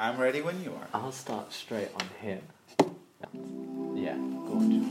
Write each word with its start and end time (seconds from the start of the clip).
I'm 0.00 0.16
ready 0.16 0.40
when 0.40 0.64
you 0.64 0.70
are. 0.70 0.88
I'll 0.94 1.12
start 1.12 1.52
straight 1.52 1.90
on 1.94 2.08
here. 2.22 2.40
Yeah, 3.94 4.16
gorgeous. 4.46 4.86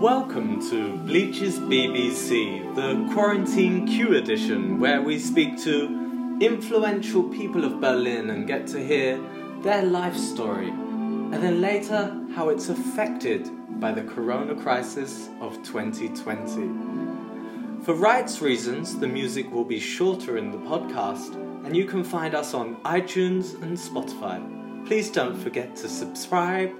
Welcome 0.00 0.60
to 0.70 0.96
Bleach's 0.98 1.58
BBC, 1.58 2.72
the 2.76 3.12
Quarantine 3.12 3.84
Q 3.88 4.14
edition, 4.16 4.78
where 4.78 5.02
we 5.02 5.18
speak 5.18 5.60
to 5.64 6.38
influential 6.40 7.24
people 7.24 7.64
of 7.64 7.80
Berlin 7.80 8.30
and 8.30 8.46
get 8.46 8.68
to 8.68 8.78
hear 8.78 9.20
their 9.62 9.82
life 9.82 10.16
story, 10.16 10.68
and 10.68 11.34
then 11.34 11.60
later 11.60 12.16
how 12.34 12.48
it's 12.48 12.68
affected 12.68 13.48
by 13.80 13.92
the 13.92 14.02
corona 14.02 14.54
crisis 14.54 15.28
of 15.40 15.54
2020. 15.64 17.84
For 17.84 17.94
rights 17.94 18.40
reasons, 18.40 18.98
the 18.98 19.08
music 19.08 19.50
will 19.50 19.64
be 19.64 19.80
shorter 19.80 20.36
in 20.36 20.50
the 20.50 20.58
podcast, 20.58 21.34
and 21.64 21.76
you 21.76 21.86
can 21.86 22.04
find 22.04 22.34
us 22.34 22.54
on 22.54 22.76
iTunes 22.82 23.60
and 23.62 23.76
Spotify. 23.76 24.86
Please 24.86 25.10
don't 25.10 25.36
forget 25.36 25.74
to 25.76 25.88
subscribe 25.88 26.72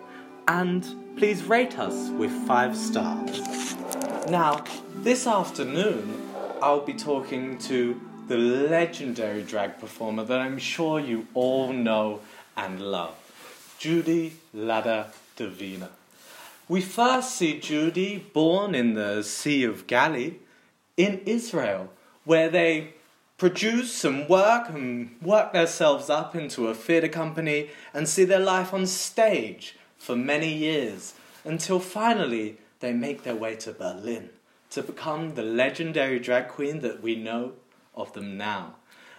and 0.46 0.86
please 1.16 1.42
rate 1.44 1.78
us 1.78 2.10
with 2.10 2.30
five 2.46 2.76
stars. 2.76 3.74
Now, 4.28 4.64
this 4.96 5.26
afternoon, 5.26 6.28
I'll 6.62 6.84
be 6.84 6.94
talking 6.94 7.58
to 7.58 8.00
the 8.28 8.36
legendary 8.36 9.42
drag 9.42 9.80
performer 9.80 10.24
that 10.24 10.38
I'm 10.38 10.58
sure 10.58 11.00
you 11.00 11.26
all 11.34 11.72
know 11.72 12.20
and 12.56 12.80
love, 12.80 13.16
Judy 13.78 14.34
La 14.54 14.80
Divina. 15.40 15.88
We 16.68 16.82
first 16.82 17.34
see 17.34 17.58
Judy 17.58 18.18
born 18.18 18.74
in 18.74 18.92
the 18.92 19.22
Sea 19.22 19.64
of 19.64 19.86
Galilee 19.86 20.34
in 20.98 21.22
Israel, 21.24 21.90
where 22.24 22.50
they 22.50 22.92
produce 23.38 24.04
and 24.04 24.28
work 24.28 24.68
and 24.68 25.16
work 25.22 25.54
themselves 25.54 26.10
up 26.10 26.36
into 26.36 26.68
a 26.68 26.74
theatre 26.74 27.08
company 27.08 27.70
and 27.94 28.06
see 28.06 28.24
their 28.24 28.38
life 28.54 28.74
on 28.74 28.86
stage 28.86 29.76
for 29.96 30.14
many 30.14 30.52
years 30.52 31.14
until 31.42 31.80
finally 31.80 32.58
they 32.80 32.92
make 32.92 33.22
their 33.22 33.34
way 33.34 33.56
to 33.56 33.72
Berlin 33.72 34.28
to 34.68 34.82
become 34.82 35.36
the 35.36 35.42
legendary 35.42 36.18
drag 36.18 36.48
queen 36.48 36.80
that 36.80 37.02
we 37.02 37.16
know 37.16 37.52
of 37.94 38.12
them 38.12 38.36
now. 38.36 38.74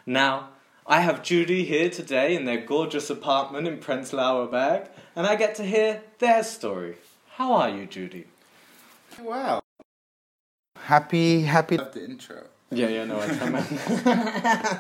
Now, 0.06 0.50
I 0.86 1.02
have 1.02 1.24
Judy 1.24 1.64
here 1.64 1.90
today 1.90 2.36
in 2.36 2.46
their 2.46 2.62
gorgeous 2.62 3.10
apartment 3.10 3.68
in 3.68 3.80
Prenzlauer 3.80 4.50
Berg, 4.50 4.88
and 5.16 5.28
I 5.28 5.36
get 5.36 5.56
to 5.56 5.64
hear 5.64 6.02
their 6.20 6.44
story. 6.44 6.96
How 7.36 7.54
are 7.54 7.70
you, 7.70 7.86
Judy? 7.86 8.26
Wow. 9.22 9.62
Happy, 10.78 11.42
happy. 11.42 11.78
Love 11.78 11.94
the 11.94 12.04
intro. 12.06 12.44
Yeah, 12.72 12.88
yeah, 12.88 13.04
no, 13.06 13.20
I 13.20 13.28
can. 13.28 13.56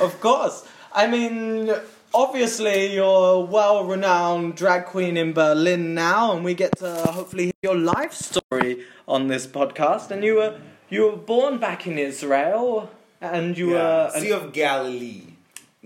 of 0.00 0.18
course. 0.20 0.66
I 0.92 1.06
mean, 1.06 1.70
obviously, 2.14 2.94
you're 2.94 3.34
a 3.34 3.40
well 3.40 3.84
renowned 3.84 4.56
drag 4.56 4.86
queen 4.86 5.16
in 5.16 5.32
Berlin 5.34 5.94
now, 5.94 6.32
and 6.34 6.44
we 6.44 6.54
get 6.54 6.76
to 6.78 6.90
hopefully 7.12 7.44
hear 7.46 7.52
your 7.62 7.76
life 7.76 8.12
story 8.14 8.84
on 9.06 9.28
this 9.28 9.46
podcast. 9.46 10.10
And 10.10 10.24
you 10.24 10.36
were 10.36 10.58
you 10.88 11.02
were 11.02 11.16
born 11.16 11.58
back 11.58 11.86
in 11.86 11.98
Israel, 11.98 12.90
and 13.20 13.56
you 13.58 13.72
Yeah. 13.72 13.82
were. 13.82 14.10
an- 14.14 14.20
Sea 14.22 14.32
of 14.32 14.52
Galilee. 14.52 15.25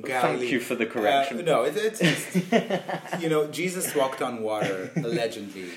Galilee. 0.02 0.38
Thank 0.38 0.50
you 0.52 0.60
for 0.60 0.74
the 0.74 0.86
correction. 0.86 1.38
Uh, 1.40 1.42
no, 1.42 1.62
it, 1.64 1.76
it's, 1.76 2.00
it's 2.02 3.20
you 3.22 3.28
know 3.28 3.46
Jesus 3.48 3.94
walked 3.94 4.22
on 4.22 4.42
water 4.42 4.90
allegedly 4.96 5.70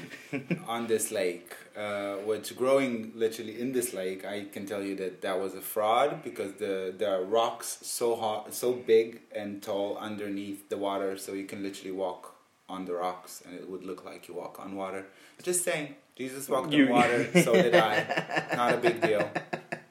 on 0.67 0.87
this 0.87 1.11
lake. 1.11 1.53
Uh, 1.75 2.17
which 2.17 2.55
growing 2.55 3.11
literally 3.15 3.59
in 3.59 3.71
this 3.71 3.93
lake, 3.93 4.23
I 4.23 4.45
can 4.51 4.67
tell 4.67 4.83
you 4.83 4.95
that 4.97 5.21
that 5.23 5.39
was 5.39 5.55
a 5.55 5.61
fraud 5.61 6.21
because 6.23 6.53
the 6.53 6.93
there 6.95 7.11
are 7.15 7.23
rocks 7.23 7.79
so 7.81 8.15
hot, 8.15 8.53
so 8.53 8.73
big 8.73 9.21
and 9.35 9.59
tall 9.61 9.97
underneath 9.97 10.69
the 10.69 10.77
water, 10.77 11.17
so 11.17 11.33
you 11.33 11.45
can 11.45 11.63
literally 11.63 11.91
walk 11.91 12.35
on 12.69 12.85
the 12.85 12.93
rocks 12.93 13.41
and 13.45 13.55
it 13.55 13.67
would 13.67 13.83
look 13.83 14.05
like 14.05 14.27
you 14.27 14.35
walk 14.35 14.59
on 14.59 14.75
water. 14.75 15.07
Just 15.41 15.63
saying, 15.63 15.95
Jesus 16.15 16.47
walked 16.47 16.71
You- 16.71 16.85
on 16.85 16.91
water, 16.91 17.41
so 17.41 17.53
did 17.53 17.73
I. 17.75 18.45
Not 18.55 18.75
a 18.75 18.77
big 18.77 19.01
deal. 19.01 19.27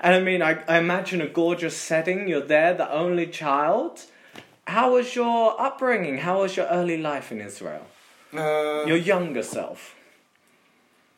and 0.00 0.14
I 0.14 0.20
mean, 0.20 0.42
I, 0.42 0.62
I 0.68 0.78
imagine 0.78 1.20
a 1.20 1.26
gorgeous 1.26 1.76
setting. 1.76 2.28
You're 2.28 2.40
there, 2.40 2.74
the 2.74 2.90
only 2.92 3.26
child. 3.26 4.04
How 4.66 4.94
was 4.94 5.14
your 5.14 5.60
upbringing? 5.60 6.18
How 6.18 6.42
was 6.42 6.56
your 6.56 6.66
early 6.66 6.98
life 6.98 7.32
in 7.32 7.40
Israel? 7.40 7.86
Uh, 8.32 8.84
Your 8.86 8.96
younger 8.96 9.42
self. 9.42 9.96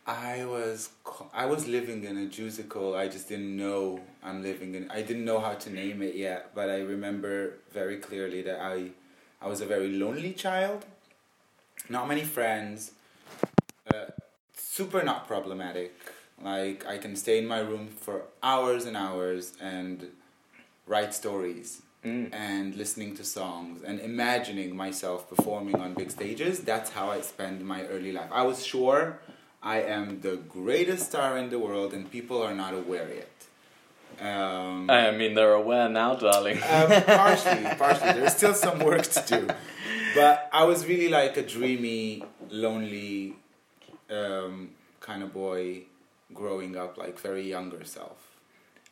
I 0.07 0.45
was 0.45 0.91
I 1.33 1.47
was 1.47 1.69
living 1.69 2.05
in 2.05 2.17
a 2.19 2.27
Jewsical. 2.27 2.97
I 2.97 3.07
just 3.07 3.29
didn't 3.29 3.57
know 3.57 4.01
I'm 4.23 4.43
living 4.43 4.75
in. 4.75 4.91
I 4.91 5.03
didn't 5.03 5.25
know 5.25 5.39
how 5.39 5.55
to 5.55 5.71
name 5.71 6.03
it 6.03 6.17
yet, 6.17 6.51
but 6.55 6.69
I 6.71 6.81
remember 6.81 7.59
very 7.73 7.99
clearly 7.99 8.43
that 8.43 8.59
I 8.61 8.91
I 9.41 9.47
was 9.49 9.61
a 9.61 9.67
very 9.67 9.91
lonely 9.93 10.33
child. 10.33 10.87
Not 11.89 12.09
many 12.09 12.25
friends. 12.25 12.93
Uh, 13.93 14.07
super 14.57 15.03
not 15.05 15.29
problematic. 15.29 15.95
Like 16.43 16.87
I 16.87 16.99
can 16.99 17.15
stay 17.17 17.39
in 17.39 17.47
my 17.47 17.61
room 17.61 17.89
for 17.89 18.23
hours 18.43 18.85
and 18.87 18.97
hours 18.97 19.53
and 19.61 20.09
write 20.87 21.15
stories 21.15 21.83
Mm. 22.05 22.35
and 22.35 22.75
listening 22.75 23.15
to 23.15 23.23
songs 23.23 23.81
and 23.85 24.01
imagining 24.01 24.75
myself 24.75 25.29
performing 25.31 25.77
on 25.77 25.95
big 25.95 26.11
stages. 26.11 26.59
That's 26.59 26.91
how 26.91 27.13
I 27.13 27.21
spend 27.21 27.65
my 27.65 27.85
early 27.87 28.11
life. 28.11 28.29
I 28.33 28.43
was 28.43 28.67
sure 28.67 29.21
I 29.63 29.83
am 29.83 30.21
the 30.21 30.35
greatest 30.49 31.07
star 31.11 31.39
in 31.39 31.51
the 31.51 31.61
world 31.61 31.95
and 31.95 32.11
people 32.11 32.43
are 32.43 32.57
not 32.57 32.75
aware 32.75 33.09
yet. 33.21 33.31
Um, 34.21 34.91
I 34.91 35.13
mean, 35.13 35.35
they're 35.35 35.53
aware 35.55 35.89
now, 35.89 36.17
darling. 36.17 36.57
um, 36.57 36.91
partially, 37.05 37.63
partially. 37.79 38.13
There's 38.19 38.35
still 38.35 38.55
some 38.55 38.81
work 38.81 39.03
to 39.05 39.23
do. 39.29 39.47
But 40.17 40.51
I 40.53 40.65
was 40.65 40.85
really 40.87 41.09
like 41.09 41.37
a 41.37 41.43
dreamy, 41.47 42.25
lonely 42.51 43.37
um, 44.11 44.71
kind 44.99 45.23
of 45.23 45.33
boy 45.33 45.83
growing 46.35 46.77
up, 46.77 46.99
like 46.99 47.19
very 47.19 47.49
younger 47.49 47.85
self. 47.85 48.19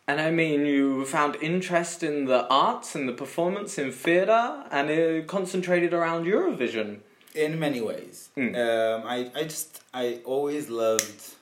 And 0.09 0.21
I 0.21 0.31
mean, 0.31 0.67
you 0.67 1.05
found 1.05 1.37
interest 1.37 2.03
in 2.03 2.25
the 2.25 2.49
arts 2.49 2.95
and 2.97 3.09
the 3.09 3.13
performance 3.13 3.79
in 3.79 3.93
theatre, 3.93 4.65
and 4.71 4.91
it 4.91 5.27
concentrated 5.29 5.95
around 5.95 6.27
Eurovision. 6.27 6.99
In 7.35 7.61
many 7.61 7.81
ways. 7.81 8.31
Mm. 8.37 8.57
Um, 8.57 9.07
I, 9.07 9.31
I 9.37 9.45
just, 9.45 9.83
I 9.95 10.21
always 10.25 10.69
loved 10.69 11.35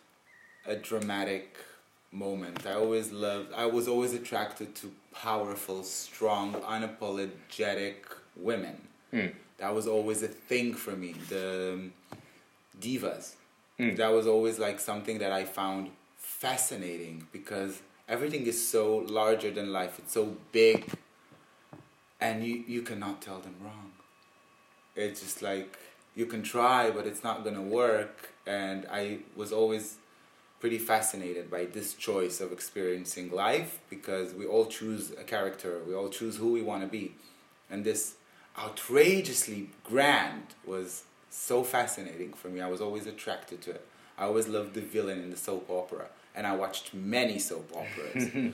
a 0.66 0.76
dramatic 0.76 1.56
moment. 2.12 2.66
I 2.66 2.74
always 2.74 3.10
loved, 3.10 3.54
I 3.54 3.64
was 3.64 3.88
always 3.88 4.12
attracted 4.12 4.74
to 4.76 4.92
powerful, 5.14 5.82
strong, 5.82 6.52
unapologetic 6.54 7.94
women. 8.36 8.76
Mm. 9.12 9.32
That 9.56 9.74
was 9.74 9.86
always 9.86 10.22
a 10.22 10.28
thing 10.28 10.74
for 10.74 10.92
me. 10.92 11.14
The 11.30 11.72
um, 11.72 11.92
divas. 12.78 13.32
Mm. 13.78 13.96
That 13.96 14.12
was 14.12 14.26
always 14.26 14.58
like 14.58 14.80
something 14.80 15.18
that 15.18 15.32
I 15.32 15.44
found 15.44 15.90
fascinating 16.16 17.26
because 17.32 17.80
everything 18.08 18.46
is 18.46 18.68
so 18.68 18.98
larger 18.98 19.50
than 19.50 19.72
life. 19.72 19.98
It's 19.98 20.12
so 20.12 20.36
big, 20.52 20.90
and 22.20 22.44
you 22.44 22.64
you 22.66 22.82
cannot 22.82 23.22
tell 23.22 23.38
them 23.38 23.54
wrong. 23.62 23.92
It's 24.96 25.20
just 25.20 25.42
like 25.42 25.78
you 26.16 26.26
can 26.26 26.42
try, 26.42 26.90
but 26.90 27.06
it's 27.06 27.22
not 27.22 27.44
gonna 27.44 27.62
work. 27.62 28.30
And 28.46 28.86
I 28.90 29.18
was 29.36 29.52
always 29.52 29.96
pretty 30.60 30.78
fascinated 30.78 31.50
by 31.50 31.66
this 31.66 31.94
choice 31.94 32.40
of 32.40 32.50
experiencing 32.50 33.30
life 33.30 33.78
because 33.88 34.34
we 34.34 34.44
all 34.44 34.66
choose 34.66 35.12
a 35.12 35.22
character, 35.22 35.80
we 35.86 35.94
all 35.94 36.08
choose 36.08 36.36
who 36.36 36.52
we 36.52 36.62
want 36.62 36.82
to 36.82 36.88
be, 36.88 37.14
and 37.70 37.84
this 37.84 38.14
outrageously 38.58 39.70
grand 39.84 40.42
was 40.66 41.04
so 41.30 41.62
fascinating 41.62 42.32
for 42.32 42.48
me. 42.48 42.60
I 42.60 42.68
was 42.68 42.80
always 42.80 43.06
attracted 43.06 43.62
to 43.62 43.70
it. 43.72 43.86
I 44.16 44.24
always 44.24 44.48
loved 44.48 44.74
the 44.74 44.80
villain 44.80 45.22
in 45.22 45.30
the 45.30 45.36
soap 45.36 45.70
opera, 45.70 46.06
and 46.34 46.46
I 46.46 46.56
watched 46.56 46.92
many 46.94 47.38
soap 47.38 47.70
operas. 47.74 48.24
um, 48.34 48.52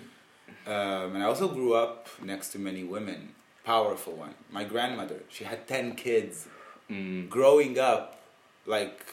and 0.67 1.23
I 1.23 1.27
also 1.27 1.49
grew 1.49 1.75
up 1.75 2.09
next 2.23 2.49
to 2.51 2.59
many 2.59 2.85
women, 2.85 3.31
powerful 3.65 4.15
one. 4.15 4.35
My 4.51 4.65
grandmother, 4.65 5.21
she 5.29 5.45
had 5.45 5.67
ten 5.67 5.95
kids. 5.95 6.47
Mm. 6.91 7.31
Growing 7.31 7.79
up, 7.79 8.21
like 8.67 9.07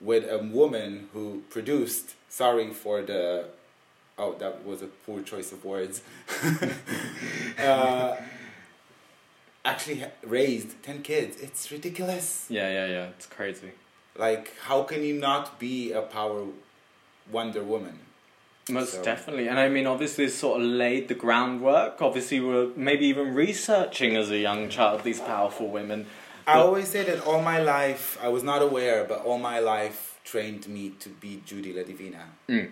with 0.00 0.30
a 0.30 0.38
woman 0.38 1.08
who 1.12 1.42
produced. 1.50 2.14
Sorry 2.28 2.72
for 2.72 3.02
the. 3.02 3.46
Oh, 4.16 4.34
that 4.34 4.64
was 4.64 4.82
a 4.82 4.86
poor 4.86 5.22
choice 5.22 5.50
of 5.50 5.64
words. 5.64 6.02
uh, 7.58 8.16
actually 9.64 10.04
raised 10.22 10.82
10 10.82 11.02
kids. 11.02 11.40
It's 11.40 11.70
ridiculous. 11.72 12.46
Yeah, 12.48 12.68
yeah, 12.70 12.86
yeah. 12.86 13.06
It's 13.16 13.26
crazy. 13.26 13.72
Like, 14.16 14.52
how 14.60 14.82
can 14.82 15.02
you 15.02 15.14
not 15.14 15.58
be 15.58 15.92
a 15.92 16.02
power 16.02 16.44
Wonder 17.32 17.62
Woman? 17.64 17.98
Most 18.68 18.92
So- 18.94 19.02
definitely. 19.02 19.48
And 19.48 19.58
I 19.58 19.68
mean, 19.68 19.86
obviously, 19.86 20.28
sort 20.28 20.60
of 20.60 20.66
laid 20.66 21.08
the 21.08 21.14
groundwork. 21.14 22.00
Obviously, 22.00 22.40
we're 22.40 22.68
maybe 22.76 23.06
even 23.06 23.34
researching 23.34 24.16
as 24.16 24.30
a 24.30 24.38
young 24.38 24.68
child 24.68 25.02
these 25.02 25.20
powerful 25.20 25.68
women. 25.68 26.06
I 26.46 26.58
always 26.58 26.88
say 26.88 27.02
that 27.04 27.24
all 27.26 27.40
my 27.42 27.58
life, 27.58 28.18
I 28.22 28.28
was 28.28 28.42
not 28.42 28.60
aware, 28.62 29.04
but 29.04 29.24
all 29.24 29.38
my 29.38 29.58
life 29.60 30.20
trained 30.24 30.68
me 30.68 30.90
to 31.00 31.08
be 31.08 31.42
Judy 31.46 31.72
La 31.72 31.82
Divina. 31.82 32.26
Mm. 32.48 32.70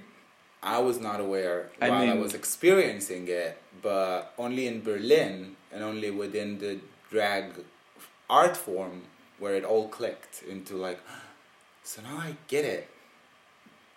I 0.62 0.78
was 0.78 1.00
not 1.00 1.20
aware 1.20 1.70
I 1.80 1.88
while 1.90 2.02
I 2.02 2.06
mean- 2.06 2.20
was 2.20 2.34
experiencing 2.34 3.28
it, 3.28 3.58
but 3.80 4.32
only 4.38 4.66
in 4.66 4.82
Berlin 4.82 5.56
and 5.72 5.82
only 5.82 6.10
within 6.10 6.58
the 6.58 6.78
drag 7.10 7.52
art 8.28 8.56
form 8.56 9.02
where 9.38 9.54
it 9.54 9.64
all 9.64 9.88
clicked 9.88 10.42
into 10.48 10.76
like, 10.76 11.00
so 11.84 12.02
now 12.02 12.16
I 12.18 12.36
get 12.48 12.64
it. 12.64 12.88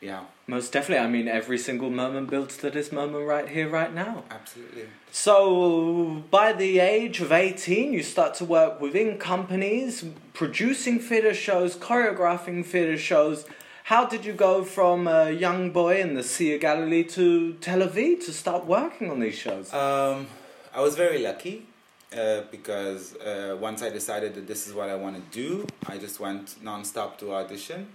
Yeah, 0.02 0.26
Most 0.46 0.72
definitely. 0.74 1.04
I 1.04 1.10
mean, 1.10 1.28
every 1.28 1.58
single 1.58 1.90
moment 1.90 2.30
builds 2.30 2.58
to 2.58 2.70
this 2.70 2.92
moment 2.92 3.26
right 3.26 3.48
here, 3.48 3.68
right 3.70 3.92
now. 3.92 4.24
absolutely. 4.30 4.84
So, 5.12 6.24
by 6.30 6.52
the 6.54 6.80
age 6.80 7.22
of 7.22 7.32
18, 7.32 7.94
you 7.94 8.04
start 8.04 8.36
to 8.36 8.46
work 8.46 8.80
within 8.82 9.18
companies, 9.18 10.04
producing 10.34 11.00
theatre 11.00 11.34
shows, 11.34 11.76
choreographing 11.78 12.66
theatre 12.66 12.98
shows. 12.98 13.46
How 13.86 14.06
did 14.06 14.26
you 14.26 14.34
go 14.34 14.64
from 14.64 15.08
a 15.08 15.32
young 15.32 15.72
boy 15.72 16.02
in 16.02 16.14
the 16.14 16.24
Sea 16.24 16.56
of 16.56 16.62
Galilee 16.62 17.04
to 17.06 17.54
Tel 17.54 17.80
Aviv 17.80 18.24
to 18.26 18.32
start 18.34 18.66
working 18.66 19.10
on 19.10 19.22
these 19.22 19.36
shows? 19.36 19.74
Um, 19.74 20.28
I 20.76 20.82
was 20.82 20.98
very 20.98 21.20
lucky 21.20 21.66
uh, 22.14 22.42
because 22.52 23.16
uh, 23.16 23.56
once 23.60 23.82
I 23.82 23.90
decided 23.90 24.36
that 24.36 24.46
this 24.46 24.68
is 24.68 24.74
what 24.74 24.90
I 24.90 24.96
want 24.96 25.16
to 25.16 25.22
do, 25.32 25.66
I 25.88 25.98
just 25.98 26.20
went 26.20 26.62
nonstop 26.62 27.18
to 27.20 27.34
audition. 27.34 27.88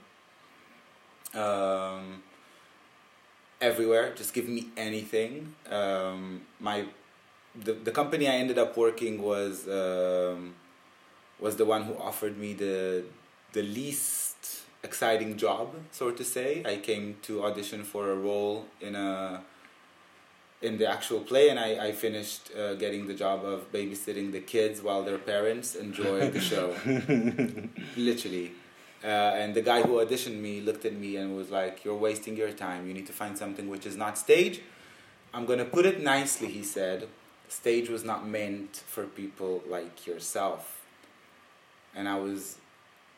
Um, 1.35 2.23
everywhere, 3.61 4.15
just 4.15 4.32
give 4.32 4.49
me 4.49 4.69
anything. 4.79 5.55
Um, 5.71 6.41
my 6.59 6.87
the, 7.55 7.75
the 7.75 7.91
company 7.91 8.27
I 8.29 8.37
ended 8.37 8.56
up 8.56 8.79
working 8.79 9.21
was 9.21 9.69
um, 9.69 10.55
was 11.38 11.56
the 11.56 11.67
one 11.67 11.83
who 11.83 11.94
offered 11.99 12.38
me 12.38 12.55
the 12.55 13.05
the 13.53 13.62
least 13.62 14.62
exciting 14.83 15.37
job, 15.37 15.75
so 15.91 16.12
to 16.12 16.25
say. 16.25 16.62
I 16.65 16.76
came 16.76 17.17
to 17.23 17.44
audition 17.44 17.85
for 17.85 18.11
a 18.11 18.15
role 18.15 18.65
in 18.81 18.94
a 18.94 19.43
in 20.62 20.77
the 20.77 20.87
actual 20.87 21.21
play, 21.21 21.49
and 21.49 21.59
I, 21.59 21.87
I 21.87 21.93
finished 21.93 22.51
uh, 22.55 22.75
getting 22.75 23.07
the 23.07 23.15
job 23.15 23.45
of 23.45 23.73
babysitting 23.73 24.33
the 24.33 24.41
kids 24.41 24.83
while 24.83 25.03
their 25.03 25.19
parents 25.19 25.75
enjoy 25.75 26.31
the 26.31 26.41
show. 26.41 26.75
Literally. 27.97 28.53
Uh, 29.03 29.07
and 29.07 29.55
the 29.55 29.62
guy 29.62 29.81
who 29.81 29.95
auditioned 30.05 30.39
me 30.39 30.61
looked 30.61 30.85
at 30.85 30.95
me 30.95 31.17
and 31.17 31.35
was 31.35 31.51
like, 31.51 31.85
You're 31.85 31.97
wasting 31.97 32.37
your 32.37 32.53
time. 32.53 32.87
You 32.87 32.93
need 32.93 33.07
to 33.07 33.15
find 33.15 33.39
something 33.39 33.71
which 33.71 33.87
is 33.87 33.97
not 33.97 34.19
stage. 34.19 34.61
I'm 35.33 35.47
going 35.47 35.61
to 35.61 35.65
put 35.65 35.87
it 35.87 36.03
nicely, 36.03 36.49
he 36.49 36.62
said. 36.62 37.09
Stage 37.49 37.89
was 37.89 38.05
not 38.05 38.27
meant 38.29 38.77
for 38.87 39.05
people 39.05 39.62
like 39.67 40.07
yourself. 40.07 40.85
And 41.95 42.09
I 42.09 42.19
was, 42.19 42.59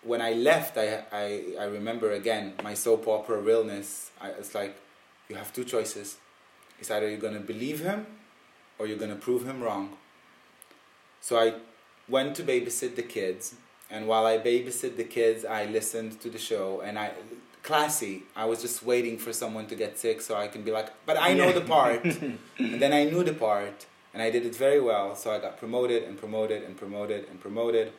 when 0.02 0.22
I 0.22 0.32
left, 0.34 0.78
I, 0.78 1.04
I, 1.12 1.54
I 1.58 1.64
remember 1.64 2.12
again 2.12 2.54
my 2.62 2.74
soap 2.74 3.08
opera 3.08 3.40
realness. 3.40 4.10
I, 4.20 4.28
it's 4.30 4.54
like, 4.54 4.76
you 5.28 5.36
have 5.36 5.52
two 5.52 5.64
choices. 5.64 6.18
It's 6.82 6.90
either 6.90 7.08
you're 7.08 7.26
going 7.28 7.34
to 7.34 7.46
believe 7.54 7.78
him 7.78 8.06
or 8.76 8.88
you're 8.88 8.98
going 8.98 9.14
to 9.18 9.22
prove 9.28 9.46
him 9.46 9.62
wrong. 9.62 9.90
So 11.20 11.38
I 11.38 11.54
went 12.08 12.34
to 12.38 12.42
babysit 12.42 12.96
the 12.96 13.04
kids, 13.04 13.54
and 13.88 14.08
while 14.08 14.26
I 14.26 14.38
babysit 14.38 14.96
the 14.96 15.04
kids, 15.04 15.44
I 15.44 15.66
listened 15.66 16.20
to 16.22 16.28
the 16.28 16.38
show, 16.38 16.80
and 16.80 16.98
I 16.98 17.12
classy. 17.62 18.24
I 18.34 18.46
was 18.46 18.60
just 18.60 18.82
waiting 18.82 19.16
for 19.16 19.32
someone 19.32 19.66
to 19.68 19.76
get 19.76 19.96
sick 19.96 20.20
so 20.20 20.34
I 20.34 20.48
can 20.48 20.62
be 20.62 20.72
like, 20.72 20.88
but 21.06 21.16
I 21.16 21.34
know 21.34 21.52
the 21.52 21.60
part. 21.60 22.04
and 22.58 22.80
then 22.82 22.92
I 22.92 23.04
knew 23.04 23.22
the 23.22 23.34
part, 23.34 23.86
and 24.12 24.20
I 24.20 24.30
did 24.30 24.44
it 24.44 24.56
very 24.56 24.80
well. 24.80 25.14
So 25.14 25.30
I 25.30 25.38
got 25.38 25.58
promoted 25.58 26.02
and 26.02 26.18
promoted 26.18 26.64
and 26.64 26.76
promoted 26.76 27.28
and 27.30 27.38
promoted 27.40 27.92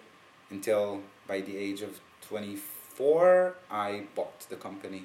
until 0.50 1.00
by 1.25 1.39
the 1.39 1.56
age 1.56 1.81
of 1.81 2.01
24, 2.27 3.56
I 3.71 4.03
bought 4.13 4.41
the 4.50 4.57
company. 4.57 5.03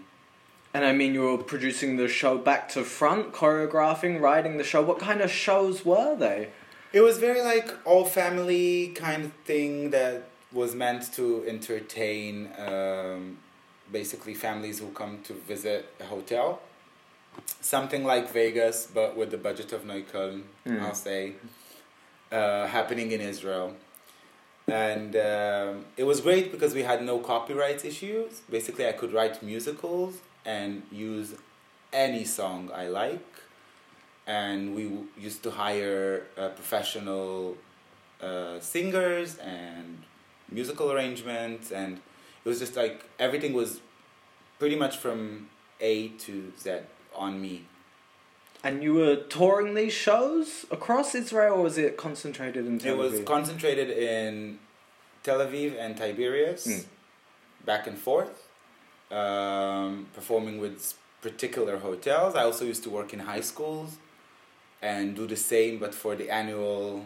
And 0.74 0.84
I 0.84 0.92
mean, 0.92 1.14
you 1.14 1.22
were 1.22 1.38
producing 1.38 1.96
the 1.96 2.08
show 2.08 2.36
back 2.36 2.68
to 2.70 2.84
front, 2.84 3.32
choreographing, 3.32 4.20
writing 4.20 4.58
the 4.58 4.64
show. 4.64 4.82
What 4.82 4.98
kind 4.98 5.20
of 5.20 5.30
shows 5.30 5.84
were 5.84 6.14
they? 6.14 6.48
It 6.92 7.00
was 7.00 7.18
very 7.18 7.40
like 7.42 7.74
all 7.84 8.04
family 8.04 8.88
kind 8.88 9.26
of 9.26 9.32
thing 9.44 9.90
that 9.90 10.24
was 10.52 10.74
meant 10.74 11.12
to 11.14 11.44
entertain 11.46 12.50
um, 12.58 13.38
basically 13.92 14.34
families 14.34 14.78
who 14.78 14.88
come 14.88 15.20
to 15.24 15.32
visit 15.32 15.92
a 16.00 16.04
hotel. 16.04 16.60
Something 17.60 18.04
like 18.04 18.30
Vegas, 18.32 18.88
but 18.92 19.16
with 19.16 19.30
the 19.30 19.38
budget 19.38 19.72
of 19.72 19.84
Neukölln, 19.84 20.42
Mm. 20.66 20.82
I'll 20.82 20.94
say, 20.94 21.32
uh, 22.30 22.66
happening 22.66 23.10
in 23.12 23.20
Israel. 23.20 23.74
And 24.66 25.16
um, 25.16 25.84
it 25.96 26.04
was 26.04 26.20
great 26.20 26.52
because 26.52 26.74
we 26.74 26.82
had 26.82 27.02
no 27.02 27.18
copyright 27.20 27.84
issues. 27.84 28.40
Basically, 28.50 28.86
I 28.86 28.92
could 28.92 29.12
write 29.14 29.42
musicals 29.42 30.18
and 30.44 30.82
use 30.92 31.34
any 31.92 32.24
song 32.24 32.70
I 32.74 32.88
like 32.88 33.26
and 34.26 34.74
we 34.74 34.84
w- 34.84 35.06
used 35.18 35.42
to 35.44 35.50
hire 35.50 36.26
uh, 36.36 36.48
professional 36.50 37.56
uh, 38.22 38.60
singers 38.60 39.36
and 39.38 40.02
musical 40.50 40.92
arrangements 40.92 41.70
and 41.72 41.98
it 42.44 42.48
was 42.48 42.58
just 42.58 42.76
like 42.76 43.04
everything 43.18 43.52
was 43.52 43.80
pretty 44.58 44.76
much 44.76 44.96
from 44.96 45.48
a 45.80 46.08
to 46.08 46.52
z 46.58 46.78
on 47.14 47.40
me 47.40 47.64
And 48.64 48.82
you 48.82 48.94
were 48.94 49.16
touring 49.16 49.74
these 49.74 49.92
shows 49.92 50.66
across 50.76 51.14
Israel, 51.14 51.54
or 51.58 51.62
was 51.62 51.78
it 51.78 51.96
concentrated 51.96 52.66
in 52.66 52.78
Tel 52.78 52.94
it 52.94 52.98
was 52.98 53.12
Aviv? 53.20 53.24
concentrated 53.24 53.88
in 53.90 54.58
tel 55.22 55.38
aviv 55.38 55.78
and 55.78 55.96
tiberias 55.96 56.64
Mm. 56.66 56.84
back 57.64 57.86
and 57.86 57.96
forth 57.98 58.47
um, 59.10 60.06
performing 60.14 60.58
with 60.58 60.94
particular 61.22 61.78
hotels. 61.78 62.34
I 62.34 62.44
also 62.44 62.64
used 62.64 62.82
to 62.84 62.90
work 62.90 63.12
in 63.12 63.20
high 63.20 63.40
schools 63.40 63.96
and 64.80 65.16
do 65.16 65.26
the 65.26 65.36
same 65.36 65.78
but 65.78 65.94
for 65.94 66.14
the 66.14 66.30
annual 66.30 67.04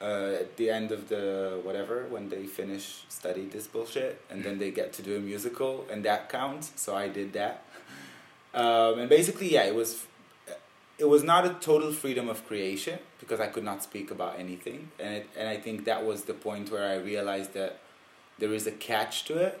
uh, 0.00 0.36
at 0.40 0.56
the 0.56 0.68
end 0.68 0.90
of 0.92 1.08
the 1.08 1.60
whatever 1.62 2.04
when 2.10 2.28
they 2.28 2.44
finish 2.44 3.04
study 3.08 3.46
this 3.46 3.66
bullshit 3.66 4.20
and 4.30 4.44
then 4.44 4.58
they 4.58 4.70
get 4.70 4.92
to 4.92 5.02
do 5.02 5.16
a 5.16 5.20
musical 5.20 5.86
and 5.90 6.04
that 6.04 6.28
counts 6.28 6.72
so 6.76 6.94
i 6.94 7.08
did 7.08 7.32
that. 7.32 7.64
Um, 8.54 8.98
and 8.98 9.08
basically 9.08 9.50
yeah 9.50 9.62
it 9.62 9.74
was 9.74 10.04
it 10.98 11.06
was 11.06 11.22
not 11.22 11.46
a 11.46 11.54
total 11.54 11.90
freedom 11.90 12.28
of 12.28 12.46
creation 12.46 12.98
because 13.18 13.40
i 13.40 13.46
could 13.46 13.64
not 13.64 13.82
speak 13.82 14.10
about 14.10 14.38
anything 14.38 14.90
and 14.98 15.14
it, 15.14 15.30
and 15.38 15.48
i 15.48 15.56
think 15.56 15.86
that 15.86 16.04
was 16.04 16.24
the 16.24 16.34
point 16.34 16.70
where 16.70 16.86
i 16.86 16.96
realized 16.96 17.54
that 17.54 17.78
there 18.38 18.52
is 18.52 18.66
a 18.66 18.70
catch 18.70 19.24
to 19.24 19.38
it 19.38 19.58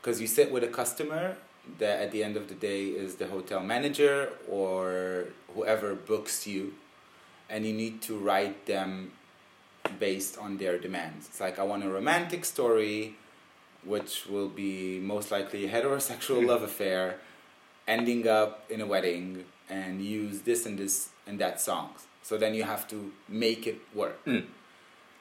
because 0.00 0.20
you 0.20 0.26
sit 0.26 0.50
with 0.50 0.64
a 0.64 0.68
customer 0.68 1.36
that 1.78 2.00
at 2.00 2.10
the 2.10 2.24
end 2.24 2.36
of 2.36 2.48
the 2.48 2.54
day 2.54 2.86
is 2.86 3.16
the 3.16 3.26
hotel 3.26 3.60
manager 3.60 4.30
or 4.48 5.26
whoever 5.54 5.94
books 5.94 6.46
you 6.46 6.74
and 7.48 7.66
you 7.66 7.72
need 7.72 8.00
to 8.00 8.16
write 8.16 8.66
them 8.66 9.12
based 9.98 10.38
on 10.38 10.56
their 10.58 10.78
demands. 10.78 11.26
It's 11.28 11.40
like 11.40 11.58
i 11.58 11.62
want 11.62 11.84
a 11.84 11.88
romantic 11.88 12.44
story 12.44 13.16
which 13.84 14.26
will 14.26 14.48
be 14.48 15.00
most 15.00 15.30
likely 15.30 15.64
a 15.64 15.68
heterosexual 15.68 16.46
love 16.50 16.62
affair 16.62 17.18
ending 17.88 18.28
up 18.28 18.64
in 18.70 18.80
a 18.80 18.86
wedding 18.86 19.44
and 19.68 20.02
use 20.02 20.42
this 20.42 20.66
and 20.66 20.78
this 20.78 21.10
and 21.26 21.38
that 21.38 21.60
songs. 21.60 22.06
So 22.22 22.36
then 22.36 22.54
you 22.54 22.64
have 22.64 22.86
to 22.88 23.12
make 23.28 23.66
it 23.66 23.80
work. 23.94 24.24
Mm. 24.24 24.44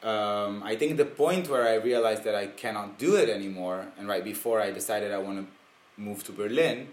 Um, 0.03 0.63
I 0.63 0.75
think 0.75 0.98
the 0.98 1.06
point 1.06 1.50
where 1.50 1.68
I 1.68 1.75
realized 1.75 2.24
that 2.24 2.36
I 2.36 2.48
cannot 2.48 2.98
do 2.98 3.15
it 3.15 3.29
anymore, 3.29 3.88
and 3.98 4.08
right 4.08 4.24
before 4.24 4.62
I 4.62 4.72
decided 4.72 5.12
I 5.12 5.18
want 5.18 5.39
to 5.39 6.01
move 6.01 6.24
to 6.25 6.32
Berlin, 6.32 6.88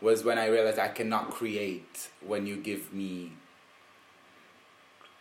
was 0.00 0.24
when 0.24 0.38
I 0.38 0.46
realized 0.48 0.78
I 0.78 0.88
cannot 0.88 1.30
create 1.30 2.08
when 2.20 2.46
you 2.46 2.56
give 2.56 2.92
me 2.92 3.32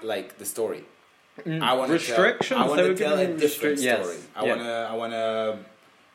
like 0.01 0.37
the 0.37 0.45
story. 0.45 0.83
Mm, 1.45 1.61
I 1.61 1.73
want 1.73 1.91
to. 1.91 1.99
Tell, 1.99 2.59
I 2.59 2.67
want 2.67 2.79
to 2.81 2.95
tell 2.95 3.17
a 3.19 3.27
different 3.27 3.79
restri- 3.79 3.83
yes, 3.83 4.05
story. 4.05 4.17
I 4.35 4.45
yeah. 4.45 4.55
to. 4.55 4.87
I 4.91 4.93
want 4.95 5.11
to 5.13 5.59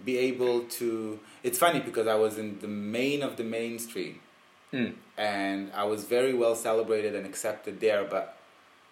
be 0.04 0.16
able 0.18 0.62
to. 0.62 1.20
It's 1.42 1.58
funny 1.58 1.80
because 1.80 2.06
I 2.06 2.14
was 2.14 2.38
in 2.38 2.58
the 2.60 2.68
main 2.68 3.22
of 3.22 3.36
the 3.36 3.44
mainstream, 3.44 4.20
Mm. 4.72 4.94
and 5.18 5.70
I 5.74 5.84
was 5.84 6.04
very 6.04 6.32
well 6.32 6.54
celebrated 6.54 7.14
and 7.14 7.26
accepted 7.26 7.80
there. 7.80 8.04
But 8.04 8.36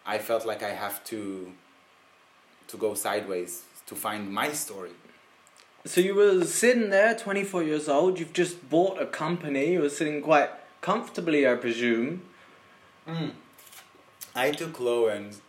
I 0.04 0.18
felt 0.18 0.44
like 0.44 0.62
I 0.62 0.70
have 0.70 1.02
to 1.04 1.52
to 2.68 2.76
go 2.76 2.94
sideways 2.94 3.62
to 3.86 3.94
find 3.94 4.30
my 4.32 4.52
story. 4.52 4.90
So 5.84 6.00
you 6.00 6.14
were 6.14 6.44
sitting 6.44 6.90
there, 6.90 7.14
24 7.14 7.62
years 7.62 7.88
old. 7.88 8.18
You've 8.18 8.32
just 8.32 8.68
bought 8.68 9.00
a 9.00 9.06
company. 9.06 9.72
You 9.72 9.80
were 9.80 9.88
sitting 9.88 10.20
quite 10.22 10.50
comfortably, 10.80 11.48
I 11.48 11.54
presume. 11.54 12.22
I 14.34 14.50
took 14.50 14.78
loans 14.78 15.40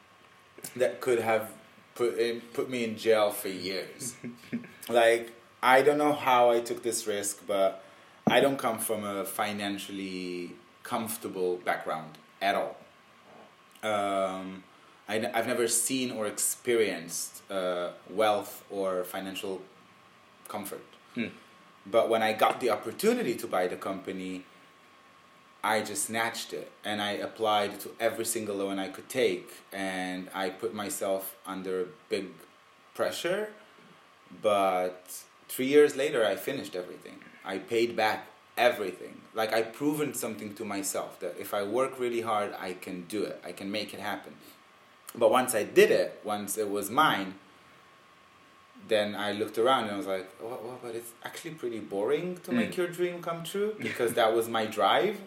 that 0.76 1.02
could 1.02 1.20
have 1.20 1.52
put 1.96 2.18
in, 2.18 2.42
put 2.54 2.70
me 2.70 2.84
in 2.86 2.98
jail 2.98 3.32
for 3.32 3.50
years. 3.50 4.16
like 4.90 5.34
I 5.62 5.82
don't 5.82 5.98
know 5.98 6.14
how 6.14 6.52
I 6.52 6.62
took 6.62 6.84
this 6.84 7.06
risk, 7.06 7.46
but 7.46 7.84
I 8.28 8.40
don't 8.40 8.58
come 8.58 8.80
from 8.80 9.04
a 9.04 9.26
financially 9.26 10.54
comfortable 10.84 11.58
background 11.58 12.18
at 12.42 12.56
all. 12.56 12.78
Um, 13.84 14.64
I, 15.10 15.16
have 15.34 15.48
never 15.48 15.68
seen 15.68 16.12
or 16.12 16.28
experienced 16.28 17.42
uh, 17.52 17.90
wealth 18.12 18.64
or 18.70 19.04
financial 19.04 19.62
comfort. 20.48 20.86
Mm. 21.16 21.32
But 21.86 22.10
when 22.10 22.22
I 22.22 22.34
got 22.34 22.60
the 22.62 22.70
opportunity 22.70 23.34
to 23.36 23.48
buy 23.48 23.68
the 23.68 23.76
company, 23.76 24.46
I 25.64 25.82
just 25.82 26.06
snatched 26.06 26.54
it 26.54 26.72
and 26.86 27.02
I 27.02 27.12
applied 27.12 27.80
to 27.82 27.90
every 28.00 28.26
single 28.26 28.58
loan 28.58 28.78
I 28.78 28.90
could 28.90 29.10
take 29.10 29.50
and 29.74 30.30
I 30.34 30.52
put 30.52 30.74
myself 30.76 31.36
under 31.46 31.88
big 32.08 32.28
pressure. 32.94 33.50
But 34.42 35.24
three 35.48 35.66
years 35.66 35.96
later, 35.96 36.24
I 36.24 36.36
finished 36.36 36.76
everything. 36.76 37.18
I 37.44 37.58
paid 37.58 37.96
back 37.96 38.28
everything. 38.58 39.22
Like 39.34 39.54
I 39.54 39.64
proven 39.64 40.14
something 40.14 40.54
to 40.56 40.64
myself 40.66 41.20
that 41.22 41.36
if 41.40 41.54
I 41.54 41.64
work 41.64 42.00
really 42.00 42.22
hard, 42.22 42.54
I 42.60 42.74
can 42.74 43.06
do 43.08 43.24
it. 43.24 43.42
I 43.44 43.52
can 43.52 43.72
make 43.72 43.94
it 43.94 44.00
happen. 44.00 44.34
But 45.16 45.32
once 45.32 45.56
I 45.56 45.64
did 45.64 45.92
it, 45.92 46.20
once 46.24 46.58
it 46.58 46.70
was 46.70 46.90
mine, 46.90 47.36
then 48.88 49.16
I 49.16 49.32
looked 49.34 49.58
around 49.58 49.84
and 49.86 49.92
I 49.94 49.98
was 49.98 50.08
like, 50.08 50.30
well, 50.42 50.60
well 50.64 50.80
but 50.82 50.96
it's 50.96 51.12
actually 51.24 51.52
pretty 51.56 51.80
boring 51.80 52.38
to 52.44 52.52
Mm. 52.52 52.56
make 52.56 52.78
your 52.78 52.88
dream 52.88 53.22
come 53.22 53.44
true 53.44 53.76
because 53.80 54.14
that 54.14 54.34
was 54.34 54.48
my 54.48 54.66
drive. 54.66 55.18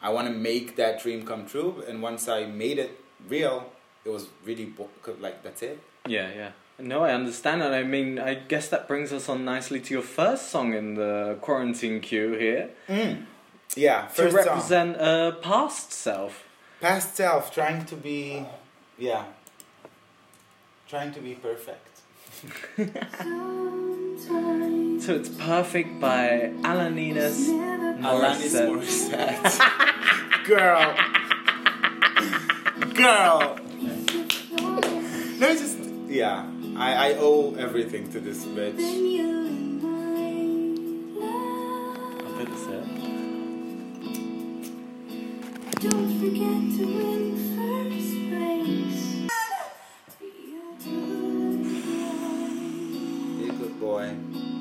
I 0.00 0.10
want 0.10 0.26
to 0.28 0.34
make 0.34 0.76
that 0.76 1.00
dream 1.02 1.24
come 1.24 1.46
true. 1.46 1.82
And 1.86 2.02
once 2.02 2.28
I 2.28 2.44
made 2.46 2.78
it 2.78 2.98
real, 3.28 3.70
it 4.04 4.10
was 4.10 4.28
really 4.44 4.64
bo- 4.66 4.90
like, 5.20 5.42
that's 5.44 5.62
it. 5.62 5.78
Yeah, 6.06 6.30
yeah. 6.34 6.50
No, 6.78 7.04
I 7.04 7.12
understand, 7.12 7.62
and 7.62 7.72
I 7.74 7.84
mean, 7.84 8.18
I 8.18 8.34
guess 8.34 8.68
that 8.70 8.88
brings 8.88 9.12
us 9.12 9.28
on 9.28 9.44
nicely 9.44 9.78
to 9.80 9.94
your 9.94 10.02
first 10.02 10.50
song 10.50 10.74
in 10.74 10.94
the 10.94 11.36
quarantine 11.40 12.00
queue 12.00 12.32
here 12.32 12.70
Yeah, 13.76 14.08
to 14.16 14.28
represent 14.30 14.96
a 14.96 15.36
past 15.40 15.92
self. 15.92 16.44
Past 16.80 17.14
self, 17.14 17.54
trying 17.54 17.84
to 17.86 17.94
be, 17.94 18.44
yeah, 18.98 19.24
trying 20.88 21.12
to 21.12 21.20
be 21.20 21.34
perfect. 21.34 21.88
So 25.02 25.14
it's 25.16 25.28
perfect 25.30 25.98
by 26.00 26.52
Alanis 26.62 27.48
Alanis 28.00 28.54
Morissette. 28.54 29.36
Morissette. 29.36 30.44
Girl. 30.46 30.94
Girl. 32.94 33.58
No, 35.38 35.48
it's 35.48 35.60
just, 35.60 35.78
yeah. 36.08 36.46
I, 36.76 37.10
I 37.10 37.14
owe 37.18 37.54
everything 37.56 38.10
to 38.12 38.20
this 38.20 38.44
bitch. 38.44 38.78
I 42.24 42.26
bet 42.38 42.48
that's 42.48 42.66
it. 42.66 42.84
Don't 45.90 46.12
forget 46.20 46.60
to 46.78 46.84
win 46.86 47.36
first 47.56 48.14
boy. 53.82 54.51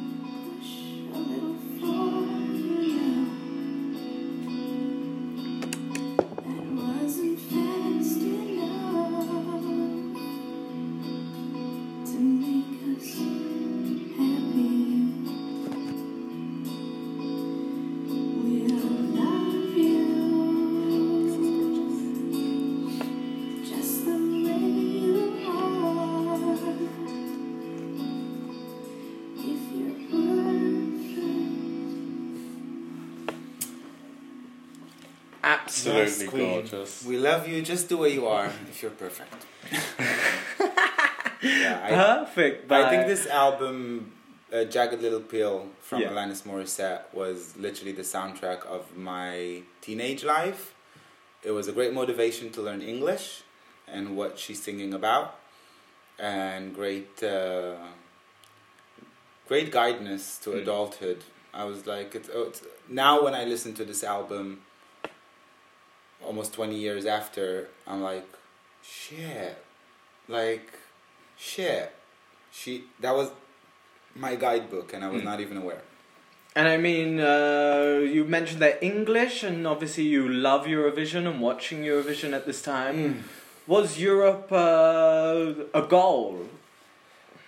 Absolutely 35.88 36.24
Yes, 36.24 36.30
queen. 36.30 36.54
gorgeous. 36.54 37.06
We 37.06 37.18
love 37.18 37.48
you 37.48 37.62
just 37.62 37.90
the 37.90 37.98
way 37.98 38.14
you 38.14 38.28
are 38.28 38.48
if 38.70 38.82
you're 38.82 38.92
perfect. 38.92 39.34
yeah, 41.42 42.24
Perfect. 42.26 42.72
I, 42.72 42.86
I 42.86 42.90
think 42.90 43.08
this 43.08 43.26
album, 43.28 44.12
uh, 44.54 44.64
Jagged 44.66 45.02
Little 45.02 45.22
Pill 45.22 45.68
from 45.82 46.02
Yeah. 46.02 46.10
Alanis 46.10 46.44
Morissette, 46.44 47.02
was 47.14 47.56
literally 47.58 47.92
the 47.94 48.04
soundtrack 48.04 48.66
of 48.66 48.96
my 48.96 49.62
teenage 49.82 50.24
life. 50.24 50.74
It 51.44 51.52
was 51.52 51.68
a 51.68 51.72
great 51.72 51.94
motivation 51.94 52.52
to 52.52 52.62
learn 52.62 52.82
English 52.82 53.42
and 53.88 54.16
what 54.16 54.38
she's 54.38 54.62
singing 54.62 54.94
about, 54.94 55.36
and 56.20 56.74
great, 56.76 57.22
uh, 57.24 57.76
great 59.48 59.72
guidance 59.72 60.38
to 60.44 60.52
Mm. 60.52 60.62
adulthood. 60.62 61.24
I 61.54 61.64
was 61.66 61.86
like, 61.86 62.16
it's, 62.16 62.30
oh, 62.34 62.44
it's 62.44 62.62
now 62.88 63.22
when 63.24 63.34
I 63.34 63.44
listen 63.44 63.74
to 63.74 63.84
this 63.84 64.04
album, 64.04 64.62
almost 66.26 66.54
twenty 66.54 66.76
years 66.78 67.06
after, 67.06 67.68
I'm 67.88 68.02
like, 68.02 68.28
shit, 68.84 69.58
like, 70.28 70.68
shit. 71.38 71.94
She 72.52 72.84
that 73.00 73.16
was 73.16 73.30
my 74.16 74.36
guidebook, 74.36 74.94
and 74.94 75.04
I 75.06 75.10
was 75.10 75.22
Mm. 75.22 75.26
not 75.26 75.40
even 75.40 75.58
aware. 75.58 75.82
And 76.54 76.68
I 76.68 76.76
mean, 76.78 77.20
uh, 77.22 78.02
you 78.16 78.26
mentioned 78.26 78.62
that 78.62 78.84
English, 78.84 79.42
and 79.44 79.66
obviously 79.66 80.04
you 80.04 80.28
love 80.28 80.66
Eurovision 80.66 81.26
and 81.30 81.40
watching 81.40 81.84
Eurovision 81.84 82.34
at 82.34 82.46
this 82.46 82.62
time. 82.62 83.24
Was 83.68 83.98
Europe 84.00 84.52
uh, 84.52 85.54
a 85.74 85.84
goal? 85.88 86.50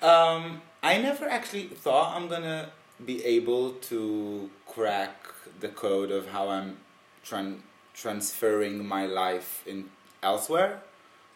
Um, 0.01 0.62
I 0.82 0.98
never 1.01 1.27
actually 1.27 1.63
thought 1.84 2.15
I'm 2.15 2.27
gonna 2.30 2.70
be 3.06 3.24
able 3.25 3.72
to 3.89 4.50
crack 4.68 5.15
the 5.60 5.70
code 5.70 6.12
of 6.12 6.30
how 6.30 6.48
I'm 6.50 6.77
tran- 7.25 7.60
transferring 7.94 8.86
my 8.88 9.06
life 9.06 9.64
in 9.66 9.90
elsewhere. 10.22 10.82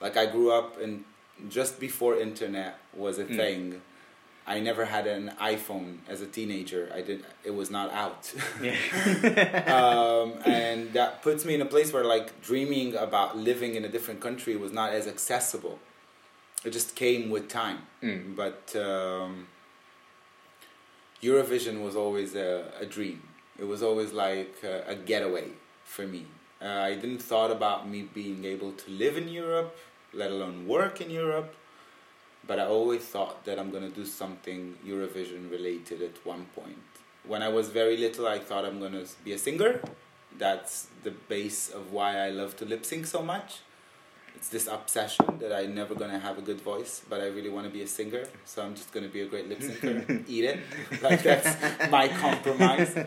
Like 0.01 0.17
I 0.17 0.25
grew 0.25 0.51
up 0.51 0.79
in 0.79 1.05
just 1.49 1.79
before 1.79 2.15
internet 2.19 2.79
was 2.93 3.19
a 3.19 3.25
Mm. 3.25 3.35
thing. 3.37 3.81
I 4.49 4.61
never 4.61 4.85
had 4.85 5.07
an 5.07 5.33
iPhone 5.41 5.97
as 6.07 6.21
a 6.21 6.25
teenager. 6.25 6.89
I 6.95 7.01
did. 7.01 7.25
It 7.43 7.53
was 7.53 7.69
not 7.69 7.91
out. 7.91 8.33
um, 9.67 10.33
and 10.45 10.93
that 10.93 11.21
puts 11.21 11.43
me 11.45 11.53
in 11.55 11.61
a 11.61 11.65
place 11.65 11.91
where 11.91 12.05
like 12.05 12.41
dreaming 12.41 12.95
about 12.95 13.37
living 13.37 13.75
in 13.75 13.83
a 13.83 13.89
different 13.89 14.21
country 14.21 14.55
was 14.55 14.71
not 14.71 14.93
as 14.93 15.05
accessible. 15.05 15.79
It 16.63 16.71
just 16.71 16.95
came 16.95 17.29
with 17.29 17.49
time. 17.49 17.79
Mm. 18.01 18.35
But 18.37 18.73
um, 18.75 19.47
Eurovision 21.21 21.83
was 21.83 21.95
always 21.95 22.35
a, 22.35 22.71
a 22.79 22.85
dream. 22.85 23.21
It 23.59 23.65
was 23.65 23.81
always 23.83 24.11
like 24.13 24.55
a, 24.63 24.83
a 24.87 24.95
getaway 24.95 25.49
for 25.83 26.05
me. 26.07 26.25
Uh, 26.61 26.65
I 26.65 26.95
didn't 26.95 27.19
thought 27.19 27.51
about 27.51 27.87
me 27.87 28.01
being 28.01 28.45
able 28.45 28.71
to 28.71 28.91
live 28.91 29.15
in 29.17 29.27
Europe, 29.27 29.77
let 30.13 30.31
alone 30.31 30.67
work 30.67 31.01
in 31.01 31.09
Europe. 31.09 31.53
But 32.47 32.59
I 32.59 32.65
always 32.65 33.03
thought 33.03 33.43
that 33.45 33.59
I'm 33.59 33.71
gonna 33.71 33.89
do 33.89 34.05
something 34.05 34.75
Eurovision 34.85 35.51
related 35.51 36.01
at 36.01 36.25
one 36.25 36.45
point. 36.55 36.77
When 37.25 37.43
I 37.43 37.49
was 37.49 37.69
very 37.69 37.97
little, 37.97 38.27
I 38.27 38.39
thought 38.39 38.63
I'm 38.65 38.79
gonna 38.79 39.03
be 39.23 39.33
a 39.33 39.37
singer. 39.37 39.81
That's 40.37 40.87
the 41.03 41.11
base 41.11 41.69
of 41.69 41.91
why 41.91 42.17
I 42.17 42.29
love 42.29 42.55
to 42.57 42.65
lip 42.65 42.85
sync 42.85 43.05
so 43.05 43.21
much. 43.21 43.59
It's 44.35 44.49
this 44.49 44.67
obsession 44.67 45.39
that 45.39 45.51
I'm 45.51 45.73
never 45.75 45.95
gonna 45.95 46.19
have 46.19 46.37
a 46.37 46.41
good 46.41 46.61
voice, 46.61 47.01
but 47.09 47.19
I 47.21 47.27
really 47.27 47.49
want 47.49 47.65
to 47.65 47.73
be 47.73 47.81
a 47.81 47.87
singer. 47.87 48.23
So 48.45 48.63
I'm 48.63 48.75
just 48.75 48.91
gonna 48.93 49.07
be 49.09 49.21
a 49.21 49.25
great 49.25 49.49
lip 49.49 49.59
syncer. 49.59 50.23
Eat 50.27 50.45
it, 50.45 50.59
like 51.01 51.23
that's 51.23 51.89
my 51.91 52.07
compromise. 52.07 52.95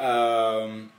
Um, 0.00 0.90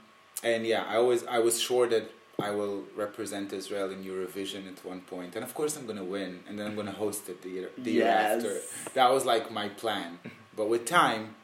and 0.42 0.66
yeah, 0.66 0.84
I 0.88 0.96
always 0.96 1.24
I 1.26 1.38
was 1.38 1.60
sure 1.60 1.86
that 1.88 2.04
I 2.40 2.50
will 2.50 2.84
represent 2.96 3.52
Israel 3.52 3.90
in 3.90 4.02
Eurovision 4.04 4.66
at 4.72 4.84
one 4.84 5.00
point, 5.02 5.36
and 5.36 5.44
of 5.44 5.52
course 5.54 5.76
I'm 5.76 5.86
gonna 5.86 6.04
win, 6.04 6.40
and 6.48 6.58
then 6.58 6.66
I'm 6.68 6.76
gonna 6.76 6.92
host 7.04 7.28
it 7.28 7.42
the 7.42 7.50
year 7.50 7.68
the 7.78 7.92
year 7.92 8.06
after. 8.08 8.60
That 8.94 9.10
was 9.12 9.24
like 9.24 9.50
my 9.50 9.68
plan, 9.68 10.18
but 10.56 10.68
with 10.68 10.84
time, 10.86 11.34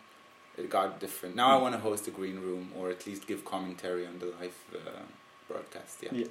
it 0.57 0.69
got 0.71 0.99
different. 1.01 1.37
Now 1.37 1.49
I 1.57 1.63
want 1.65 1.75
to 1.75 1.81
host 1.81 2.07
a 2.09 2.11
green 2.11 2.41
room, 2.41 2.73
or 2.77 2.91
at 2.91 3.07
least 3.07 3.27
give 3.27 3.45
commentary 3.45 4.07
on 4.07 4.19
the 4.19 4.27
live 4.41 4.57
uh, 4.75 5.03
broadcast. 5.49 5.99
Yeah, 6.03 6.11
Yeah. 6.13 6.27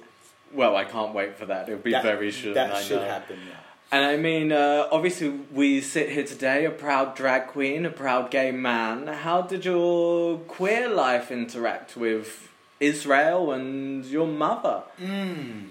Well, 0.52 0.76
I 0.76 0.84
can't 0.84 1.12
wait 1.14 1.36
for 1.36 1.44
that. 1.46 1.68
It'll 1.68 1.80
be 1.80 1.92
That- 1.92 2.02
very 2.02 2.32
soon. 2.32 2.54
that 2.54 2.72
I 2.72 2.82
should 2.82 3.02
know. 3.02 3.14
happen. 3.16 3.38
Yeah. 3.46 3.54
And 3.90 4.04
I 4.04 4.16
mean, 4.16 4.50
uh, 4.52 4.88
obviously, 4.96 5.28
we 5.60 5.80
sit 5.80 6.08
here 6.10 6.24
today, 6.24 6.64
a 6.66 6.70
proud 6.70 7.14
drag 7.14 7.46
queen, 7.48 7.84
a 7.86 7.90
proud 7.90 8.30
gay 8.30 8.50
man. 8.50 9.06
How 9.26 9.40
did 9.42 9.64
your 9.66 10.38
queer 10.56 10.88
life 10.88 11.30
interact 11.30 11.96
with 11.96 12.50
Israel 12.80 13.52
and 13.52 14.04
your 14.04 14.26
mother? 14.26 14.82
Mm. 15.00 15.68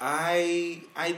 I 0.00 0.82
I 0.96 1.16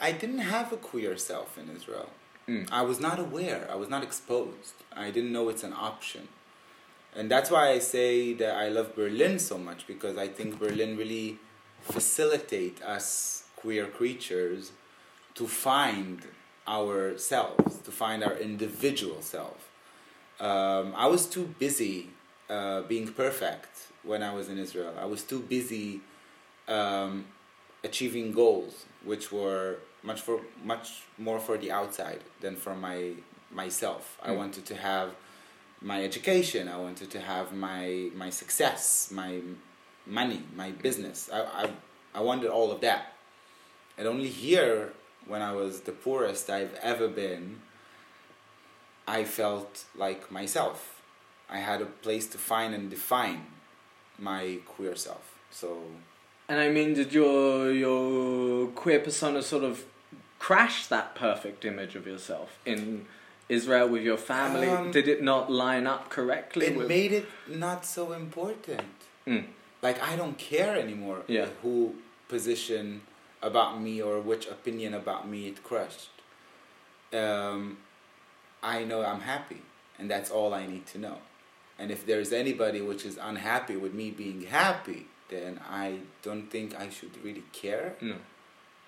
I 0.00 0.12
didn't 0.12 0.40
have 0.40 0.72
a 0.72 0.76
queer 0.76 1.16
self 1.16 1.58
in 1.58 1.74
Israel. 1.74 2.10
Mm. 2.48 2.68
I 2.70 2.82
was 2.82 3.00
not 3.00 3.18
aware. 3.18 3.68
I 3.70 3.76
was 3.76 3.88
not 3.88 4.02
exposed. 4.02 4.74
I 4.94 5.10
didn't 5.10 5.32
know 5.32 5.48
it's 5.48 5.64
an 5.64 5.72
option. 5.72 6.28
And 7.14 7.30
that's 7.30 7.50
why 7.50 7.70
I 7.70 7.78
say 7.78 8.34
that 8.34 8.54
I 8.56 8.68
love 8.68 8.94
Berlin 8.94 9.38
so 9.38 9.56
much 9.56 9.86
because 9.86 10.18
I 10.18 10.28
think 10.28 10.58
Berlin 10.58 10.96
really 10.96 11.38
facilitate 11.80 12.82
us 12.82 13.44
queer 13.56 13.86
creatures 13.86 14.72
to 15.34 15.46
find 15.46 16.22
ourselves, 16.68 17.78
to 17.78 17.90
find 17.90 18.22
our 18.22 18.36
individual 18.36 19.22
self. 19.22 19.70
Um, 20.40 20.92
I 20.94 21.06
was 21.06 21.26
too 21.26 21.54
busy 21.58 22.10
uh, 22.50 22.82
being 22.82 23.08
perfect 23.12 23.88
when 24.06 24.22
I 24.22 24.32
was 24.32 24.48
in 24.48 24.58
Israel. 24.58 24.94
I 24.98 25.04
was 25.04 25.22
too 25.22 25.40
busy 25.40 26.00
um, 26.68 27.26
achieving 27.84 28.32
goals, 28.32 28.86
which 29.04 29.30
were 29.32 29.76
much 30.02 30.20
for 30.20 30.40
much 30.64 31.02
more 31.18 31.38
for 31.40 31.56
the 31.58 31.70
outside 31.72 32.20
than 32.40 32.54
for 32.56 32.74
my 32.74 32.98
myself. 33.50 34.18
I 34.22 34.30
Mm. 34.30 34.36
wanted 34.42 34.64
to 34.66 34.76
have 34.90 35.08
my 35.80 35.98
education. 36.10 36.62
I 36.68 36.78
wanted 36.86 37.10
to 37.16 37.20
have 37.20 37.52
my 37.52 38.10
my 38.22 38.30
success, 38.30 39.10
my 39.22 39.32
money, 40.06 40.42
my 40.62 40.70
business. 40.86 41.18
I, 41.32 41.40
I 41.62 41.70
I 42.14 42.20
wanted 42.20 42.48
all 42.50 42.70
of 42.72 42.80
that. 42.80 43.02
And 43.98 44.06
only 44.06 44.28
here, 44.28 44.92
when 45.26 45.42
I 45.42 45.52
was 45.52 45.72
the 45.88 45.92
poorest 46.04 46.44
I've 46.50 46.74
ever 46.92 47.08
been, 47.08 47.44
I 49.06 49.24
felt 49.24 49.84
like 49.94 50.30
myself. 50.30 50.78
I 51.48 51.58
had 51.58 51.80
a 51.80 51.86
place 51.86 52.26
to 52.34 52.38
find 52.38 52.74
and 52.74 52.90
define 52.90 53.42
my 54.18 54.58
queer 54.66 54.96
self. 54.96 55.38
So 55.50 55.78
And 56.48 56.60
I 56.60 56.68
mean, 56.68 56.94
did 56.94 57.12
your 57.12 57.72
your 57.72 58.68
queer 58.68 59.00
persona 59.00 59.42
sort 59.42 59.64
of 59.64 59.84
crash 60.38 60.86
that 60.86 61.14
perfect 61.14 61.64
image 61.64 61.96
of 61.96 62.06
yourself 62.06 62.58
in 62.64 63.06
Israel 63.48 63.88
with 63.88 64.02
your 64.02 64.18
family? 64.18 64.68
Um, 64.68 64.90
did 64.90 65.08
it 65.08 65.22
not 65.22 65.50
line 65.50 65.86
up 65.86 66.08
correctly? 66.08 66.66
it 66.66 66.76
with... 66.76 66.88
made 66.88 67.12
it 67.12 67.26
not 67.48 67.84
so 67.84 68.12
important. 68.12 68.94
Mm. 69.26 69.44
Like 69.82 70.02
I 70.02 70.16
don't 70.16 70.38
care 70.38 70.76
anymore 70.76 71.22
Yeah. 71.28 71.46
who 71.62 71.94
position 72.28 73.02
about 73.42 73.80
me 73.80 74.02
or 74.02 74.20
which 74.20 74.46
opinion 74.46 74.94
about 74.94 75.28
me 75.28 75.46
it 75.48 75.62
crushed. 75.62 76.10
Um, 77.12 77.78
I 78.62 78.84
know 78.84 79.04
I'm 79.04 79.20
happy, 79.20 79.62
and 79.98 80.10
that's 80.10 80.30
all 80.30 80.52
I 80.52 80.66
need 80.66 80.86
to 80.86 80.98
know. 80.98 81.18
And 81.78 81.90
if 81.90 82.06
there's 82.06 82.32
anybody 82.32 82.80
which 82.80 83.04
is 83.04 83.18
unhappy 83.20 83.76
with 83.76 83.92
me 83.92 84.10
being 84.10 84.42
happy, 84.42 85.06
then 85.28 85.60
I 85.68 85.98
don't 86.22 86.50
think 86.50 86.78
I 86.78 86.88
should 86.88 87.22
really 87.22 87.44
care. 87.52 87.96
No. 88.00 88.16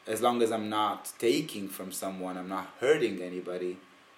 As 0.07 0.23
long 0.23 0.40
as 0.42 0.50
I'm 0.50 0.71
not 0.71 1.12
taking 1.18 1.68
from 1.68 1.92
someone, 1.92 2.38
I'm 2.38 2.49
not 2.49 2.73
hurting 2.80 3.21
anybody, 3.21 3.76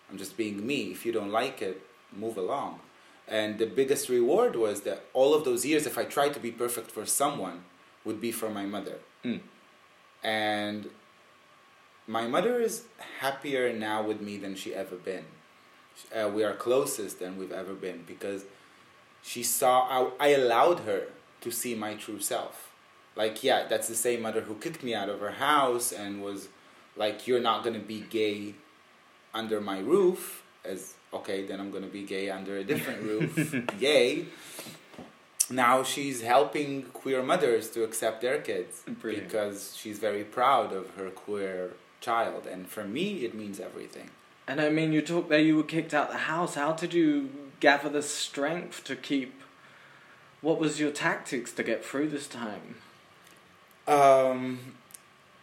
I'm 0.09 0.19
just 0.19 0.37
being 0.37 0.67
me. 0.67 0.93
If 0.93 1.05
you 1.05 1.13
don't 1.13 1.31
like 1.31 1.63
it, 1.63 1.83
move 2.13 2.37
along. 2.37 2.81
And 3.27 3.59
the 3.59 3.67
biggest 3.67 4.09
reward 4.09 4.57
was 4.57 4.83
that 4.83 5.05
all 5.13 5.35
of 5.35 5.45
those 5.45 5.65
years, 5.65 5.87
if 5.87 5.97
I 5.97 6.05
tried 6.05 6.35
to 6.35 6.41
be 6.41 6.51
perfect 6.51 6.91
for 6.91 7.07
someone, 7.07 7.65
would 8.05 8.21
be 8.21 8.33
for 8.33 8.51
my 8.51 8.67
mother. 8.67 8.99
Mm. 9.25 9.41
And 10.23 10.91
my 12.07 12.27
mother 12.27 12.61
is 12.61 12.85
happier 13.21 13.73
now 13.73 14.03
with 14.03 14.21
me 14.21 14.37
than 14.37 14.57
she 14.57 14.75
ever 14.75 14.97
been. 14.97 15.25
Uh, 16.15 16.29
we 16.29 16.43
are 16.43 16.55
closest 16.55 17.21
than 17.21 17.39
we've 17.39 17.53
ever 17.53 17.75
been 17.75 18.03
because 18.07 18.45
she 19.23 19.43
saw 19.43 20.11
I, 20.21 20.27
I 20.27 20.29
allowed 20.31 20.81
her 20.81 21.05
to 21.41 21.51
see 21.51 21.75
my 21.75 21.95
true 21.95 22.21
self. 22.21 22.71
Like 23.17 23.43
yeah, 23.43 23.67
that's 23.69 23.89
the 23.89 23.95
same 23.95 24.23
mother 24.23 24.43
who 24.43 24.55
kicked 24.55 24.83
me 24.83 24.95
out 24.95 25.09
of 25.09 25.21
her 25.21 25.33
house 25.33 25.93
and 25.93 26.23
was 26.23 26.49
like, 26.97 27.27
"You're 27.27 27.41
not 27.41 27.65
gonna 27.65 27.79
be 27.81 28.01
gay 28.11 28.55
under 29.35 29.61
my 29.61 29.79
roof." 29.79 30.43
As 30.65 30.95
okay, 31.13 31.47
then 31.47 31.61
I'm 31.61 31.71
gonna 31.71 31.87
be 31.87 32.03
gay 32.03 32.31
under 32.31 32.57
a 32.57 32.65
different 32.65 33.03
roof. 33.11 33.65
Yay! 33.81 34.27
Now 35.51 35.83
she's 35.83 36.23
helping 36.23 36.85
queer 36.93 37.23
mothers 37.23 37.71
to 37.71 37.83
accept 37.83 38.21
their 38.21 38.41
kids 38.41 38.83
Brilliant. 38.87 39.29
because 39.29 39.75
she's 39.77 39.99
very 39.99 40.23
proud 40.23 40.73
of 40.73 40.91
her 40.95 41.11
queer 41.11 41.73
child, 42.01 42.47
and 42.47 42.69
for 42.69 42.85
me, 42.85 43.25
it 43.25 43.35
means 43.35 43.59
everything. 43.59 44.11
And 44.47 44.61
I 44.61 44.69
mean, 44.71 44.93
you 44.93 45.03
talked 45.03 45.29
there. 45.29 45.41
Uh, 45.41 45.43
you 45.43 45.57
were 45.57 45.65
kicked 45.65 45.93
out 45.93 46.11
the 46.11 46.19
house. 46.19 46.55
How 46.55 46.73
did 46.73 46.95
you 46.95 47.31
gather 47.61 47.89
the 47.89 48.03
strength 48.03 48.85
to 48.85 48.97
keep? 48.97 49.35
What 50.41 50.59
was 50.59 50.81
your 50.81 50.91
tactics 50.91 51.53
to 51.53 51.63
get 51.63 51.85
through 51.85 52.09
this 52.09 52.27
time? 52.27 52.77
Um, 53.87 54.75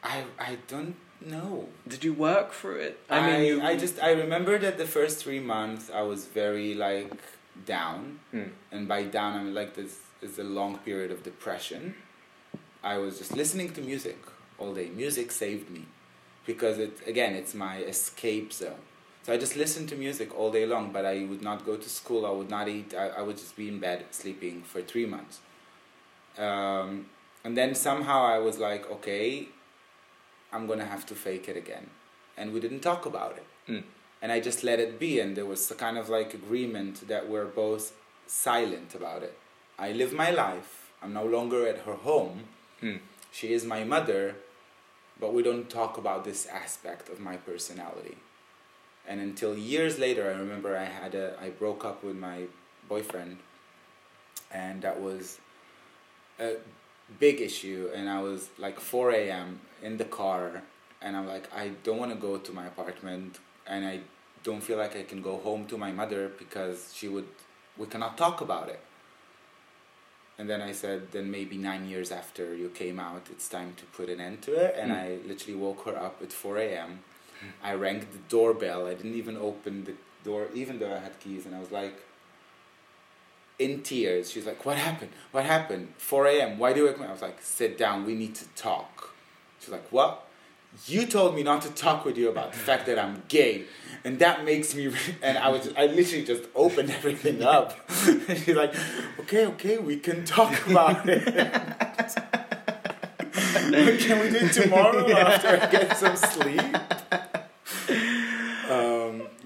I 0.04 0.24
I 0.40 0.58
don't 0.68 0.96
know. 1.24 1.70
Did 1.88 2.04
you 2.04 2.14
work 2.14 2.52
through 2.54 2.80
it? 2.80 3.00
I 3.10 3.26
mean, 3.26 3.46
you, 3.46 3.62
I 3.62 3.76
just 3.78 4.02
I 4.02 4.12
remember 4.12 4.58
that 4.58 4.78
the 4.78 4.86
first 4.86 5.24
three 5.24 5.40
months 5.40 5.90
I 5.94 6.02
was 6.02 6.26
very 6.26 6.74
like 6.74 7.12
down, 7.66 8.20
Mm. 8.34 8.52
and 8.72 8.88
by 8.88 9.04
down 9.04 9.34
I 9.38 9.44
mean 9.44 9.54
like 9.54 9.76
this 9.76 10.00
is 10.22 10.40
a 10.40 10.44
long 10.44 10.78
period 10.80 11.12
of 11.12 11.24
depression. 11.24 11.96
I 12.84 12.98
was 12.98 13.18
just 13.18 13.36
listening 13.36 13.74
to 13.74 13.82
music 13.82 14.18
all 14.60 14.74
day. 14.74 14.90
Music 14.90 15.32
saved 15.32 15.70
me 15.70 15.86
because 16.46 16.78
it 16.80 16.94
again 17.06 17.34
it's 17.34 17.54
my 17.54 17.78
escape 17.80 18.54
zone. 18.54 18.86
So 19.28 19.34
I 19.34 19.38
just 19.38 19.58
listened 19.58 19.90
to 19.90 19.98
music 19.98 20.34
all 20.40 20.52
day 20.52 20.66
long, 20.66 20.94
but 20.94 21.06
I 21.06 21.26
would 21.26 21.42
not 21.42 21.66
go 21.66 21.76
to 21.76 21.90
school. 21.90 22.26
I 22.26 22.32
would 22.32 22.50
not 22.50 22.70
eat. 22.70 22.94
I, 22.94 23.08
I 23.10 23.22
would 23.22 23.36
just 23.36 23.58
be 23.58 23.68
in 23.68 23.78
bed 23.78 24.06
sleeping 24.12 24.62
for 24.62 24.82
three 24.82 25.06
months. 25.06 25.42
Um, 26.38 27.08
and 27.44 27.58
then 27.58 27.76
somehow 27.76 28.24
I 28.24 28.38
was 28.38 28.58
like, 28.58 28.90
okay, 28.90 29.50
I'm 30.54 30.66
gonna 30.66 30.86
have 30.86 31.06
to 31.08 31.14
fake 31.14 31.50
it 31.50 31.58
again, 31.58 31.88
and 32.38 32.54
we 32.54 32.62
didn't 32.62 32.80
talk 32.80 33.06
about 33.06 33.34
it 33.36 33.46
Mm. 33.70 33.84
and 34.22 34.32
I 34.32 34.40
just 34.40 34.64
let 34.64 34.80
it 34.80 34.98
be. 34.98 35.20
And 35.20 35.36
there 35.36 35.46
was 35.46 35.70
a 35.70 35.76
kind 35.76 35.98
of 35.98 36.08
like 36.08 36.34
agreement 36.34 37.06
that 37.10 37.28
we're 37.28 37.52
both 37.66 37.92
silent 38.28 38.96
about 38.96 39.24
it. 39.24 39.38
I 39.78 39.92
live 39.92 40.14
my 40.14 40.32
life. 40.32 40.94
I'm 41.04 41.12
no 41.12 41.26
longer 41.26 41.68
at 41.68 41.80
her 41.80 41.96
home. 41.96 42.46
Mm. 42.82 43.00
She 43.30 43.52
is 43.52 43.66
my 43.66 43.84
mother, 43.84 44.36
but 45.20 45.34
we 45.34 45.44
don't 45.44 45.70
talk 45.70 45.98
about 45.98 46.24
this 46.24 46.46
aspect 46.46 47.10
of 47.10 47.20
my 47.20 47.36
personality. 47.36 48.16
And 49.08 49.22
until 49.22 49.58
years 49.58 49.98
later, 50.00 50.24
I 50.30 50.38
remember 50.38 50.76
I 50.78 50.84
had 50.86 51.16
a 51.16 51.38
I 51.42 51.50
broke 51.50 51.86
up 51.86 52.04
with 52.04 52.16
my 52.18 52.44
boyfriend, 52.90 53.38
and 54.52 54.82
that 54.82 55.00
was 55.02 55.40
a 56.40 56.56
big 57.20 57.40
issue. 57.42 57.90
And 57.96 58.10
I 58.10 58.22
was 58.22 58.50
like 58.58 58.80
4 58.80 59.12
a.m. 59.12 59.60
in 59.82 59.98
the 59.98 60.06
car, 60.06 60.62
and 61.02 61.16
I'm 61.16 61.28
like, 61.28 61.48
I 61.56 61.70
don't 61.84 61.98
want 61.98 62.12
to 62.12 62.18
go 62.18 62.38
to 62.38 62.52
my 62.52 62.66
apartment, 62.68 63.40
and 63.66 63.86
I 63.86 64.02
don't 64.44 64.62
feel 64.62 64.78
like 64.78 64.96
I 64.96 65.04
can 65.04 65.22
go 65.22 65.38
home 65.38 65.66
to 65.68 65.78
my 65.78 65.92
mother 65.92 66.30
because 66.38 66.94
she 66.94 67.08
would, 67.08 67.28
we 67.78 67.86
cannot 67.86 68.18
talk 68.18 68.42
about 68.42 68.70
it. 68.70 68.80
And 70.40 70.48
then 70.50 70.62
I 70.62 70.72
said, 70.72 71.12
then 71.12 71.32
maybe 71.32 71.58
nine 71.58 71.88
years 71.88 72.12
after 72.12 72.54
you 72.56 72.70
came 72.70 73.00
out, 73.00 73.24
it's 73.32 73.50
time 73.50 73.74
to 73.78 73.86
put 73.86 74.08
an 74.10 74.20
end 74.22 74.42
to 74.44 74.54
it. 74.54 74.76
And 74.78 74.92
Mm. 74.92 74.96
I 75.04 75.28
literally 75.28 75.56
woke 75.60 75.82
her 75.86 75.98
up 75.98 76.22
at 76.22 76.32
4 76.32 76.58
a.m. 76.60 77.00
I 77.64 77.74
rang 77.74 78.00
the 78.00 78.18
doorbell. 78.30 78.88
I 78.88 78.94
didn't 78.94 79.16
even 79.16 79.38
open 79.38 79.86
the 79.86 79.94
door, 80.24 80.48
even 80.54 80.80
though 80.80 80.94
I 80.94 81.00
had 81.00 81.20
keys. 81.20 81.46
And 81.46 81.56
I 81.56 81.60
was 81.60 81.72
like, 81.72 81.96
in 83.60 83.82
tears. 83.82 84.32
She's 84.32 84.46
like, 84.46 84.66
what 84.66 84.78
happened? 84.78 85.12
What 85.32 85.46
happened? 85.46 85.94
4 85.98 86.28
a.m. 86.28 86.60
Why 86.60 86.74
do 86.74 86.82
you 86.82 86.86
wake 86.86 87.00
me? 87.00 87.06
I 87.06 87.12
was 87.12 87.22
like, 87.22 87.42
sit 87.42 87.78
down. 87.78 88.06
We 88.06 88.16
need 88.16 88.36
to 88.36 88.48
talk. 88.50 89.16
She's 89.60 89.70
like, 89.70 89.92
what? 89.92 90.24
You 90.86 91.08
told 91.08 91.36
me 91.36 91.44
not 91.44 91.64
to 91.64 91.72
talk 91.72 92.06
with 92.06 92.18
you 92.18 92.30
about 92.30 92.52
the 92.52 92.60
fact 92.60 92.86
that 92.86 93.00
I'm 93.00 93.24
gay, 93.30 93.64
and 94.04 94.20
that 94.20 94.46
makes 94.46 94.76
me. 94.76 94.92
And 95.24 95.38
I 95.38 95.50
was, 95.50 95.64
just, 95.64 95.78
I 95.78 95.88
literally 95.88 96.24
just 96.24 96.44
opened 96.54 96.92
everything 96.92 97.42
up. 97.42 97.74
and 98.06 98.38
she's 98.46 98.56
like, 98.56 98.76
okay, 99.22 99.48
okay, 99.48 99.80
we 99.80 99.98
can 99.98 100.24
talk 100.24 100.68
about 100.68 101.10
it. 101.10 101.26
can 103.72 104.20
we 104.20 104.30
do 104.30 104.46
it 104.46 104.54
tomorrow 104.54 105.10
after 105.12 105.48
I 105.48 105.66
get 105.68 105.98
some 105.98 106.16
sleep? 106.16 106.62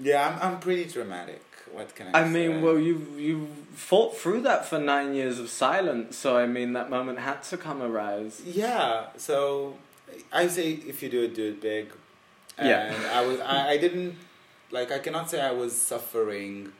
Yeah, 0.02 0.20
I'm, 0.28 0.36
I'm 0.54 0.60
pretty 0.60 0.84
dramatic. 0.86 1.42
What 1.72 1.94
can 1.94 2.08
I? 2.14 2.20
I 2.20 2.24
say? 2.24 2.30
mean, 2.30 2.62
well, 2.62 2.78
you 2.78 2.96
you 3.16 3.48
fought 3.74 4.16
through 4.16 4.40
that 4.42 4.66
for 4.66 4.78
nine 4.78 5.14
years 5.14 5.38
of 5.38 5.48
silence. 5.48 6.16
So 6.16 6.36
I 6.36 6.46
mean, 6.46 6.72
that 6.78 6.90
moment 6.90 7.18
had 7.18 7.42
to 7.50 7.56
come 7.56 7.80
arise. 7.82 8.42
Yeah, 8.44 9.06
so 9.16 9.76
I 10.32 10.48
say 10.48 10.72
if 10.72 11.02
you 11.02 11.08
do 11.08 11.22
it, 11.22 11.34
do 11.34 11.44
it 11.52 11.60
big. 11.62 11.86
And 12.58 12.68
Yeah. 12.68 13.10
I 13.18 13.20
was 13.26 13.40
I, 13.40 13.70
I 13.74 13.76
didn't 13.78 14.16
like 14.70 14.90
I 14.92 14.98
cannot 14.98 15.30
say 15.30 15.40
I 15.40 15.52
was 15.52 15.72
suffering 15.92 16.72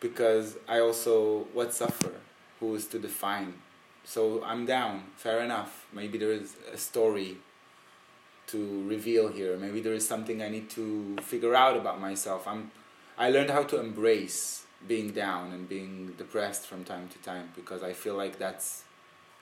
because 0.00 0.56
I 0.68 0.80
also 0.80 1.46
what 1.54 1.72
suffer? 1.72 2.12
Who 2.60 2.74
is 2.74 2.86
to 2.88 2.98
define? 2.98 3.54
So 4.04 4.42
I'm 4.44 4.66
down, 4.66 5.04
fair 5.16 5.40
enough. 5.40 5.86
Maybe 5.92 6.18
there 6.18 6.32
is 6.32 6.56
a 6.72 6.76
story 6.76 7.38
to 8.52 8.58
reveal 8.88 9.28
here. 9.28 9.56
Maybe 9.56 9.80
there 9.80 9.94
is 9.94 10.06
something 10.06 10.42
I 10.42 10.48
need 10.48 10.68
to 10.70 11.16
figure 11.22 11.54
out 11.54 11.76
about 11.76 12.00
myself. 12.00 12.46
I'm 12.46 12.70
I 13.18 13.26
learned 13.30 13.50
how 13.50 13.64
to 13.64 13.76
embrace 13.80 14.64
being 14.88 15.10
down 15.24 15.52
and 15.52 15.68
being 15.68 16.14
depressed 16.16 16.64
from 16.66 16.84
time 16.84 17.06
to 17.14 17.18
time 17.18 17.46
because 17.54 17.82
I 17.82 17.92
feel 17.92 18.16
like 18.16 18.38
that's 18.38 18.84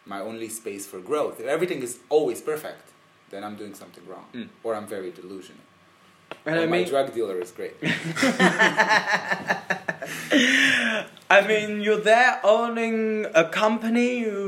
my 0.04 0.20
only 0.20 0.48
space 0.48 0.84
for 0.86 0.98
growth. 1.00 1.38
If 1.40 1.46
everything 1.46 1.80
is 1.82 1.98
always 2.08 2.40
perfect, 2.40 2.86
then 3.30 3.44
I'm 3.44 3.56
doing 3.62 3.74
something 3.74 4.04
wrong, 4.10 4.26
Mm. 4.34 4.48
or 4.64 4.74
I'm 4.74 4.86
very 4.96 5.10
delusional. 5.20 5.62
And 6.46 6.56
or 6.58 6.62
I 6.62 6.66
my 6.66 6.78
mean, 6.78 6.88
drug 6.88 7.14
dealer 7.14 7.38
is 7.40 7.50
great. 7.58 7.76
I 11.30 11.46
mean, 11.46 11.80
you're 11.84 12.00
there 12.00 12.40
owning 12.42 13.26
a 13.34 13.44
company. 13.48 14.18
You 14.20 14.38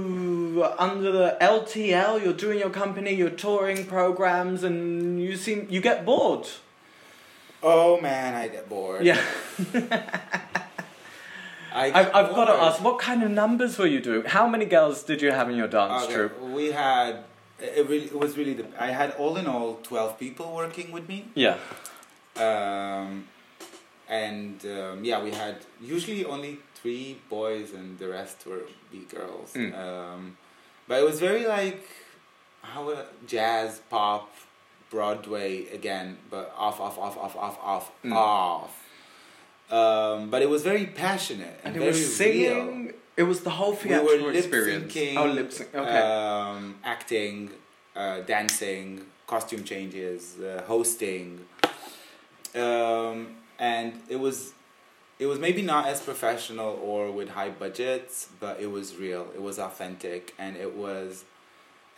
you 0.54 0.64
under 0.64 1.12
the 1.12 1.36
LTL, 1.40 2.22
you're 2.22 2.32
doing 2.32 2.58
your 2.58 2.70
company, 2.70 3.14
you're 3.14 3.30
touring 3.30 3.86
programs, 3.86 4.62
and 4.62 5.20
you 5.20 5.36
seem 5.36 5.66
you 5.70 5.80
get 5.80 6.04
bored. 6.04 6.48
Oh 7.62 8.00
man, 8.00 8.34
I 8.34 8.48
get 8.48 8.68
bored. 8.68 9.04
Yeah, 9.04 9.20
I 11.72 11.92
I've 12.14 12.34
got 12.34 12.46
to 12.46 12.52
ask, 12.52 12.82
what 12.82 12.98
kind 12.98 13.22
of 13.22 13.30
numbers 13.30 13.78
were 13.78 13.86
you 13.86 14.00
doing? 14.00 14.24
How 14.24 14.48
many 14.48 14.64
girls 14.64 15.02
did 15.02 15.22
you 15.22 15.30
have 15.30 15.50
in 15.50 15.56
your 15.56 15.68
dance 15.68 16.04
Okay, 16.04 16.14
troupe? 16.14 16.40
We 16.40 16.72
had 16.72 17.24
it, 17.58 17.88
really, 17.88 18.06
it 18.06 18.18
was 18.18 18.36
really 18.36 18.54
the, 18.54 18.66
I 18.78 18.88
had 18.88 19.12
all 19.12 19.36
in 19.36 19.46
all 19.46 19.78
twelve 19.82 20.18
people 20.18 20.54
working 20.54 20.90
with 20.90 21.08
me. 21.08 21.26
Yeah, 21.34 21.58
um, 22.36 23.26
and 24.08 24.64
um, 24.64 25.04
yeah, 25.04 25.22
we 25.22 25.30
had 25.30 25.56
usually 25.80 26.24
only 26.24 26.58
three 26.74 27.18
boys, 27.28 27.72
and 27.72 27.98
the 27.98 28.08
rest 28.08 28.46
were 28.46 28.62
be 28.90 29.00
girls. 29.00 29.52
Mm. 29.52 29.78
Um, 29.78 30.36
but 30.90 30.98
it 31.00 31.04
was 31.10 31.20
very 31.20 31.46
like 31.46 31.84
how 32.62 32.90
uh, 32.90 33.04
jazz, 33.26 33.80
pop, 33.88 34.28
Broadway 34.90 35.66
again, 35.78 36.08
but 36.32 36.52
off, 36.58 36.80
off, 36.80 36.98
off, 36.98 37.16
off, 37.16 37.36
off, 37.36 37.58
off, 37.62 37.92
Mm. 38.04 38.12
off. 38.12 38.72
Um, 39.70 40.30
but 40.32 40.42
it 40.42 40.50
was 40.50 40.62
very 40.64 40.86
passionate 40.86 41.56
and, 41.62 41.74
and 41.74 41.76
it 41.76 41.78
very 41.78 41.92
was 41.92 42.16
singing. 42.16 42.84
real. 42.86 42.94
It 43.16 43.22
was 43.22 43.38
the 43.48 43.50
whole 43.58 43.74
We 43.84 43.90
were 44.24 44.32
experience. 44.32 44.92
syncing. 44.92 45.14
Oh, 45.16 45.26
lip 45.26 45.52
sync. 45.52 45.72
Okay. 45.72 45.98
Um, 45.98 46.74
acting, 46.82 47.50
uh, 47.94 48.20
dancing, 48.34 48.88
costume 49.28 49.62
changes, 49.62 50.20
uh, 50.40 50.62
hosting, 50.66 51.26
um, 52.56 53.18
and 53.60 53.92
it 54.08 54.18
was, 54.26 54.52
it 55.20 55.26
was 55.26 55.38
maybe 55.38 55.60
not 55.60 55.86
as 55.86 56.00
professional 56.00 56.80
or 56.82 57.12
with 57.12 57.28
high 57.28 57.50
budgets, 57.50 58.28
but 58.40 58.58
it 58.58 58.70
was 58.70 58.96
real. 58.96 59.28
It 59.34 59.42
was 59.42 59.58
authentic, 59.58 60.34
and 60.38 60.56
it 60.56 60.74
was, 60.74 61.24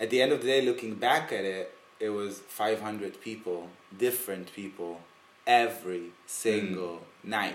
at 0.00 0.10
the 0.10 0.20
end 0.20 0.32
of 0.32 0.40
the 0.40 0.48
day, 0.48 0.60
looking 0.60 0.96
back 0.96 1.32
at 1.32 1.44
it, 1.44 1.72
it 2.00 2.10
was 2.10 2.40
five 2.40 2.80
hundred 2.80 3.20
people, 3.20 3.68
different 3.96 4.52
people, 4.52 5.00
every 5.46 6.06
single 6.26 7.02
night. 7.22 7.54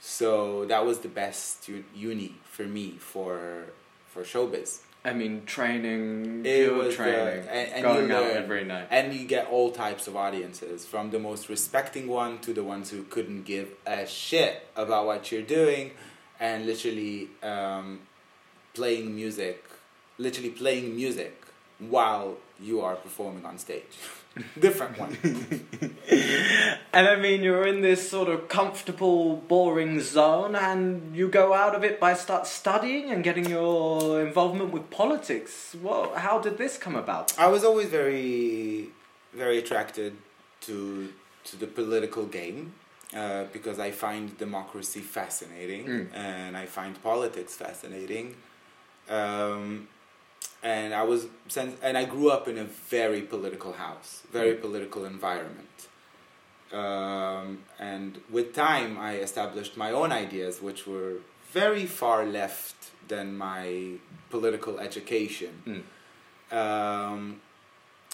So 0.00 0.64
that 0.64 0.86
was 0.86 1.00
the 1.00 1.08
best 1.08 1.68
uni 1.94 2.36
for 2.50 2.62
me 2.62 2.92
for 2.98 3.66
for 4.06 4.22
showbiz. 4.22 4.78
I 5.08 5.14
mean, 5.14 5.42
training, 5.46 6.44
It 6.44 6.72
was 6.72 6.88
the- 6.88 6.94
training, 7.02 7.48
and- 7.48 7.72
and 7.72 7.82
going 7.82 8.10
out 8.12 8.30
every 8.42 8.64
night. 8.64 8.88
And 8.90 9.14
you 9.14 9.26
get 9.26 9.46
all 9.48 9.70
types 9.72 10.06
of 10.06 10.16
audiences, 10.16 10.84
from 10.86 11.10
the 11.10 11.18
most 11.18 11.48
respecting 11.48 12.06
one 12.08 12.38
to 12.40 12.52
the 12.52 12.62
ones 12.62 12.90
who 12.90 13.04
couldn't 13.04 13.44
give 13.44 13.68
a 13.86 14.06
shit 14.06 14.66
about 14.76 15.06
what 15.06 15.32
you're 15.32 15.42
doing, 15.42 15.92
and 16.38 16.66
literally 16.66 17.28
um, 17.42 18.00
playing 18.74 19.14
music, 19.14 19.64
literally 20.18 20.50
playing 20.50 20.94
music 20.94 21.34
while 21.78 22.36
you 22.60 22.80
are 22.80 22.96
performing 22.96 23.44
on 23.46 23.58
stage. 23.58 23.94
Different 24.58 24.98
one. 24.98 25.16
And 26.92 27.06
I 27.06 27.16
mean, 27.16 27.42
you're 27.42 27.66
in 27.66 27.82
this 27.82 28.10
sort 28.10 28.28
of 28.28 28.48
comfortable, 28.48 29.36
boring 29.36 30.00
zone, 30.00 30.56
and 30.56 31.14
you 31.14 31.28
go 31.28 31.52
out 31.52 31.74
of 31.74 31.84
it 31.84 32.00
by 32.00 32.14
start 32.14 32.46
studying 32.46 33.10
and 33.10 33.22
getting 33.22 33.48
your 33.48 34.20
involvement 34.26 34.72
with 34.72 34.90
politics. 34.90 35.76
Well, 35.82 36.12
how 36.16 36.38
did 36.40 36.56
this 36.58 36.78
come 36.78 36.96
about? 36.96 37.38
I 37.38 37.48
was 37.48 37.62
always 37.62 37.88
very, 37.88 38.88
very 39.34 39.58
attracted 39.58 40.16
to 40.62 41.08
to 41.44 41.56
the 41.56 41.66
political 41.66 42.24
game 42.26 42.72
uh, 43.14 43.44
because 43.52 43.78
I 43.78 43.90
find 43.90 44.36
democracy 44.38 45.00
fascinating 45.00 45.84
Mm. 45.86 46.06
and 46.14 46.56
I 46.56 46.66
find 46.66 47.00
politics 47.02 47.54
fascinating. 47.56 48.34
Um, 49.08 49.88
and 50.62 50.94
I 50.94 51.02
was 51.02 51.26
and 51.82 51.96
I 51.98 52.04
grew 52.04 52.30
up 52.30 52.48
in 52.48 52.58
a 52.58 52.64
very 52.64 53.22
political 53.22 53.72
house, 53.74 54.22
very 54.32 54.54
political 54.54 55.04
environment. 55.04 55.88
Um, 56.72 57.60
and 57.78 58.20
with 58.30 58.54
time, 58.54 58.98
I 58.98 59.16
established 59.16 59.76
my 59.76 59.90
own 59.90 60.12
ideas, 60.12 60.60
which 60.60 60.86
were 60.86 61.14
very 61.52 61.86
far 61.86 62.26
left 62.26 62.90
than 63.08 63.38
my 63.38 63.92
political 64.28 64.78
education 64.78 65.82
Mm. 66.52 66.56
um, 66.56 67.40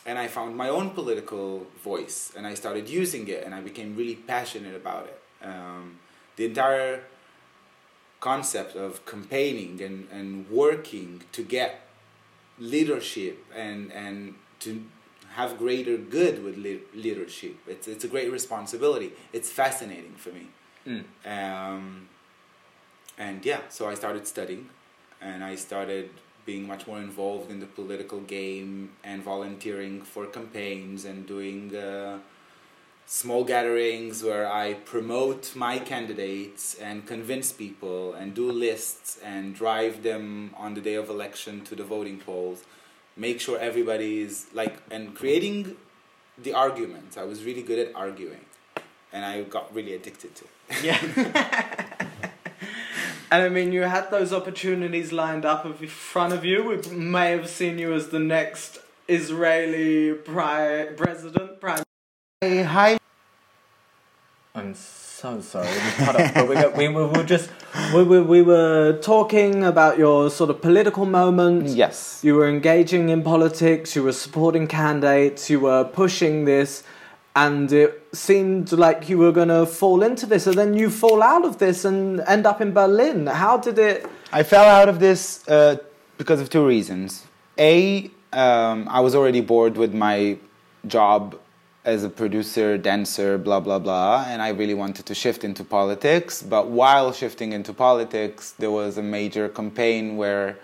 and 0.06 0.18
I 0.18 0.28
found 0.28 0.54
my 0.56 0.68
own 0.68 0.90
political 0.90 1.66
voice, 1.82 2.30
and 2.36 2.46
I 2.46 2.54
started 2.54 2.88
using 2.88 3.26
it, 3.28 3.42
and 3.44 3.54
I 3.54 3.60
became 3.60 3.96
really 3.96 4.16
passionate 4.16 4.76
about 4.76 5.06
it. 5.06 5.20
Um, 5.42 5.98
the 6.36 6.44
entire 6.44 7.04
concept 8.20 8.76
of 8.76 9.04
campaigning 9.06 9.80
and, 9.82 10.08
and 10.12 10.48
working 10.50 11.22
to 11.32 11.42
get 11.42 11.83
leadership 12.58 13.44
and, 13.54 13.92
and 13.92 14.34
to 14.60 14.84
have 15.34 15.58
greater 15.58 15.96
good 15.96 16.44
with 16.44 16.56
le- 16.56 16.98
leadership, 16.98 17.56
it's, 17.66 17.88
it's 17.88 18.04
a 18.04 18.08
great 18.08 18.30
responsibility. 18.30 19.12
It's 19.32 19.50
fascinating 19.50 20.14
for 20.16 20.30
me. 20.30 20.48
Mm. 20.86 21.04
Um, 21.26 22.08
and 23.18 23.44
yeah, 23.44 23.60
so 23.68 23.88
I 23.88 23.94
started 23.94 24.26
studying 24.26 24.68
and 25.20 25.42
I 25.42 25.54
started 25.56 26.10
being 26.44 26.66
much 26.66 26.86
more 26.86 26.98
involved 26.98 27.50
in 27.50 27.60
the 27.60 27.66
political 27.66 28.20
game 28.20 28.90
and 29.02 29.22
volunteering 29.22 30.02
for 30.02 30.26
campaigns 30.26 31.04
and 31.04 31.26
doing 31.26 31.74
uh, 31.74 32.18
small 33.06 33.44
gatherings 33.44 34.22
where 34.22 34.50
I 34.50 34.74
promote 34.74 35.54
my 35.54 35.78
candidates 35.78 36.74
and 36.74 37.06
convince 37.06 37.52
people 37.52 38.14
and 38.14 38.34
do 38.34 38.50
lists 38.50 39.18
and 39.22 39.54
drive 39.54 40.02
them 40.02 40.54
on 40.56 40.74
the 40.74 40.80
day 40.80 40.94
of 40.94 41.10
election 41.10 41.62
to 41.66 41.74
the 41.74 41.84
voting 41.84 42.18
polls. 42.18 42.64
Make 43.16 43.40
sure 43.40 43.58
everybody 43.58 44.20
is 44.20 44.46
like, 44.52 44.78
and 44.90 45.14
creating 45.14 45.76
the 46.38 46.54
arguments. 46.54 47.16
I 47.16 47.24
was 47.24 47.44
really 47.44 47.62
good 47.62 47.78
at 47.78 47.94
arguing 47.94 48.44
and 49.12 49.24
I 49.24 49.42
got 49.42 49.72
really 49.74 49.94
addicted 49.94 50.34
to 50.34 50.44
it. 50.44 50.84
Yeah. 50.84 52.08
and 53.30 53.42
I 53.42 53.48
mean, 53.48 53.72
you 53.72 53.82
had 53.82 54.10
those 54.10 54.32
opportunities 54.32 55.12
lined 55.12 55.44
up 55.44 55.64
in 55.64 55.86
front 55.86 56.32
of 56.32 56.44
you. 56.44 56.64
We 56.64 56.96
may 56.96 57.30
have 57.30 57.48
seen 57.48 57.78
you 57.78 57.92
as 57.92 58.08
the 58.08 58.18
next 58.18 58.78
Israeli 59.06 60.14
pri- 60.14 60.88
president. 60.96 61.60
Prime. 61.60 61.84
Hi. 62.48 62.98
I'm 64.54 64.74
so 64.74 65.40
sorry. 65.40 65.66
We 65.66 66.04
cut 66.04 66.16
off, 66.20 66.34
but 66.34 66.48
we, 66.48 66.88
were- 66.88 67.08
we 67.08 67.18
were 67.18 67.24
just 67.24 67.50
we 67.94 68.02
were, 68.04 68.22
we 68.22 68.42
were 68.42 68.98
talking 69.02 69.64
about 69.64 69.98
your 69.98 70.30
sort 70.30 70.50
of 70.50 70.60
political 70.60 71.06
moment. 71.06 71.68
Yes. 71.68 72.20
You 72.22 72.34
were 72.36 72.48
engaging 72.48 73.08
in 73.08 73.22
politics. 73.22 73.96
You 73.96 74.02
were 74.04 74.12
supporting 74.12 74.66
candidates. 74.68 75.48
You 75.50 75.60
were 75.60 75.84
pushing 75.84 76.44
this, 76.44 76.84
and 77.34 77.72
it 77.72 78.06
seemed 78.12 78.72
like 78.72 79.08
you 79.08 79.16
were 79.18 79.32
going 79.32 79.48
to 79.48 79.64
fall 79.66 80.02
into 80.02 80.26
this, 80.26 80.46
and 80.46 80.56
then 80.56 80.74
you 80.74 80.90
fall 80.90 81.22
out 81.22 81.44
of 81.44 81.58
this 81.58 81.84
and 81.84 82.20
end 82.20 82.46
up 82.46 82.60
in 82.60 82.72
Berlin. 82.72 83.26
How 83.26 83.56
did 83.56 83.78
it? 83.78 84.06
I 84.32 84.42
fell 84.42 84.64
out 84.66 84.88
of 84.88 85.00
this 85.00 85.46
uh, 85.48 85.76
because 86.18 86.40
of 86.40 86.50
two 86.50 86.66
reasons. 86.66 87.24
A, 87.58 88.10
um, 88.32 88.86
I 88.88 89.00
was 89.00 89.14
already 89.14 89.40
bored 89.40 89.76
with 89.76 89.94
my 89.94 90.36
job 90.86 91.38
as 91.84 92.02
a 92.02 92.08
producer, 92.08 92.78
dancer, 92.78 93.36
blah, 93.36 93.60
blah, 93.60 93.78
blah, 93.78 94.24
and 94.26 94.40
I 94.40 94.48
really 94.48 94.74
wanted 94.74 95.06
to 95.06 95.14
shift 95.14 95.44
into 95.44 95.64
politics. 95.64 96.42
But 96.42 96.68
while 96.68 97.12
shifting 97.12 97.52
into 97.52 97.72
politics, 97.72 98.52
there 98.58 98.70
was 98.70 98.96
a 98.96 99.02
major 99.02 99.48
campaign 99.48 100.16
where 100.16 100.56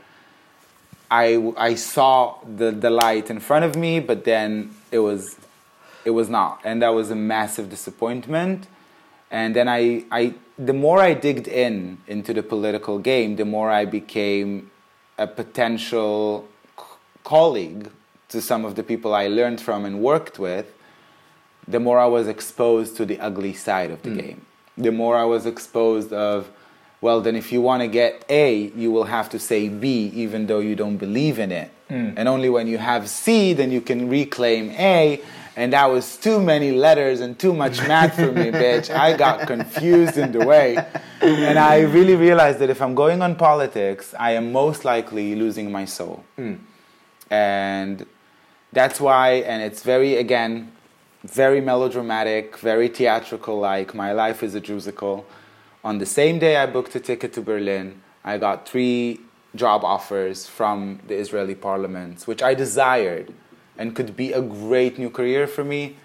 I, 1.11 1.53
I 1.57 1.75
saw 1.75 2.37
the, 2.45 2.71
the 2.71 2.91
light 2.91 3.31
in 3.31 3.41
front 3.41 3.65
of 3.65 3.77
me, 3.77 4.01
but 4.01 4.25
then 4.25 4.75
it 4.91 5.01
was, 5.01 5.37
it 6.05 6.11
was 6.11 6.31
not. 6.31 6.61
And 6.65 6.81
that 6.83 6.95
was 6.95 7.11
a 7.11 7.17
massive 7.17 7.69
disappointment 7.69 8.67
and 9.31 9.55
then 9.55 9.69
I, 9.69 10.05
I 10.11 10.35
the 10.59 10.73
more 10.73 11.01
i 11.01 11.15
digged 11.15 11.49
in 11.49 11.99
into 12.07 12.35
the 12.35 12.43
political 12.43 12.99
game 12.99 13.37
the 13.37 13.45
more 13.45 13.71
i 13.71 13.85
became 13.85 14.71
a 15.19 15.27
potential 15.27 16.49
colleague 17.25 17.91
to 18.29 18.41
some 18.43 18.65
of 18.65 18.75
the 18.75 18.83
people 18.83 19.15
i 19.15 19.27
learned 19.29 19.61
from 19.61 19.85
and 19.85 20.01
worked 20.01 20.39
with 20.39 20.67
the 21.67 21.81
more 21.81 21.99
i 21.99 22.07
was 22.07 22.29
exposed 22.29 22.97
to 22.97 23.05
the 23.05 23.19
ugly 23.21 23.53
side 23.53 23.91
of 23.91 24.03
the 24.03 24.11
hmm. 24.11 24.19
game 24.19 24.47
the 24.77 24.93
more 24.93 25.17
i 25.17 25.25
was 25.25 25.47
exposed 25.47 26.13
of 26.13 26.49
well 27.01 27.21
then 27.21 27.37
if 27.37 27.53
you 27.53 27.61
want 27.61 27.83
to 27.83 27.89
get 27.89 28.25
a 28.29 28.73
you 28.77 28.91
will 28.91 29.05
have 29.05 29.29
to 29.29 29.39
say 29.39 29.69
b 29.69 30.11
even 30.15 30.47
though 30.47 30.61
you 30.61 30.75
don't 30.75 30.97
believe 30.97 31.39
in 31.39 31.53
it 31.53 31.71
hmm. 31.89 32.11
and 32.17 32.29
only 32.29 32.49
when 32.49 32.67
you 32.67 32.79
have 32.79 33.09
c 33.09 33.53
then 33.53 33.71
you 33.71 33.81
can 33.81 34.09
reclaim 34.09 34.71
a 34.73 35.21
and 35.57 35.73
that 35.73 35.91
was 35.91 36.17
too 36.17 36.41
many 36.41 36.73
letters 36.73 37.21
and 37.21 37.39
too 37.39 37.53
much 37.53 37.79
math 37.87 38.15
for 38.15 38.33
me, 38.33 38.51
bitch. 38.63 38.89
I 38.89 39.17
got 39.17 39.47
confused 39.47 40.17
in 40.17 40.33
the 40.33 40.47
way. 40.47 40.83
And 41.21 41.59
I 41.59 41.81
really 41.81 42.15
realized 42.15 42.61
that 42.61 42.71
if 42.71 42.81
I'm 42.81 42.95
going 42.95 43.21
on 43.21 43.37
politics, 43.37 44.15
I 44.19 44.33
am 44.33 44.53
most 44.53 44.87
likely 44.87 45.35
losing 45.35 45.71
my 45.71 45.85
soul. 45.85 46.25
Hmm. 46.37 46.55
And 47.31 48.07
that's 48.73 49.01
why, 49.01 49.33
and 49.51 49.63
it's 49.63 49.83
very, 49.83 50.17
again, 50.17 50.73
very 51.23 51.61
melodramatic, 51.61 52.59
very 52.59 52.89
theatrical 52.89 53.59
like. 53.59 53.95
My 53.95 54.13
life 54.13 54.43
is 54.43 54.55
a 54.55 54.61
musical. 54.61 55.27
On 55.85 55.99
the 55.99 56.07
same 56.07 56.39
day 56.39 56.57
I 56.57 56.67
booked 56.67 56.95
a 56.95 57.01
ticket 57.01 57.33
to 57.35 57.43
Berlin, 57.43 58.03
I 58.25 58.39
got 58.39 58.69
three 58.69 59.21
job 59.55 59.85
offers 59.85 60.47
from 60.47 61.01
the 61.09 61.15
Israeli 61.15 61.55
parliament, 61.55 62.23
which 62.27 62.43
I 62.43 62.55
desired 62.55 63.33
and 63.79 63.97
could 63.97 64.17
be 64.17 64.33
a 64.33 64.43
great 64.43 64.99
new 64.99 65.11
career 65.11 65.47
for 65.47 65.65
me. 65.65 65.97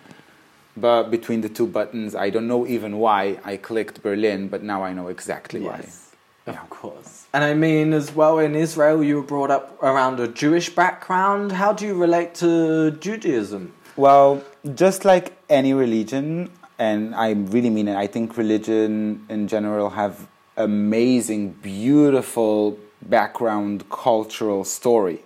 But 0.77 1.09
between 1.09 1.41
the 1.41 1.49
two 1.49 1.67
buttons, 1.67 2.15
I 2.15 2.29
don't 2.29 2.47
know 2.47 2.67
even 2.67 2.97
why 2.99 3.39
I 3.45 3.57
clicked 3.57 4.01
Berlin, 4.03 4.49
but 4.49 4.61
now 4.63 4.83
I 4.83 4.91
know 4.93 5.07
exactly 5.07 5.61
why. 5.61 5.81
Yes, 5.83 6.11
of 6.47 6.69
course. 6.69 7.27
And 7.33 7.43
I 7.43 7.53
mean, 7.53 7.93
as 7.93 8.13
well, 8.13 8.39
in 8.39 8.55
Israel, 8.55 9.03
you 9.03 9.17
were 9.17 9.27
brought 9.35 9.51
up 9.51 9.81
around 9.81 10.19
a 10.19 10.27
Jewish 10.27 10.69
background. 10.69 11.53
How 11.53 11.71
do 11.71 11.85
you 11.85 11.93
relate 11.93 12.35
to 12.35 12.91
Judaism? 12.91 13.73
Well, 13.95 14.43
just 14.73 15.05
like 15.05 15.37
any 15.49 15.73
religion, 15.73 16.49
and 16.79 17.13
I 17.13 17.31
really 17.31 17.69
mean 17.69 17.87
it, 17.87 17.95
I 17.95 18.07
think 18.07 18.37
religion 18.37 19.25
in 19.29 19.47
general 19.47 19.91
have 19.91 20.27
amazing, 20.57 21.51
beautiful 21.61 22.79
background 23.01 23.89
cultural 23.89 24.63
story. 24.63 25.19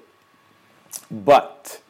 But 1.09 1.81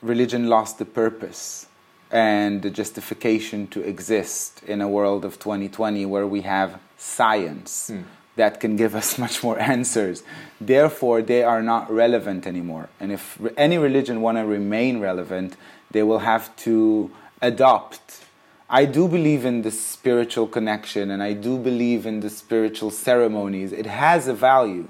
religion 0.00 0.48
lost 0.48 0.78
the 0.78 0.84
purpose 0.84 1.66
and 2.10 2.62
the 2.62 2.70
justification 2.70 3.66
to 3.68 3.82
exist 3.82 4.62
in 4.64 4.80
a 4.80 4.88
world 4.88 5.24
of 5.24 5.38
2020 5.38 6.04
where 6.06 6.26
we 6.26 6.42
have 6.42 6.78
science 6.98 7.88
hmm. 7.88 8.02
that 8.36 8.60
can 8.60 8.76
give 8.76 8.94
us 8.94 9.18
much 9.24 9.42
more 9.42 9.58
answers. 9.58 10.22
Therefore, 10.60 11.22
they 11.22 11.42
are 11.42 11.62
not 11.62 11.90
relevant 11.90 12.46
anymore. 12.46 12.88
And 13.00 13.12
if 13.12 13.38
any 13.56 13.78
religion 13.78 14.20
want 14.20 14.38
to 14.38 14.44
remain 14.44 15.00
relevant, 15.00 15.56
they 15.92 16.02
will 16.02 16.20
have 16.20 16.54
to 16.56 17.10
adopt. 17.40 18.24
I 18.68 18.84
do 18.86 19.06
believe 19.06 19.44
in 19.44 19.62
the 19.62 19.70
spiritual 19.70 20.46
connection 20.46 21.10
and 21.10 21.22
I 21.22 21.34
do 21.34 21.58
believe 21.58 22.06
in 22.06 22.20
the 22.20 22.30
spiritual 22.30 22.90
ceremonies. 22.90 23.72
It 23.72 23.86
has 23.86 24.28
a 24.28 24.34
value 24.34 24.88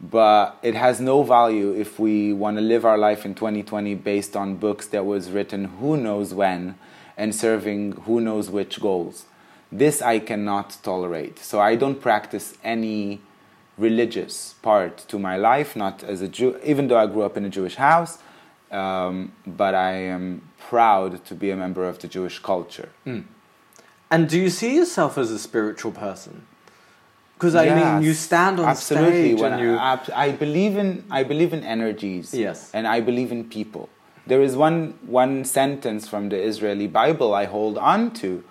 but 0.00 0.58
it 0.62 0.74
has 0.74 1.00
no 1.00 1.22
value 1.22 1.72
if 1.72 1.98
we 1.98 2.32
want 2.32 2.56
to 2.56 2.60
live 2.60 2.84
our 2.84 2.98
life 2.98 3.24
in 3.24 3.34
2020 3.34 3.94
based 3.96 4.36
on 4.36 4.54
books 4.54 4.86
that 4.86 5.04
was 5.04 5.30
written 5.30 5.64
who 5.64 5.96
knows 5.96 6.32
when 6.32 6.76
and 7.16 7.34
serving 7.34 7.92
who 7.92 8.20
knows 8.20 8.48
which 8.48 8.80
goals 8.80 9.26
this 9.72 10.00
i 10.00 10.18
cannot 10.18 10.76
tolerate 10.82 11.38
so 11.38 11.58
i 11.58 11.74
don't 11.74 12.00
practice 12.00 12.56
any 12.62 13.20
religious 13.76 14.54
part 14.62 14.98
to 14.98 15.18
my 15.18 15.36
life 15.36 15.74
not 15.74 16.04
as 16.04 16.22
a 16.22 16.28
jew 16.28 16.58
even 16.64 16.86
though 16.86 16.98
i 16.98 17.06
grew 17.06 17.22
up 17.22 17.36
in 17.36 17.44
a 17.44 17.50
jewish 17.50 17.74
house 17.74 18.18
um, 18.70 19.32
but 19.46 19.74
i 19.74 19.92
am 19.92 20.42
proud 20.68 21.24
to 21.24 21.34
be 21.34 21.50
a 21.50 21.56
member 21.56 21.84
of 21.88 21.98
the 21.98 22.08
jewish 22.08 22.38
culture 22.38 22.90
And 24.10 24.28
do 24.28 24.38
you 24.38 24.50
see 24.50 24.74
yourself 24.76 25.18
as 25.18 25.30
a 25.30 25.38
spiritual 25.38 25.92
person? 25.92 26.46
Because 27.34 27.54
I 27.54 27.66
mean, 27.74 28.02
you 28.02 28.14
stand 28.14 28.58
on 28.58 28.66
absolutely. 28.66 29.30
stage 29.30 29.40
When 29.40 29.52
and 29.52 29.62
you. 29.62 29.76
I, 29.76 30.00
I 30.26 30.32
believe 30.32 30.76
in 30.76 31.04
I 31.10 31.22
believe 31.22 31.52
in 31.52 31.62
energies. 31.62 32.34
Yes. 32.34 32.70
and 32.74 32.86
I 32.88 33.00
believe 33.00 33.30
in 33.30 33.44
people. 33.48 33.88
There 34.26 34.42
is 34.42 34.56
one 34.56 34.98
one 35.06 35.44
sentence 35.44 36.08
from 36.08 36.30
the 36.30 36.40
Israeli 36.50 36.86
Bible 36.88 37.34
I 37.34 37.44
hold 37.44 37.78
on 37.78 38.10
to, 38.22 38.42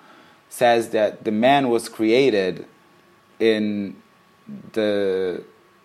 says 0.50 0.90
that 0.92 1.24
the 1.26 1.32
man 1.32 1.70
was 1.70 1.90
created 1.90 2.66
in 3.40 3.96
the 4.74 5.44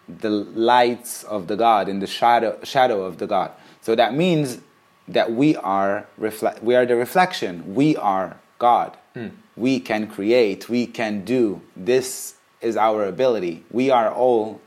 the 0.08 0.30
lights 0.30 1.24
of 1.24 1.46
the 1.48 1.56
God, 1.56 1.88
in 1.88 1.98
the 1.98 2.06
shadow 2.06 2.58
shadow 2.62 3.02
of 3.02 3.18
the 3.18 3.26
God. 3.26 3.50
So 3.82 3.94
that 3.94 4.14
means 4.14 4.60
that 5.08 5.32
we 5.32 5.56
are 5.56 6.06
reflect 6.16 6.62
we 6.62 6.74
are 6.74 6.86
the 6.86 6.96
reflection. 6.96 7.74
We 7.74 7.96
are 7.96 8.38
God. 8.58 8.96
We 9.56 9.80
can 9.80 10.06
create. 10.06 10.68
We 10.68 10.86
can 10.86 11.24
do. 11.24 11.60
This 11.76 12.36
is 12.60 12.76
our 12.76 13.04
ability. 13.04 13.64
We 13.70 13.90
are 13.90 14.10
all 14.10 14.60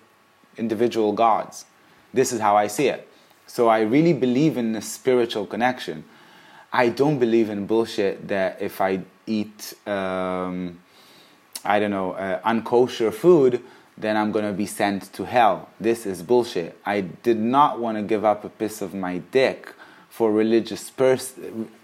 individual 0.58 1.14
gods. 1.14 1.66
This 2.14 2.32
is 2.32 2.40
how 2.40 2.56
I 2.56 2.68
see 2.68 2.88
it. 2.88 3.08
So 3.48 3.68
I 3.68 3.82
really 3.82 4.14
believe 4.14 4.58
in 4.58 4.74
the 4.74 4.82
spiritual 4.82 5.46
connection. 5.46 6.04
I 6.72 6.90
don't 6.90 7.20
believe 7.20 7.50
in 7.50 7.66
bullshit 7.66 8.28
that 8.28 8.62
if 8.62 8.82
I 8.82 9.02
eat, 9.26 9.74
um, 9.88 10.80
I 11.64 11.80
don't 11.80 11.92
know, 11.92 12.12
uh, 12.14 12.42
unkosher 12.42 13.14
food, 13.14 13.62
then 13.98 14.18
I'm 14.18 14.32
gonna 14.32 14.54
be 14.54 14.66
sent 14.66 15.12
to 15.14 15.26
hell. 15.26 15.70
This 15.80 16.06
is 16.06 16.22
bullshit. 16.22 16.78
I 16.86 17.02
did 17.02 17.40
not 17.40 17.80
want 17.80 17.98
to 17.98 18.04
give 18.04 18.26
up 18.26 18.44
a 18.44 18.50
piece 18.50 18.82
of 18.82 18.94
my 18.94 19.20
dick 19.32 19.74
for 20.10 20.32
religious 20.32 20.90
pers- 20.90 21.34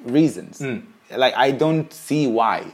reasons. 0.03 0.59
Hmm. 0.59 0.79
Like 1.15 1.33
I 1.35 1.51
don't 1.51 1.91
see 1.93 2.27
why. 2.27 2.73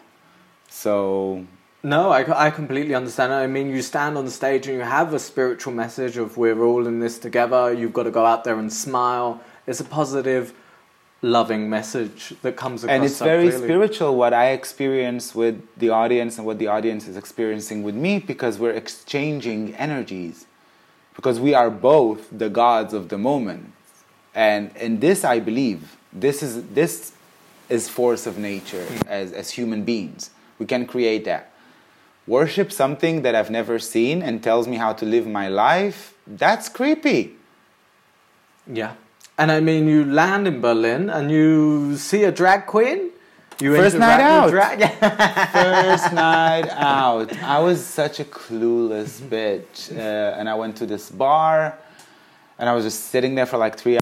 So 0.70 1.46
No, 1.84 2.10
I, 2.12 2.48
I 2.48 2.50
completely 2.52 2.94
understand. 2.96 3.34
I 3.34 3.48
mean, 3.48 3.70
you 3.70 3.82
stand 3.82 4.18
on 4.18 4.26
the 4.26 4.32
stage 4.32 4.68
and 4.68 4.76
you 4.76 4.84
have 4.84 5.14
a 5.14 5.20
spiritual 5.20 5.74
message 5.74 6.18
of 6.18 6.38
we're 6.38 6.62
all 6.64 6.86
in 6.88 7.00
this 7.00 7.18
together. 7.20 7.74
You've 7.74 7.94
got 7.94 8.04
to 8.04 8.12
go 8.12 8.26
out 8.26 8.44
there 8.44 8.60
and 8.60 8.72
smile. 8.72 9.42
It's 9.68 9.80
a 9.80 9.86
positive, 9.86 10.54
loving 11.22 11.70
message 11.70 12.34
that 12.44 12.56
comes 12.56 12.84
across. 12.84 12.96
and 12.96 13.04
it's 13.04 13.20
very 13.20 13.50
clearly. 13.50 13.66
spiritual 13.66 14.16
what 14.16 14.34
I 14.34 14.50
experience 14.52 15.34
with 15.34 15.62
the 15.76 15.90
audience 15.90 16.38
and 16.38 16.46
what 16.46 16.60
the 16.60 16.68
audience 16.68 17.08
is 17.08 17.18
experiencing 17.18 17.82
with 17.82 17.96
me 17.96 18.20
because 18.20 18.60
we're 18.60 18.72
exchanging 18.72 19.74
energies 19.76 20.46
because 21.16 21.40
we 21.40 21.56
are 21.56 21.72
both 21.72 22.28
the 22.32 22.50
gods 22.50 22.94
of 22.94 23.10
the 23.10 23.18
moment 23.18 23.74
and 24.36 24.76
in 24.78 25.00
this 25.00 25.24
I 25.24 25.40
believe 25.40 25.98
this 26.14 26.44
is 26.44 26.64
this 26.68 27.14
is 27.68 27.90
force 27.90 28.28
of 28.28 28.38
nature 28.38 28.86
as 29.08 29.32
as 29.32 29.50
human 29.52 29.84
beings 29.84 30.30
we 30.60 30.68
can 30.68 30.86
create 30.86 31.26
that 31.26 31.52
worship 32.28 32.72
something 32.72 33.24
that 33.24 33.34
I've 33.34 33.50
never 33.50 33.80
seen 33.80 34.22
and 34.22 34.44
tells 34.44 34.68
me 34.68 34.78
how 34.78 34.94
to 34.94 35.06
live 35.06 35.26
my 35.26 35.48
life 35.48 36.14
that's 36.28 36.70
creepy 36.70 37.36
Yeah. 38.68 38.94
And 39.38 39.52
I 39.52 39.60
mean, 39.60 39.88
you 39.88 40.04
land 40.04 40.48
in 40.48 40.62
Berlin 40.62 41.10
and 41.10 41.30
you 41.30 41.96
see 41.98 42.24
a 42.24 42.32
drag 42.32 42.66
queen. 42.66 43.12
You 43.60 43.76
First 43.76 43.98
night 43.98 44.20
out. 44.20 44.50
first 45.52 46.14
night 46.14 46.70
out. 46.70 47.34
I 47.42 47.60
was 47.60 47.86
such 47.86 48.20
a 48.20 48.24
clueless 48.24 49.20
bitch. 49.20 49.96
Uh, 49.96 50.38
and 50.38 50.48
I 50.50 50.56
went 50.56 50.76
to 50.78 50.86
this 50.86 51.10
bar 51.10 51.78
and 52.60 52.70
I 52.70 52.74
was 52.74 52.84
just 52.84 53.06
sitting 53.06 53.36
there 53.36 53.46
for 53.46 53.58
like 53.58 53.78
three 53.78 53.96
hours. 53.96 54.02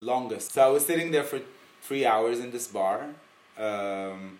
Longest. 0.00 0.52
So 0.52 0.62
I 0.62 0.68
was 0.68 0.84
sitting 0.84 1.10
there 1.10 1.24
for 1.24 1.40
three 1.82 2.04
hours 2.04 2.40
in 2.40 2.50
this 2.50 2.66
bar. 2.66 3.06
Um, 3.58 4.38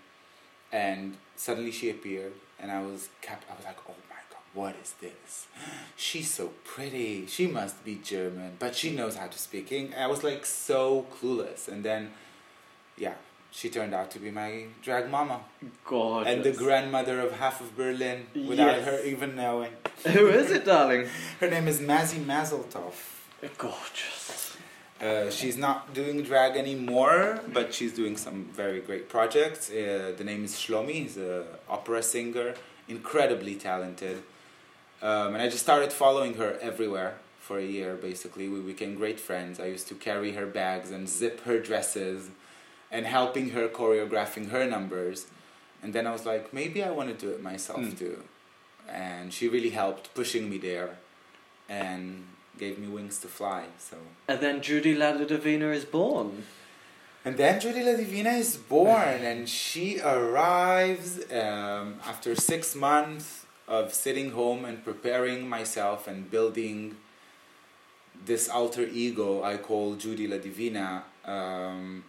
and 0.73 1.17
suddenly 1.37 1.71
she 1.71 1.91
appeared 1.91 2.33
and 2.61 2.71
I 2.71 2.81
was 2.83 3.09
kept, 3.23 3.45
I 3.51 3.55
was 3.55 3.65
like, 3.65 3.79
oh 3.89 3.95
my 4.09 4.17
God, 4.31 4.34
what 4.55 4.75
is 4.83 4.95
this? 5.01 5.47
She's 5.97 6.31
so 6.31 6.53
pretty. 6.65 7.27
She 7.27 7.47
must 7.47 7.85
be 7.85 7.97
German, 8.03 8.53
but 8.59 8.75
she 8.75 8.91
knows 8.95 9.17
how 9.17 9.27
to 9.27 9.39
speak 9.39 9.73
English. 9.73 9.99
I 9.99 10.07
was 10.07 10.23
like 10.25 10.47
so 10.47 11.07
clueless. 11.15 11.69
And 11.69 11.85
then, 11.85 12.13
yeah, 12.97 13.15
she 13.51 13.69
turned 13.71 13.95
out 13.95 14.11
to 14.13 14.19
be 14.19 14.31
my 14.31 14.65
drag 14.83 15.11
mama 15.11 15.41
Gorgeous. 15.85 16.33
and 16.33 16.45
the 16.45 16.53
grandmother 16.53 17.21
of 17.21 17.33
half 17.33 17.61
of 17.61 17.77
Berlin 17.77 18.27
without 18.35 18.77
Yes. 18.79 18.85
her 18.87 18.99
even 19.05 19.37
knowing. 19.37 19.73
Who 20.07 20.29
is 20.29 20.51
it, 20.51 20.65
darling? 20.65 21.09
Her 21.41 21.49
name 21.51 21.69
is 21.69 21.81
Mazzy 21.81 22.21
Mazeltov. 22.25 22.95
Gorgeous. 23.59 24.57
Uh, 25.01 25.29
she's 25.31 25.57
not 25.57 25.93
doing 25.93 26.23
drag 26.23 26.57
anymore, 26.57 27.41
but 27.53 27.75
she's 27.75 27.93
doing 27.93 28.17
some 28.17 28.45
very 28.53 28.81
great 28.81 29.09
projects. 29.09 29.69
Uh, 29.71 30.13
the 30.17 30.25
name 30.25 30.45
is 30.45 30.53
Shlomi. 30.55 30.93
He's 30.93 31.17
an 31.17 31.45
opera 31.69 32.03
singer, 32.03 32.55
incredibly 32.89 33.55
talented. 33.57 34.23
Um, 35.05 35.35
and 35.35 35.43
I 35.43 35.49
just 35.49 35.63
started 35.63 35.93
following 35.93 36.35
her 36.35 36.59
everywhere 36.63 37.17
for 37.39 37.59
a 37.59 37.65
year, 37.65 37.95
basically. 37.95 38.49
We 38.49 38.61
became 38.61 38.95
great 38.95 39.21
friends. 39.21 39.61
I 39.61 39.67
used 39.67 39.87
to 39.89 39.95
carry 39.95 40.33
her 40.33 40.47
bags 40.47 40.91
and 40.91 41.07
zip 41.07 41.45
her 41.45 41.59
dresses 41.61 42.31
and 42.91 43.05
helping 43.05 43.51
her 43.51 43.69
choreographing 43.69 44.51
her 44.51 44.65
numbers. 44.65 45.27
And 45.83 45.93
then 45.93 46.07
I 46.07 46.13
was 46.13 46.25
like, 46.25 46.55
maybe 46.55 46.83
I 46.83 46.91
want 46.91 47.11
to 47.11 47.27
do 47.27 47.31
it 47.35 47.43
myself 47.43 47.81
Mm. 47.81 47.99
too. 47.99 48.25
And 48.89 49.33
she 49.37 49.47
really 49.49 49.71
helped 49.71 50.15
pushing 50.15 50.49
me 50.49 50.57
there 50.57 50.97
and 51.69 52.25
gave 52.59 52.79
me 52.79 52.89
wings 52.89 53.19
to 53.21 53.29
fly. 53.29 53.65
So. 53.79 53.97
And 54.27 54.41
then 54.41 54.63
Judy 54.63 54.95
La 54.95 55.13
Divina 55.13 55.69
is 55.81 55.85
born. 55.85 56.45
And 57.27 57.37
then 57.37 57.61
Judy 57.61 57.83
La 57.83 57.97
Divina 57.97 58.33
is 58.33 58.57
born, 58.57 59.21
and 59.31 59.49
she 59.49 59.99
arrives 60.01 61.21
um, 61.33 61.99
after 62.07 62.35
six 62.35 62.75
months 62.75 63.44
of 63.67 63.93
sitting 63.95 64.31
home 64.33 64.65
and 64.65 64.85
preparing 64.85 65.49
myself 65.49 66.07
and 66.07 66.31
building 66.31 66.97
this 68.25 68.49
alter 68.49 68.87
ego 68.93 69.43
I 69.43 69.57
call 69.57 69.95
Judy 69.95 70.27
La 70.27 70.39
Divina. 70.39 71.05
Um, 71.25 72.05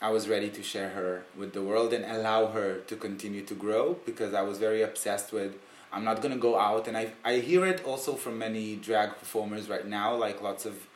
I 0.00 0.10
was 0.10 0.28
ready 0.28 0.50
to 0.50 0.62
share 0.62 0.90
her 0.90 1.24
with 1.36 1.52
the 1.52 1.62
world 1.62 1.92
and 1.92 2.04
allow 2.04 2.46
her 2.46 2.78
to 2.78 2.96
continue 2.96 3.42
to 3.42 3.54
grow 3.54 3.96
because 4.04 4.34
I 4.34 4.42
was 4.42 4.58
very 4.58 4.82
obsessed 4.82 5.32
with 5.32 5.54
I'm 5.92 6.04
not 6.04 6.22
gonna 6.22 6.38
go 6.38 6.58
out 6.58 6.88
and 6.88 6.96
I 6.96 7.12
I 7.24 7.34
hear 7.38 7.66
it 7.66 7.84
also 7.84 8.14
from 8.14 8.38
many 8.38 8.76
drag 8.76 9.10
performers 9.18 9.68
right 9.68 9.86
now, 9.86 10.14
like 10.16 10.42
lots 10.42 10.64
of 10.64 10.86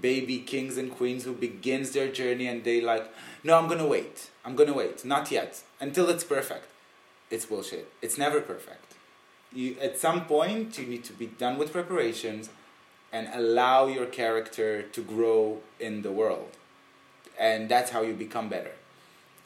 baby 0.00 0.38
kings 0.38 0.76
and 0.76 0.90
queens 0.90 1.24
who 1.24 1.32
begins 1.32 1.90
their 1.92 2.10
journey 2.10 2.46
and 2.46 2.64
they 2.64 2.80
like, 2.80 3.06
no, 3.42 3.58
I'm 3.58 3.68
gonna 3.68 3.86
wait. 3.86 4.30
I'm 4.44 4.54
gonna 4.56 4.74
wait. 4.74 5.04
Not 5.04 5.30
yet. 5.30 5.62
Until 5.80 6.08
it's 6.08 6.24
perfect. 6.24 6.66
It's 7.30 7.46
bullshit. 7.46 7.90
It's 8.00 8.16
never 8.16 8.40
perfect. 8.40 8.85
You 9.52 9.76
at 9.80 9.98
some 9.98 10.24
point 10.26 10.78
you 10.78 10.86
need 10.86 11.04
to 11.04 11.12
be 11.12 11.26
done 11.26 11.58
with 11.58 11.72
preparations 11.72 12.50
and 13.12 13.28
allow 13.32 13.86
your 13.86 14.06
character 14.06 14.82
to 14.82 15.02
grow 15.02 15.58
in 15.80 16.02
the 16.02 16.12
world. 16.12 16.50
And 17.38 17.68
that's 17.68 17.90
how 17.90 18.02
you 18.02 18.14
become 18.14 18.48
better 18.48 18.72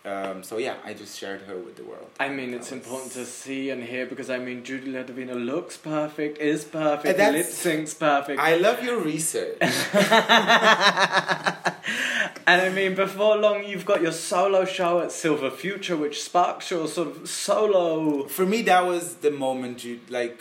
um, 0.04 0.42
so 0.42 0.56
yeah 0.58 0.76
i 0.84 0.94
just 0.94 1.18
shared 1.18 1.42
her 1.42 1.56
with 1.56 1.76
the 1.76 1.84
world 1.84 2.08
I 2.18 2.28
mean, 2.28 2.54
it's 2.54 2.70
was- 2.70 2.80
important 2.80 3.12
to 3.12 3.24
see 3.26 3.70
and 3.70 3.82
hear 3.82 4.06
because 4.06 4.30
I 4.30 4.38
mean, 4.38 4.62
Judy 4.64 4.90
La 4.90 5.02
Divina 5.02 5.34
looks 5.34 5.76
perfect, 5.76 6.38
is 6.38 6.64
perfect, 6.64 7.18
lip 7.18 7.46
syncs 7.46 7.98
perfect. 7.98 8.38
i 8.40 8.56
love 8.56 8.82
your 8.82 8.98
research 9.00 9.58
and 12.46 12.60
I 12.62 12.68
mean, 12.74 12.94
before 12.94 13.36
long, 13.36 13.64
you've 13.64 13.84
got 13.86 14.00
your 14.02 14.12
solo 14.12 14.64
show 14.64 15.00
at 15.00 15.12
Silver 15.12 15.50
Future, 15.50 15.96
which 15.96 16.22
sparks 16.22 16.70
your 16.70 16.86
sort 16.88 17.08
of 17.08 17.28
solo. 17.28 18.24
for 18.26 18.46
me 18.46 18.62
that 18.62 18.86
was 18.86 19.16
the 19.16 19.30
moment 19.30 19.84
you 19.84 20.00
like 20.08 20.40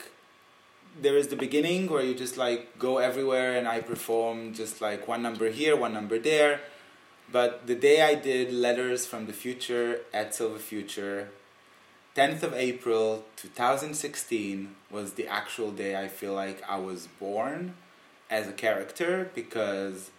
there 1.02 1.18
is 1.18 1.28
the 1.30 1.36
beginning 1.36 1.88
where 1.90 2.04
you 2.04 2.14
just 2.14 2.36
like 2.38 2.78
go 2.78 2.98
everywhere 2.98 3.58
and 3.58 3.68
i 3.68 3.80
perform 3.80 4.54
just 4.54 4.82
like 4.82 5.08
one 5.08 5.22
number 5.22 5.50
here 5.50 5.74
one 5.76 5.94
number 5.94 6.20
there 6.20 6.60
but 7.32 7.68
the 7.68 7.76
day 7.76 8.02
i 8.02 8.16
did 8.16 8.52
letters 8.52 9.06
from 9.06 9.26
the 9.26 9.34
future 9.34 10.02
at 10.14 10.34
silver 10.34 10.60
future 10.60 11.30
10th 12.16 12.44
of 12.44 12.54
april 12.54 13.26
2016 13.36 14.76
was 14.90 15.14
the 15.14 15.28
actual 15.28 15.72
day 15.72 15.96
i 15.96 16.08
feel 16.08 16.34
like 16.34 16.62
i 16.68 16.78
was 16.78 17.08
born 17.20 17.74
as 18.30 18.48
a 18.48 18.54
character 18.54 19.30
because 19.36 20.12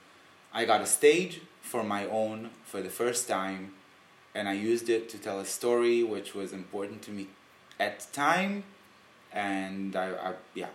i 0.53 0.64
got 0.64 0.81
a 0.81 0.87
stage 0.87 1.40
for 1.61 1.83
my 1.83 2.07
own 2.07 2.51
for 2.64 2.81
the 2.81 2.90
first 2.90 3.29
time 3.29 3.73
and 4.35 4.49
I 4.49 4.53
used 4.53 4.88
it 4.88 5.09
to 5.11 5.18
tell 5.18 5.40
a 5.40 5.44
story 5.44 6.03
which 6.03 6.35
was 6.35 6.53
important 6.53 7.03
to 7.03 7.11
me 7.11 7.29
at 7.79 8.01
the 8.01 8.12
time, 8.12 8.64
and 9.33 9.96
I, 9.96 10.11
I 10.12 10.35
yeah. 10.55 10.68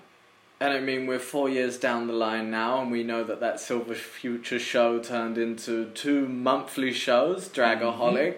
And 0.60 0.74
I 0.74 0.80
mean, 0.80 1.06
we're 1.06 1.20
four 1.20 1.50
years 1.50 1.78
down 1.78 2.08
the 2.08 2.14
line 2.14 2.50
now, 2.50 2.82
and 2.82 2.90
we 2.90 3.04
know 3.04 3.24
that 3.26 3.42
that 3.42 3.60
Silver 3.60 3.94
Future 3.94 4.60
show 4.60 5.00
turned 5.00 5.38
into 5.38 5.90
two 5.92 6.28
monthly 6.30 6.94
shows, 6.94 7.50
Dragaholic 7.50 8.38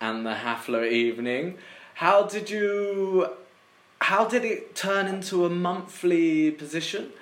and 0.00 0.24
the 0.24 0.34
Hafla 0.34 0.90
Evening. 0.90 1.58
How 1.94 2.22
did 2.22 2.50
you. 2.50 3.28
How 4.00 4.26
did 4.26 4.44
it 4.44 4.76
turn 4.76 5.08
into 5.08 5.46
a 5.46 5.50
monthly 5.50 6.50
position? 6.50 7.12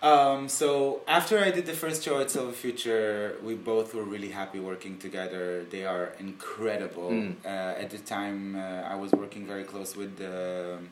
Um, 0.00 0.48
so 0.48 1.02
after 1.06 1.38
I 1.38 1.50
did 1.50 1.66
the 1.66 1.74
first 1.74 2.02
show 2.02 2.20
at 2.20 2.30
Silver 2.30 2.52
Future, 2.52 3.36
we 3.42 3.54
both 3.54 3.94
were 3.94 4.02
really 4.02 4.30
happy 4.30 4.58
working 4.58 4.98
together. 4.98 5.64
They 5.68 5.84
are 5.84 6.12
incredible. 6.18 7.10
Mm. 7.10 7.34
Uh, 7.44 7.48
at 7.48 7.90
the 7.90 7.98
time, 7.98 8.56
uh, 8.56 8.92
I 8.92 8.96
was 8.96 9.12
working 9.12 9.46
very 9.46 9.64
close 9.64 9.94
with 9.94 10.20
um, 10.20 10.88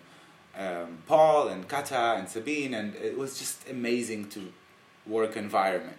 um, 0.56 0.98
Paul 1.06 1.48
and 1.48 1.66
Kata 1.68 2.16
and 2.18 2.28
Sabine, 2.28 2.74
and 2.74 2.94
it 2.96 3.16
was 3.16 3.38
just 3.38 3.68
amazing 3.68 4.28
to 4.30 4.52
work 5.06 5.36
environment. 5.36 5.96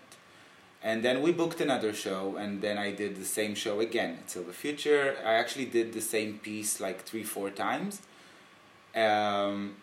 And 0.84 1.04
then 1.04 1.22
we 1.22 1.32
booked 1.32 1.62
another 1.62 1.94
show, 1.94 2.38
and 2.38 2.62
then 2.62 2.78
I 2.78 2.92
did 2.92 3.16
the 3.16 3.26
same 3.26 3.54
show 3.54 3.80
again 3.80 4.18
until 4.22 4.44
the 4.44 4.54
Future. 4.54 5.16
I 5.24 5.34
actually 5.34 5.66
did 5.66 5.94
the 5.94 6.02
same 6.02 6.40
piece 6.40 6.80
like 6.80 7.04
three, 7.04 7.24
four 7.24 7.52
times. 7.52 8.02
Um, 8.96 9.76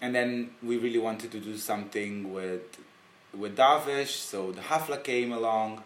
and 0.00 0.14
then 0.14 0.50
we 0.62 0.78
really 0.78 0.98
wanted 0.98 1.32
to 1.32 1.40
do 1.40 1.56
something 1.56 2.32
with 2.32 2.78
with 3.36 3.56
Davish, 3.56 4.16
so 4.16 4.52
the 4.52 4.62
Hafla 4.62 5.04
came 5.04 5.32
along, 5.32 5.82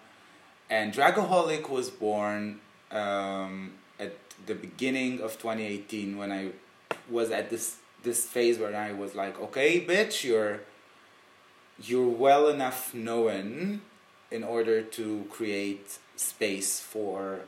and 0.70 0.94
Dragaholic 0.94 1.68
was 1.68 1.90
born 1.90 2.60
um, 2.92 3.72
at 3.98 4.14
the 4.46 4.54
beginning 4.54 5.20
of 5.20 5.32
2018 5.38 6.16
when 6.16 6.30
I 6.30 6.50
was 7.10 7.32
at 7.32 7.50
this 7.50 7.78
this 8.02 8.26
phase 8.26 8.58
where 8.58 8.74
I 8.74 8.92
was 8.92 9.14
like, 9.14 9.40
okay, 9.40 9.84
bitch, 9.84 10.24
you're 10.24 10.60
you're 11.82 12.08
well 12.08 12.48
enough 12.48 12.94
known 12.94 13.80
in 14.30 14.44
order 14.44 14.82
to 14.82 15.26
create 15.30 15.98
space 16.16 16.80
for 16.80 17.40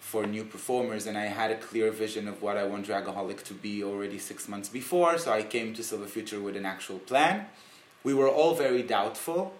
for 0.00 0.26
new 0.26 0.44
performers 0.44 1.06
and 1.06 1.18
I 1.18 1.26
had 1.26 1.50
a 1.50 1.56
clear 1.56 1.90
vision 1.90 2.28
of 2.28 2.40
what 2.40 2.56
I 2.56 2.64
want 2.64 2.86
Dragaholic 2.86 3.42
to 3.44 3.54
be 3.54 3.84
already 3.84 4.18
six 4.18 4.48
months 4.48 4.68
before, 4.68 5.18
so 5.18 5.32
I 5.32 5.42
came 5.42 5.74
to 5.74 5.82
Silver 5.82 6.06
Future 6.06 6.40
with 6.40 6.56
an 6.56 6.64
actual 6.64 6.98
plan. 6.98 7.46
We 8.04 8.14
were 8.14 8.28
all 8.28 8.54
very 8.54 8.82
doubtful 8.82 9.52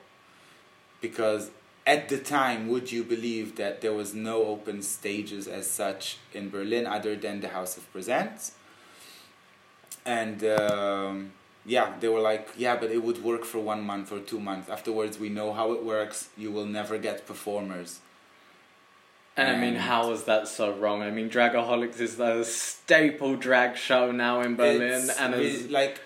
because 1.01 1.51
at 1.88 2.11
the 2.11 2.18
time, 2.18 2.68
would 2.68 2.92
you 2.92 3.03
believe 3.03 3.57
that 3.57 3.81
there 3.81 3.94
was 3.94 4.12
no 4.12 4.44
open 4.44 4.83
stages 4.83 5.49
as 5.49 5.71
such 5.71 6.18
in 6.35 6.51
Berlin 6.51 6.87
other 6.87 7.16
than 7.16 7.40
the 7.40 7.49
House 7.49 7.79
of 7.79 7.90
Presents? 7.92 8.53
And 10.16 10.42
um, 10.61 11.33
yeah, 11.66 11.92
they 12.01 12.09
were 12.09 12.25
like, 12.33 12.49
yeah, 12.57 12.77
but 12.83 12.90
it 12.90 13.03
would 13.07 13.23
work 13.23 13.44
for 13.44 13.59
one 13.59 13.83
month 13.92 14.11
or 14.11 14.21
two 14.21 14.40
months. 14.40 14.71
Afterwards, 14.71 15.18
we 15.18 15.29
know 15.29 15.53
how 15.53 15.73
it 15.73 15.85
works. 15.85 16.31
You 16.42 16.51
will 16.51 16.64
never 16.64 16.97
get 16.97 17.27
performers. 17.27 18.01
And 19.37 19.47
I 19.55 19.57
mean, 19.61 19.75
And- 19.75 19.88
how 19.90 20.09
was 20.11 20.25
that 20.25 20.49
so 20.49 20.73
wrong? 20.73 21.03
I 21.03 21.11
mean, 21.11 21.29
Dragaholics 21.29 22.01
is 22.01 22.16
the 22.16 22.42
staple 22.44 23.37
drag 23.37 23.77
show 23.77 24.11
now 24.11 24.40
in 24.40 24.57
Berlin, 24.57 25.05
It's 25.05 25.21
and 25.21 25.35
is 25.35 25.71
like 25.81 26.01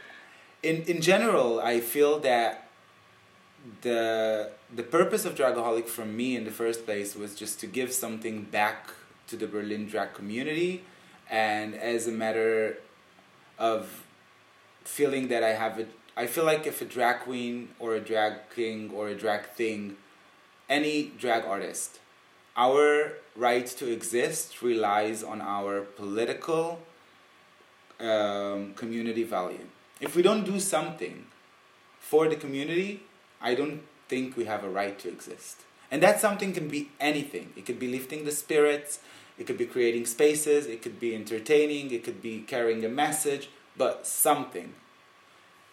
in 0.68 0.76
in 0.92 1.00
general, 1.00 1.60
I 1.72 1.80
feel 1.94 2.14
that 2.30 2.52
the 3.86 4.50
the 4.74 4.82
purpose 4.82 5.24
of 5.28 5.32
Dragaholic 5.40 5.86
for 5.96 6.04
me 6.04 6.28
in 6.38 6.44
the 6.44 6.50
first 6.62 6.84
place 6.88 7.10
was 7.22 7.30
just 7.42 7.54
to 7.60 7.66
give 7.78 7.90
something 8.04 8.36
back 8.58 8.78
to 9.28 9.34
the 9.36 9.46
Berlin 9.46 9.82
drag 9.92 10.10
community, 10.20 10.72
and 11.30 11.68
as 11.74 12.06
a 12.12 12.12
matter 12.24 12.78
of 13.62 14.04
feeling 14.84 15.28
that 15.28 15.42
I 15.44 15.50
have 15.50 15.78
it, 15.78 15.88
I 16.16 16.26
feel 16.26 16.44
like 16.44 16.66
if 16.66 16.82
a 16.82 16.84
drag 16.84 17.20
queen 17.20 17.68
or 17.78 17.94
a 17.94 18.00
drag 18.00 18.50
king 18.54 18.90
or 18.92 19.08
a 19.08 19.14
drag 19.14 19.46
thing, 19.50 19.96
any 20.68 21.12
drag 21.16 21.44
artist, 21.44 22.00
our 22.56 23.12
right 23.36 23.66
to 23.66 23.90
exist 23.90 24.60
relies 24.60 25.22
on 25.22 25.40
our 25.40 25.80
political 25.80 26.80
um, 28.00 28.74
community 28.74 29.22
value. 29.22 29.66
If 30.00 30.16
we 30.16 30.22
don't 30.22 30.44
do 30.44 30.58
something 30.58 31.26
for 32.00 32.28
the 32.28 32.36
community, 32.36 33.04
I 33.40 33.54
don't 33.54 33.82
think 34.08 34.36
we 34.36 34.44
have 34.46 34.64
a 34.64 34.68
right 34.68 34.98
to 34.98 35.08
exist. 35.08 35.60
And 35.90 36.02
that 36.02 36.20
something 36.20 36.52
can 36.52 36.68
be 36.68 36.90
anything. 37.00 37.52
It 37.56 37.64
could 37.64 37.78
be 37.78 37.86
lifting 37.86 38.24
the 38.24 38.32
spirits, 38.32 38.98
it 39.38 39.46
could 39.46 39.58
be 39.58 39.66
creating 39.66 40.06
spaces, 40.06 40.66
it 40.66 40.82
could 40.82 41.00
be 41.00 41.14
entertaining, 41.14 41.90
it 41.90 42.04
could 42.04 42.20
be 42.22 42.40
carrying 42.40 42.84
a 42.84 42.88
message, 42.88 43.48
but 43.76 44.06
something. 44.06 44.74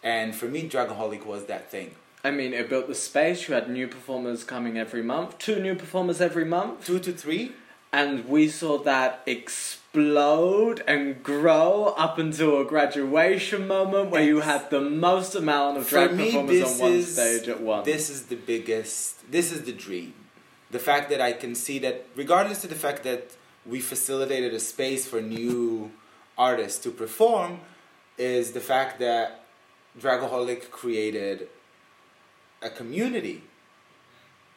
And 0.02 0.36
for 0.36 0.46
me, 0.46 0.70
Dragaholic 0.70 1.26
was 1.26 1.46
that 1.46 1.70
thing. 1.70 1.96
I 2.24 2.32
mean, 2.32 2.54
it 2.54 2.70
built 2.70 2.88
the 2.88 2.96
space. 2.96 3.48
You 3.48 3.54
had 3.56 3.70
new 3.70 3.88
performers 3.88 4.44
coming 4.44 4.78
every 4.78 5.02
month, 5.04 5.38
two 5.38 5.62
new 5.62 5.76
performers 5.76 6.20
every 6.22 6.46
month, 6.46 6.86
Two 6.86 7.00
to 7.00 7.12
three, 7.14 7.54
and 7.94 8.28
we 8.28 8.48
saw 8.50 8.78
that 8.80 9.22
explode 9.26 10.84
and 10.88 11.24
grow 11.24 11.94
up 11.98 12.18
until 12.18 12.62
a 12.62 12.66
graduation 12.66 13.68
moment 13.68 14.10
where 14.12 14.24
you 14.24 14.42
had 14.42 14.70
the 14.70 14.82
most 14.82 15.34
amount 15.34 15.78
of 15.78 15.88
drag 15.88 16.14
me, 16.14 16.26
performers 16.26 16.64
on 16.74 16.80
one 16.80 16.92
is- 16.94 17.14
stage 17.14 17.48
at 17.48 17.62
once. 17.62 17.86
This 17.86 18.10
is 18.10 18.24
the 18.24 18.36
biggest, 18.36 19.32
this 19.32 19.52
is 19.52 19.64
the 19.64 19.72
dream. 19.72 20.14
The 20.72 20.80
fact 20.80 21.10
that 21.10 21.20
I 21.20 21.32
can 21.34 21.56
see 21.56 21.80
that, 21.80 22.06
regardless 22.16 22.64
of 22.64 22.70
the 22.70 22.76
fact 22.76 23.04
that 23.04 23.32
we 23.70 23.80
facilitated 23.80 24.54
a 24.54 24.60
space 24.60 25.08
for 25.08 25.22
new 25.22 25.92
artists 26.38 26.80
to 26.84 26.92
perform, 26.92 27.60
is 28.18 28.52
the 28.52 28.60
fact 28.60 29.00
that 29.00 29.46
Dragaholic 30.00 30.72
created 30.72 31.48
a 32.62 32.70
community. 32.70 33.44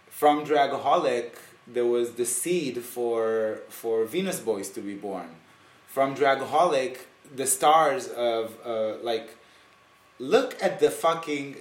From 0.08 0.44
Dragaholic, 0.44 1.32
there 1.66 1.86
was 1.86 2.12
the 2.12 2.24
seed 2.24 2.78
for, 2.82 3.60
for 3.68 4.04
Venus 4.04 4.40
Boys 4.40 4.68
to 4.70 4.80
be 4.80 4.94
born. 4.94 5.28
From 5.86 6.14
Dragaholic, 6.14 6.98
the 7.34 7.46
stars 7.46 8.08
of, 8.08 8.56
uh, 8.64 8.96
like, 9.02 9.36
look 10.18 10.56
at 10.62 10.80
the 10.80 10.90
fucking 10.90 11.56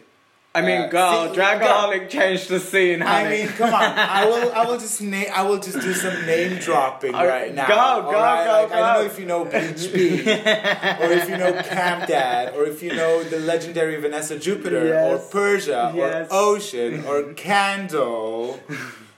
I 0.53 0.61
mean, 0.61 0.81
uh, 0.81 0.87
girl, 0.87 1.33
see- 1.33 1.39
Dragaholic 1.39 2.09
changed 2.09 2.49
the 2.49 2.59
scene, 2.59 3.01
I 3.01 3.29
mean, 3.29 3.47
come 3.47 3.73
on. 3.73 3.81
I 3.81 4.25
will. 4.29 4.51
I 4.51 4.65
will 4.65 4.77
just 4.77 5.01
name. 5.01 5.27
I 5.33 5.43
will 5.43 5.59
just 5.59 5.79
do 5.79 5.93
some 5.93 6.25
name 6.25 6.57
dropping 6.59 7.13
right 7.13 7.25
right, 7.27 7.55
now. 7.55 7.67
go, 7.67 8.11
go, 8.11 8.17
right? 8.19 8.45
go, 8.45 8.51
Like, 8.63 8.71
I 8.73 8.79
don't 8.93 8.93
know 9.01 9.05
if 9.09 9.17
you 9.17 9.25
know 9.27 9.45
Bleach 9.45 9.93
B, 9.93 10.19
or 10.23 11.11
if 11.19 11.29
you 11.29 11.37
know 11.37 11.53
Camp 11.63 12.05
Dad, 12.15 12.53
or 12.53 12.65
if 12.65 12.83
you 12.83 12.93
know 12.93 13.23
the 13.23 13.39
legendary 13.39 13.95
Vanessa 14.01 14.37
Jupiter, 14.37 14.87
Yes. 14.87 15.05
or 15.13 15.31
Persia, 15.31 15.93
Yes. 15.95 16.29
or 16.29 16.35
Ocean, 16.55 17.05
or 17.05 17.31
Candle. 17.45 18.59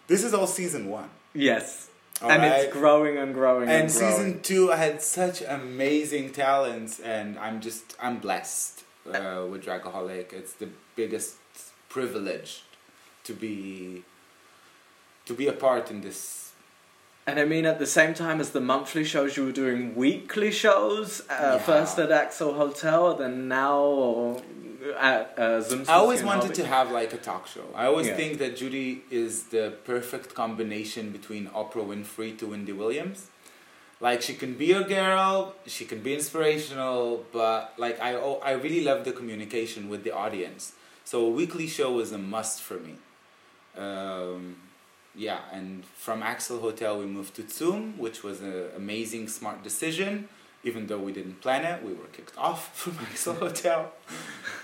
This 0.07 0.23
is 0.23 0.35
all 0.35 0.45
season 0.47 0.87
one. 0.89 1.09
yes. 1.33 1.89
all 2.21 2.29
and 2.29 2.43
right? 2.43 2.65
it's 2.65 2.73
growing 2.73 3.17
and 3.17 3.33
growing 3.33 3.67
and, 3.69 3.89
growing. 3.89 3.89
And 3.89 3.91
growing. 3.91 4.13
season 4.13 4.41
two, 4.43 4.71
I 4.71 4.75
had 4.75 5.01
such 5.01 5.41
amazing 5.41 6.31
talents, 6.33 6.99
and 6.99 7.39
I'm 7.39 7.59
just 7.59 7.95
I'm 7.99 8.17
blessed 8.19 8.83
uh, 9.07 9.45
with 9.49 9.65
Dragaholic. 9.65 10.31
It's 10.31 10.53
the 10.53 10.69
biggest 10.95 11.35
privilege 11.89 12.63
to 13.23 13.33
be 13.33 14.03
to 15.25 15.33
be 15.33 15.47
a 15.47 15.53
part 15.53 15.89
in 15.91 16.01
this 16.01 16.51
And 17.25 17.39
I 17.39 17.45
mean, 17.45 17.65
at 17.65 17.79
the 17.79 17.85
same 17.99 18.13
time 18.13 18.41
as 18.41 18.49
the 18.51 18.59
monthly 18.59 19.05
shows, 19.13 19.37
you 19.37 19.45
were 19.45 19.57
doing 19.65 19.95
weekly 19.95 20.51
shows. 20.51 21.21
Uh, 21.21 21.23
Yeah. 21.39 21.57
First 21.71 21.93
at 22.03 22.11
Axel 22.11 22.51
Hotel, 22.61 23.01
then 23.21 23.47
now 23.47 24.41
at 25.11 25.25
uh, 25.39 25.61
Zum 25.61 25.85
I 25.87 25.93
always 25.93 26.21
wanted 26.31 26.53
to 26.59 26.65
have 26.75 26.91
like 26.91 27.11
a 27.13 27.17
talk 27.29 27.47
show. 27.47 27.65
I 27.81 27.85
always 27.85 28.07
Yeah. 28.07 28.17
think 28.21 28.31
that 28.39 28.51
Judy 28.61 28.89
is 29.09 29.33
the 29.55 29.65
perfect 29.91 30.29
combination 30.41 31.03
between 31.17 31.43
Oprah 31.59 31.85
Winfrey 31.91 32.37
to 32.39 32.47
Wendy 32.51 32.73
Williams. 32.73 33.19
Like 34.01 34.21
she 34.21 34.33
can 34.33 34.53
be 34.63 34.69
a 34.73 34.83
girl, 34.97 35.55
she 35.75 35.85
can 35.91 35.99
be 36.07 36.11
inspirational, 36.19 37.25
but 37.31 37.59
like 37.77 37.97
I 38.01 38.11
I 38.49 38.51
really 38.65 38.83
love 38.89 38.99
the 39.09 39.13
communication 39.19 39.81
with 39.91 40.01
the 40.07 40.13
audience. 40.25 40.63
So 41.05 41.25
a 41.25 41.29
weekly 41.29 41.67
show 41.67 41.99
is 41.99 42.11
a 42.11 42.17
must 42.17 42.61
for 42.61 42.75
me. 42.79 42.95
Um, 43.77 44.57
yeah, 45.15 45.39
and 45.51 45.85
from 45.85 46.23
Axel 46.23 46.59
Hotel 46.59 46.97
we 46.99 47.05
moved 47.05 47.35
to 47.35 47.47
Zoom, 47.47 47.97
which 47.97 48.23
was 48.23 48.41
an 48.41 48.67
amazing, 48.75 49.27
smart 49.27 49.63
decision. 49.63 50.27
Even 50.63 50.87
though 50.87 50.99
we 50.99 51.11
didn't 51.11 51.41
plan 51.41 51.65
it, 51.65 51.83
we 51.83 51.93
were 51.93 52.05
kicked 52.13 52.37
off 52.37 52.75
from 52.81 52.97
Axel 53.01 53.33
Hotel. 53.35 53.91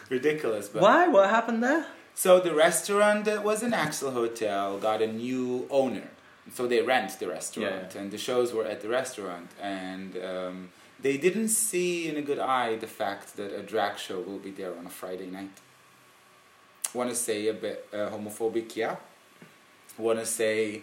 Ridiculous, 0.10 0.70
but 0.70 0.82
Why? 0.82 1.08
What 1.08 1.30
happened 1.30 1.64
there? 1.64 1.86
so 2.16 2.40
the 2.42 2.54
restaurant 2.54 3.24
that 3.26 3.44
was 3.46 3.64
in 3.64 3.74
Axel 3.74 4.12
Hotel 4.12 4.78
got 4.78 5.02
a 5.02 5.08
new 5.08 5.66
owner. 5.70 6.08
So 6.54 6.68
they 6.68 6.82
rent 6.82 7.18
the 7.20 7.28
restaurant, 7.28 7.90
Yeah. 7.94 8.02
and 8.02 8.12
the 8.12 8.18
shows 8.18 8.52
were 8.54 8.66
at 8.66 8.82
the 8.82 8.90
restaurant, 8.90 9.52
and 9.62 10.18
um, 10.18 10.70
they 11.00 11.16
didn't 11.18 11.50
see 11.50 12.08
in 12.10 12.18
a 12.18 12.22
good 12.24 12.40
eye 12.40 12.76
the 12.76 12.88
fact 12.88 13.38
that 13.38 13.54
a 13.54 13.62
drag 13.62 13.98
show 14.00 14.20
will 14.20 14.40
be 14.40 14.50
there 14.52 14.76
on 14.76 14.86
a 14.88 14.90
Friday 14.90 15.28
night. 15.28 15.52
Want 16.94 17.10
to 17.10 17.16
say 17.16 17.48
a 17.48 17.54
bit 17.54 17.88
uh, 17.94 18.10
homophobic, 18.10 18.76
yeah. 18.76 18.96
Want 19.98 20.20
to 20.20 20.26
say, 20.26 20.82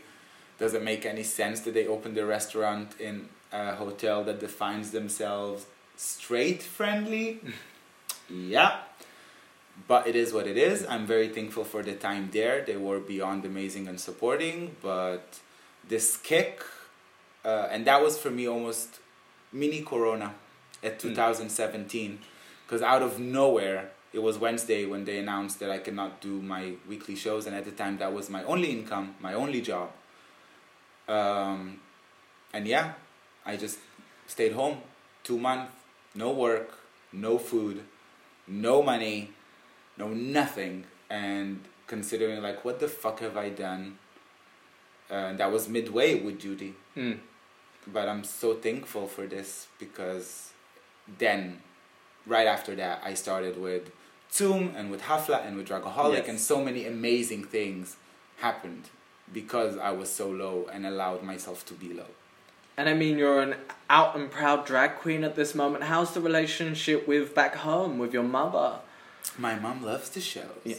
does 0.59 0.74
it 0.74 0.82
make 0.82 1.04
any 1.04 1.22
sense 1.22 1.61
that 1.61 1.74
they 1.74 1.86
opened 1.86 2.16
the 2.16 2.26
restaurant 2.26 2.92
in 3.00 3.28
a 3.52 3.74
hotel 3.74 4.24
that 4.24 4.40
defines 4.40 4.90
themselves 4.90 5.66
straight 5.96 6.62
friendly? 6.62 7.40
yeah 8.30 8.78
but 9.88 10.07
it 10.07 10.16
is 10.16 10.32
what 10.32 10.46
it 10.46 10.57
is. 10.57 10.86
I'm 10.88 11.07
very 11.07 11.28
thankful 11.28 11.64
for 11.64 11.82
the 11.82 11.94
time 11.94 12.30
there. 12.32 12.62
They 12.64 12.76
were 12.76 12.98
beyond 12.98 13.44
amazing 13.44 13.88
and 13.88 14.00
supporting, 14.00 14.76
but 14.82 15.40
this 15.86 16.16
kick, 16.16 16.62
uh, 17.44 17.68
and 17.70 17.86
that 17.86 18.02
was 18.02 18.18
for 18.18 18.30
me 18.30 18.48
almost 18.48 18.98
mini 19.52 19.82
Corona 19.82 20.34
at 20.82 20.98
2017, 20.98 22.18
because 22.66 22.82
out 22.82 23.02
of 23.02 23.20
nowhere, 23.20 23.90
it 24.16 24.22
was 24.22 24.38
Wednesday 24.38 24.82
when 24.86 25.04
they 25.04 25.18
announced 25.18 25.56
that 25.60 25.70
I 25.70 25.78
could 25.84 25.94
not 26.02 26.12
do 26.28 26.34
my 26.54 26.72
weekly 26.88 27.16
shows, 27.24 27.46
and 27.46 27.54
at 27.54 27.64
the 27.70 27.70
time 27.82 27.94
that 27.98 28.12
was 28.18 28.26
my 28.36 28.42
only 28.44 28.70
income, 28.78 29.14
my 29.20 29.34
only 29.34 29.60
job. 29.60 29.88
Um, 31.06 31.80
and 32.54 32.66
yeah, 32.66 32.86
I 33.44 33.56
just 33.56 33.78
stayed 34.26 34.52
home 34.52 34.78
two 35.22 35.38
months, 35.38 35.70
no 36.14 36.30
work, 36.32 36.68
no 37.12 37.38
food, 37.38 37.84
no 38.48 38.82
money, 38.82 39.18
no 39.98 40.08
nothing, 40.08 40.84
and 41.10 41.60
considering 41.86 42.42
like 42.42 42.64
what 42.64 42.80
the 42.80 42.88
fuck 42.88 43.20
have 43.20 43.36
I 43.36 43.50
done? 43.50 43.98
Uh, 45.10 45.34
that 45.34 45.52
was 45.52 45.68
midway 45.68 46.18
with 46.24 46.40
Judy, 46.40 46.74
Mm. 46.96 47.18
but 47.86 48.08
I'm 48.08 48.24
so 48.24 48.54
thankful 48.54 49.06
for 49.06 49.24
this 49.26 49.68
because 49.78 50.50
then, 51.18 51.60
right 52.26 52.46
after 52.56 52.74
that, 52.82 53.02
I 53.04 53.14
started 53.14 53.56
with 53.60 53.84
Zoom 54.33 54.74
and 54.77 54.91
with 54.91 55.03
Hafla 55.03 55.47
and 55.47 55.57
with 55.57 55.68
Dragaholic, 55.68 56.18
Yes. 56.18 56.29
and 56.29 56.41
so 56.41 56.62
many 56.62 56.87
amazing 56.87 57.45
things 57.45 57.97
happened 58.39 58.85
because 59.33 59.77
I 59.79 59.91
was 59.93 60.11
so 60.11 60.29
low 60.29 60.68
and 60.72 60.87
allowed 60.87 61.22
myself 61.22 61.64
to 61.66 61.74
be 61.74 61.93
low. 61.93 62.07
And 62.77 62.89
I 62.89 62.95
mean, 62.95 63.16
you're 63.18 63.41
an 63.41 63.55
out 63.89 64.14
and 64.16 64.31
proud 64.31 64.66
drag 64.66 64.97
queen 64.97 65.24
at 65.24 65.35
this 65.35 65.55
moment. 65.55 65.85
How's 65.85 66.12
the 66.12 66.20
relationship 66.20 67.09
with 67.09 67.35
back 67.35 67.55
home 67.57 67.99
with 67.99 68.12
your 68.12 68.22
mother? 68.22 68.81
My 69.39 69.57
mom 69.59 69.83
loves 69.83 70.11
the 70.11 70.20
shows. 70.20 70.45
Yeah. 70.64 70.77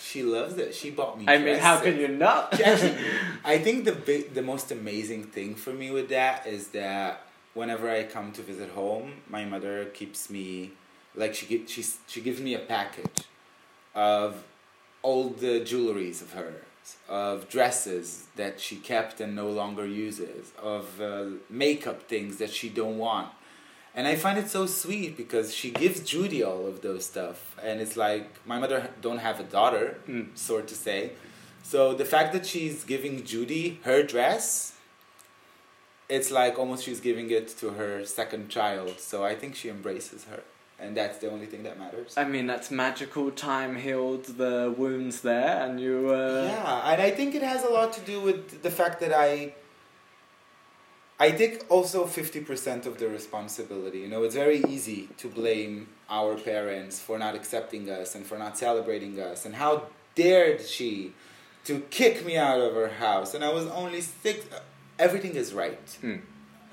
She 0.00 0.22
loves 0.22 0.56
it. 0.58 0.74
She 0.74 0.90
bought 0.90 1.18
me. 1.18 1.24
I 1.26 1.38
mean, 1.38 1.58
how 1.58 1.80
can 1.80 1.98
you 1.98 2.06
not? 2.06 2.60
Actually, 2.60 2.96
I 3.44 3.58
think 3.58 3.84
the 3.84 3.92
big, 3.92 4.32
the 4.34 4.42
most 4.42 4.70
amazing 4.70 5.24
thing 5.24 5.56
for 5.56 5.72
me 5.72 5.90
with 5.90 6.08
that 6.10 6.46
is 6.46 6.68
that 6.68 7.22
whenever 7.54 7.90
I 7.90 8.04
come 8.04 8.30
to 8.32 8.42
visit 8.42 8.70
home, 8.70 9.14
my 9.28 9.44
mother 9.44 9.86
keeps 9.86 10.30
me 10.30 10.70
like 11.14 11.34
she 11.34 11.46
gi- 11.46 11.66
she 11.66 11.82
she 12.06 12.20
gives 12.20 12.40
me 12.40 12.54
a 12.54 12.58
package 12.58 13.20
of 13.94 14.42
all 15.02 15.28
the 15.28 15.60
jewelries 15.60 16.22
of 16.22 16.32
hers, 16.32 16.96
of 17.08 17.48
dresses 17.48 18.26
that 18.36 18.60
she 18.60 18.76
kept 18.76 19.20
and 19.20 19.34
no 19.36 19.48
longer 19.50 19.86
uses, 19.86 20.52
of 20.62 21.00
uh, 21.00 21.26
makeup 21.50 22.02
things 22.08 22.38
that 22.38 22.50
she 22.50 22.68
don't 22.68 22.98
want. 22.98 23.28
And 23.96 24.08
I 24.08 24.16
find 24.16 24.38
it 24.38 24.48
so 24.48 24.66
sweet 24.66 25.16
because 25.16 25.54
she 25.54 25.70
gives 25.70 26.00
Judy 26.00 26.42
all 26.42 26.66
of 26.66 26.80
those 26.82 27.04
stuff, 27.06 27.54
and 27.62 27.80
it's 27.80 27.96
like 27.96 28.28
my 28.44 28.58
mother 28.58 28.90
don't 29.00 29.18
have 29.18 29.38
a 29.40 29.44
daughter, 29.44 29.98
Mm. 30.08 30.36
sort 30.36 30.66
to 30.68 30.74
say. 30.74 31.12
So 31.62 31.94
the 31.94 32.04
fact 32.04 32.32
that 32.34 32.44
she's 32.44 32.82
giving 32.84 33.24
Judy 33.24 33.78
her 33.84 34.02
dress, 34.02 34.72
it's 36.08 36.30
like 36.30 36.58
almost 36.58 36.84
she's 36.84 37.00
giving 37.00 37.30
it 37.30 37.48
to 37.60 37.70
her 37.70 38.04
second 38.04 38.48
child. 38.48 38.98
So 39.00 39.24
I 39.24 39.34
think 39.34 39.54
she 39.54 39.68
embraces 39.68 40.24
her, 40.24 40.42
and 40.78 40.96
that's 40.96 41.18
the 41.18 41.30
only 41.30 41.46
thing 41.46 41.62
that 41.62 41.78
matters. 41.78 42.14
I 42.16 42.24
mean, 42.24 42.46
that's 42.46 42.70
magical. 42.70 43.30
Time 43.30 43.76
healed 43.76 44.24
the 44.24 44.74
wounds 44.76 45.20
there, 45.20 45.64
and 45.64 45.80
you. 45.80 46.10
Uh, 46.10 46.44
yeah, 46.48 46.92
and 46.92 47.00
I 47.00 47.10
think 47.10 47.34
it 47.34 47.42
has 47.42 47.64
a 47.64 47.68
lot 47.68 47.92
to 47.94 48.00
do 48.00 48.20
with 48.20 48.62
the 48.62 48.70
fact 48.70 49.00
that 49.00 49.12
I. 49.12 49.54
I 51.20 51.30
take 51.30 51.64
also 51.70 52.06
fifty 52.06 52.40
percent 52.40 52.86
of 52.86 52.98
the 52.98 53.08
responsibility. 53.08 54.00
You 54.00 54.08
know, 54.08 54.24
it's 54.24 54.34
very 54.34 54.62
easy 54.68 55.08
to 55.18 55.28
blame 55.28 55.88
our 56.10 56.34
parents 56.36 56.98
for 56.98 57.18
not 57.18 57.34
accepting 57.36 57.88
us 57.88 58.16
and 58.16 58.26
for 58.26 58.36
not 58.36 58.58
celebrating 58.58 59.20
us, 59.20 59.46
and 59.46 59.54
how 59.54 59.84
dared 60.16 60.60
she 60.60 61.12
to 61.64 61.80
kick 61.90 62.24
me 62.24 62.36
out 62.36 62.60
of 62.60 62.74
her 62.74 62.88
house? 62.88 63.34
And 63.34 63.44
I 63.44 63.52
was 63.52 63.66
only 63.66 64.00
six. 64.00 64.44
Everything 64.98 65.34
is 65.34 65.52
right. 65.52 65.98
Hmm. 66.00 66.16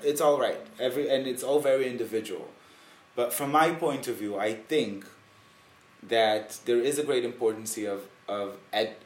It's 0.02 0.20
all 0.20 0.38
right. 0.38 0.60
Every 0.78 1.08
and 1.08 1.26
it's 1.26 1.42
all 1.42 1.60
very 1.60 1.88
individual. 1.88 2.48
But 3.14 3.32
from 3.32 3.52
my 3.52 3.70
point 3.72 4.08
of 4.08 4.16
view, 4.16 4.38
I 4.38 4.54
think 4.54 5.04
that 6.02 6.58
there 6.64 6.80
is 6.80 6.98
a 6.98 7.04
great 7.04 7.24
importance 7.24 7.76
of 7.78 8.06
of 8.28 8.56
ed, 8.72 8.96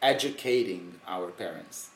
educating 0.00 1.00
our 1.06 1.30
parents, 1.30 1.90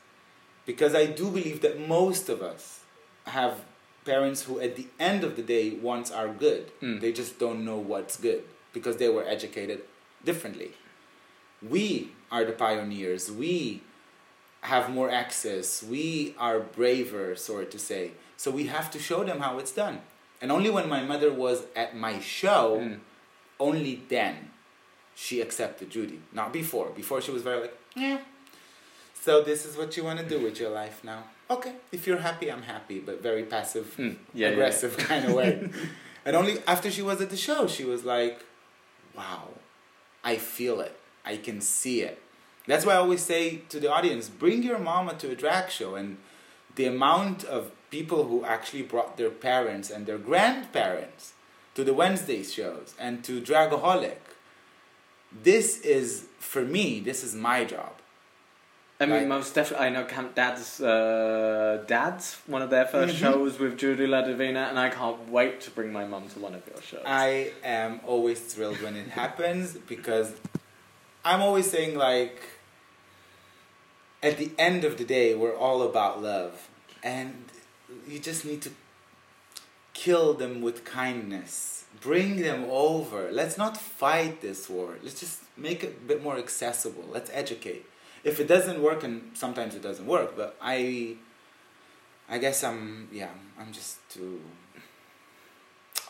because 0.66 0.94
I 0.94 1.06
do 1.06 1.30
believe 1.30 1.60
that 1.62 1.80
most 1.88 2.28
of 2.28 2.42
us 2.42 2.80
have 3.26 3.64
parents 4.04 4.42
who, 4.42 4.60
at 4.60 4.76
the 4.76 4.86
end 4.98 5.24
of 5.24 5.36
the 5.36 5.42
day, 5.42 5.70
wants 5.70 6.10
our 6.10 6.28
good. 6.28 6.70
Mm. 6.82 7.00
They 7.00 7.12
just 7.12 7.38
don't 7.38 7.64
know 7.64 7.78
what's 7.78 8.16
good 8.18 8.44
because 8.72 8.98
they 8.98 9.08
were 9.08 9.26
educated 9.26 9.80
differently. 10.24 10.72
We 11.62 12.12
are 12.30 12.44
the 12.44 12.52
pioneers. 12.52 13.30
We 13.30 13.82
have 14.62 14.90
more 14.90 15.10
access. 15.10 15.82
We 15.82 16.34
are 16.38 16.60
braver, 16.60 17.36
sort 17.36 17.70
to 17.70 17.78
say. 17.78 18.12
So 18.36 18.50
we 18.50 18.66
have 18.66 18.90
to 18.90 18.98
show 18.98 19.24
them 19.24 19.40
how 19.40 19.58
it's 19.58 19.72
done. 19.72 20.00
And 20.44 20.52
only 20.52 20.68
when 20.76 20.90
my 20.90 21.02
mother 21.02 21.32
was 21.32 21.58
at 21.74 21.96
my 21.96 22.20
show, 22.20 22.76
Mm. 22.78 22.98
only 23.58 23.94
then 24.10 24.50
she 25.14 25.40
accepted 25.40 25.88
Judy. 25.88 26.20
Not 26.32 26.52
before. 26.52 26.88
Before 27.02 27.22
she 27.24 27.30
was 27.30 27.40
very 27.48 27.60
like, 27.62 27.76
yeah. 27.96 28.18
So 29.24 29.40
this 29.40 29.64
is 29.64 29.72
what 29.78 29.96
you 29.96 30.04
want 30.04 30.18
to 30.20 30.28
do 30.34 30.38
with 30.46 30.60
your 30.60 30.68
life 30.82 30.98
now. 31.02 31.20
Okay, 31.48 31.72
if 31.92 32.06
you're 32.06 32.18
happy, 32.30 32.52
I'm 32.52 32.64
happy, 32.74 32.98
but 33.00 33.22
very 33.22 33.44
passive, 33.44 33.86
Hmm. 33.94 34.02
Yeah, 34.02 34.16
yeah, 34.34 34.48
aggressive 34.48 34.92
kind 35.10 35.24
of 35.24 35.32
way. 35.32 35.70
and 36.26 36.36
only 36.36 36.54
after 36.66 36.90
she 36.90 37.00
was 37.10 37.22
at 37.22 37.30
the 37.30 37.36
show, 37.48 37.66
she 37.66 37.84
was 37.92 38.04
like, 38.04 38.36
wow, 39.16 39.48
I 40.22 40.36
feel 40.36 40.76
it. 40.80 40.94
I 41.24 41.38
can 41.38 41.62
see 41.62 42.02
it. 42.02 42.16
That's 42.66 42.84
why 42.84 42.92
I 42.94 42.96
always 42.96 43.22
say 43.22 43.62
to 43.70 43.80
the 43.80 43.90
audience, 43.90 44.28
bring 44.28 44.62
your 44.62 44.78
mama 44.78 45.14
to 45.22 45.30
a 45.30 45.34
drag 45.44 45.70
show. 45.70 45.94
And 45.94 46.18
the 46.76 46.86
amount 46.86 47.44
of 47.44 47.70
people 47.90 48.24
who 48.28 48.44
actually 48.44 48.82
brought 48.82 49.16
their 49.16 49.30
parents 49.30 49.90
and 49.90 50.06
their 50.06 50.18
grandparents 50.18 51.32
to 51.74 51.84
the 51.84 51.94
Wednesday 51.94 52.42
shows 52.42 52.94
and 52.98 53.22
to 53.24 53.40
Dragaholic, 53.40 54.18
this 55.42 55.80
is, 55.80 56.26
for 56.38 56.62
me, 56.62 57.00
this 57.00 57.22
is 57.24 57.34
my 57.34 57.64
job. 57.64 57.92
I 59.00 59.06
mean, 59.06 59.16
Like- 59.16 59.26
most 59.26 59.54
definitely. 59.54 59.86
I 59.88 59.90
know 59.90 60.04
Camp 60.04 60.36
Dad's 60.36 60.80
uh, 60.80 61.82
Dad's 61.88 62.36
one 62.46 62.62
of 62.62 62.70
their 62.70 62.86
1st 62.86 63.14
Mhm. 63.14 63.18
shows 63.18 63.58
with 63.58 63.76
Judy 63.76 64.06
La 64.06 64.22
Divina, 64.22 64.68
and 64.70 64.78
I 64.78 64.88
can't 64.88 65.28
wait 65.28 65.60
to 65.62 65.70
bring 65.72 65.92
my 65.92 66.04
mum 66.04 66.28
to 66.28 66.38
one 66.38 66.54
of 66.54 66.62
your 66.68 66.80
shows. 66.80 67.02
I 67.04 67.52
am 67.64 68.00
always 68.06 68.38
thrilled 68.40 68.80
when 68.82 68.94
it 68.96 69.08
happens 69.22 69.72
because 69.94 70.28
I'm 71.24 71.42
always 71.42 71.68
saying 71.68 71.98
like 71.98 72.40
at 74.24 74.38
the 74.38 74.50
end 74.58 74.84
of 74.84 74.96
the 74.96 75.04
day 75.04 75.34
we're 75.34 75.54
all 75.54 75.82
about 75.82 76.22
love. 76.22 76.68
And 77.02 77.44
you 78.08 78.18
just 78.18 78.44
need 78.44 78.62
to 78.62 78.70
kill 79.92 80.32
them 80.32 80.62
with 80.62 80.84
kindness. 80.84 81.84
Bring 82.00 82.36
them 82.36 82.64
over. 82.70 83.30
Let's 83.30 83.56
not 83.58 83.76
fight 83.76 84.40
this 84.40 84.68
war. 84.68 84.96
Let's 85.02 85.20
just 85.20 85.42
make 85.56 85.84
it 85.84 85.98
a 86.02 86.06
bit 86.08 86.22
more 86.22 86.38
accessible. 86.38 87.04
Let's 87.08 87.30
educate. 87.32 87.84
If 88.24 88.40
it 88.40 88.48
doesn't 88.48 88.82
work 88.82 89.04
and 89.04 89.30
sometimes 89.34 89.74
it 89.74 89.82
doesn't 89.82 90.06
work 90.06 90.34
but 90.34 90.56
i 90.60 91.16
I 92.26 92.38
guess 92.38 92.64
I'm 92.64 93.08
yeah 93.12 93.34
I'm 93.60 93.70
just 93.70 93.98
too 94.08 94.40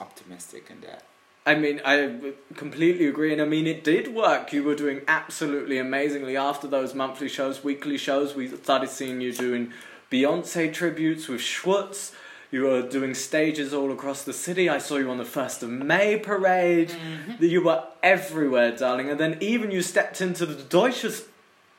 optimistic 0.00 0.70
in 0.70 0.80
that. 0.82 1.02
I 1.46 1.54
mean, 1.54 1.80
I 1.84 2.32
completely 2.54 3.06
agree, 3.06 3.30
and 3.30 3.42
I 3.42 3.44
mean, 3.44 3.66
it 3.66 3.84
did 3.84 4.14
work. 4.14 4.52
You 4.52 4.64
were 4.64 4.74
doing 4.74 5.02
absolutely 5.06 5.76
amazingly 5.76 6.38
after 6.38 6.66
those 6.66 6.94
monthly 6.94 7.28
shows, 7.28 7.62
weekly 7.62 7.98
shows. 7.98 8.34
We 8.34 8.48
started 8.48 8.88
seeing 8.88 9.20
you 9.20 9.32
doing 9.32 9.72
Beyonce 10.10 10.72
tributes 10.72 11.28
with 11.28 11.42
Schwartz. 11.42 12.12
You 12.50 12.62
were 12.62 12.88
doing 12.88 13.14
stages 13.14 13.74
all 13.74 13.92
across 13.92 14.24
the 14.24 14.32
city. 14.32 14.70
I 14.70 14.78
saw 14.78 14.96
you 14.96 15.10
on 15.10 15.18
the 15.18 15.24
First 15.24 15.62
of 15.62 15.68
May 15.68 16.18
parade. 16.18 16.90
Mm-hmm. 16.90 17.44
You 17.44 17.64
were 17.64 17.84
everywhere, 18.02 18.74
darling. 18.74 19.10
And 19.10 19.20
then 19.20 19.36
even 19.40 19.70
you 19.70 19.82
stepped 19.82 20.20
into 20.20 20.46
the 20.46 20.62
Deutsches 20.62 21.26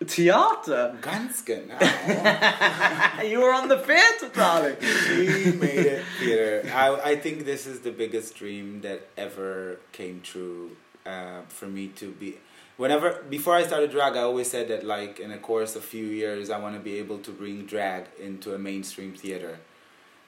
Theater. 0.04 0.98
Ganz 1.02 1.42
genau. 1.46 1.80
you 3.24 3.40
were 3.40 3.54
on 3.54 3.70
the 3.70 3.78
theater, 3.78 4.30
darling. 4.34 4.76
we 4.82 5.54
made 5.54 5.86
it 5.86 6.04
theater. 6.20 6.70
I, 6.74 7.12
I 7.12 7.16
think 7.16 7.46
this 7.46 7.66
is 7.66 7.80
the 7.80 7.92
biggest 7.92 8.36
dream 8.36 8.82
that 8.82 9.08
ever 9.18 9.80
came 9.94 10.20
true 10.22 10.76
uh, 11.06 11.42
for 11.48 11.68
me 11.68 11.88
to 11.96 12.12
be. 12.12 12.38
Whenever 12.76 13.24
before 13.30 13.56
I 13.56 13.64
started 13.64 13.92
drag, 13.92 14.18
I 14.18 14.24
always 14.24 14.52
said 14.52 14.68
that 14.68 14.84
like 14.84 15.22
in 15.22 15.32
a 15.32 15.38
course 15.38 15.78
of 15.78 15.86
few 15.86 16.08
years, 16.08 16.50
I 16.50 16.60
want 16.60 16.76
to 16.76 16.82
be 16.82 16.98
able 16.98 17.20
to 17.20 17.32
bring 17.32 17.66
drag 17.66 18.08
into 18.20 18.54
a 18.54 18.60
mainstream 18.60 19.14
theater, 19.14 19.60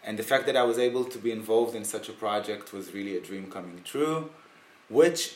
and 0.02 0.18
the 0.18 0.24
fact 0.24 0.46
that 0.46 0.56
I 0.56 0.64
was 0.64 0.80
able 0.80 1.04
to 1.04 1.18
be 1.18 1.32
involved 1.32 1.76
in 1.76 1.84
such 1.84 2.08
a 2.08 2.14
project 2.14 2.72
was 2.72 2.94
really 2.94 3.18
a 3.18 3.22
dream 3.22 3.52
coming 3.52 3.82
true, 3.84 4.30
which 4.88 5.36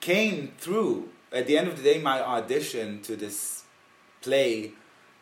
came 0.00 0.52
through. 0.58 1.08
At 1.32 1.46
the 1.46 1.56
end 1.56 1.68
of 1.68 1.78
the 1.78 1.82
day, 1.82 1.98
my 1.98 2.20
audition 2.20 3.00
to 3.02 3.16
this 3.16 3.59
play 4.22 4.72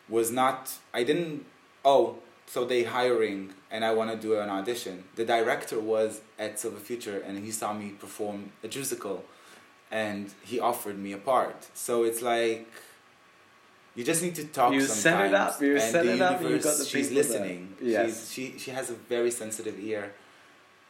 was 0.07 0.31
not. 0.31 0.73
I 0.93 1.03
didn't. 1.03 1.45
Oh, 1.85 2.17
so 2.45 2.65
they 2.65 2.83
hiring 2.83 3.53
and 3.71 3.85
I 3.85 3.93
want 3.93 4.09
to 4.11 4.17
do 4.17 4.39
an 4.39 4.49
audition. 4.49 5.03
The 5.15 5.25
director 5.25 5.79
was 5.79 6.21
at 6.39 6.59
Silver 6.59 6.79
Future 6.79 7.19
and 7.25 7.37
he 7.43 7.51
saw 7.51 7.73
me 7.73 7.89
perform 7.91 8.51
a 8.63 8.67
musical 8.67 9.23
and 9.91 10.31
he 10.43 10.59
offered 10.59 10.97
me 10.97 11.13
a 11.13 11.17
part. 11.17 11.67
So 11.75 12.03
it's 12.03 12.21
like 12.21 12.67
you 13.95 14.03
just 14.03 14.21
need 14.23 14.35
to 14.35 14.45
talk 14.45 14.73
You 14.73 14.81
sometimes. 14.81 15.01
set 15.01 15.25
it 15.27 15.33
up, 15.33 15.61
you 15.61 15.73
and 15.73 15.81
set 15.81 16.05
it 16.05 16.21
up, 16.21 16.41
you 16.41 16.47
universe, 16.47 16.63
got 16.63 16.77
the 16.77 16.85
she's 16.85 17.11
listening. 17.11 17.75
Yes. 17.81 18.31
She's, 18.31 18.53
she 18.53 18.59
she 18.59 18.71
has 18.71 18.89
a 18.89 18.93
very 18.93 19.31
sensitive 19.31 19.79
ear. 19.79 20.13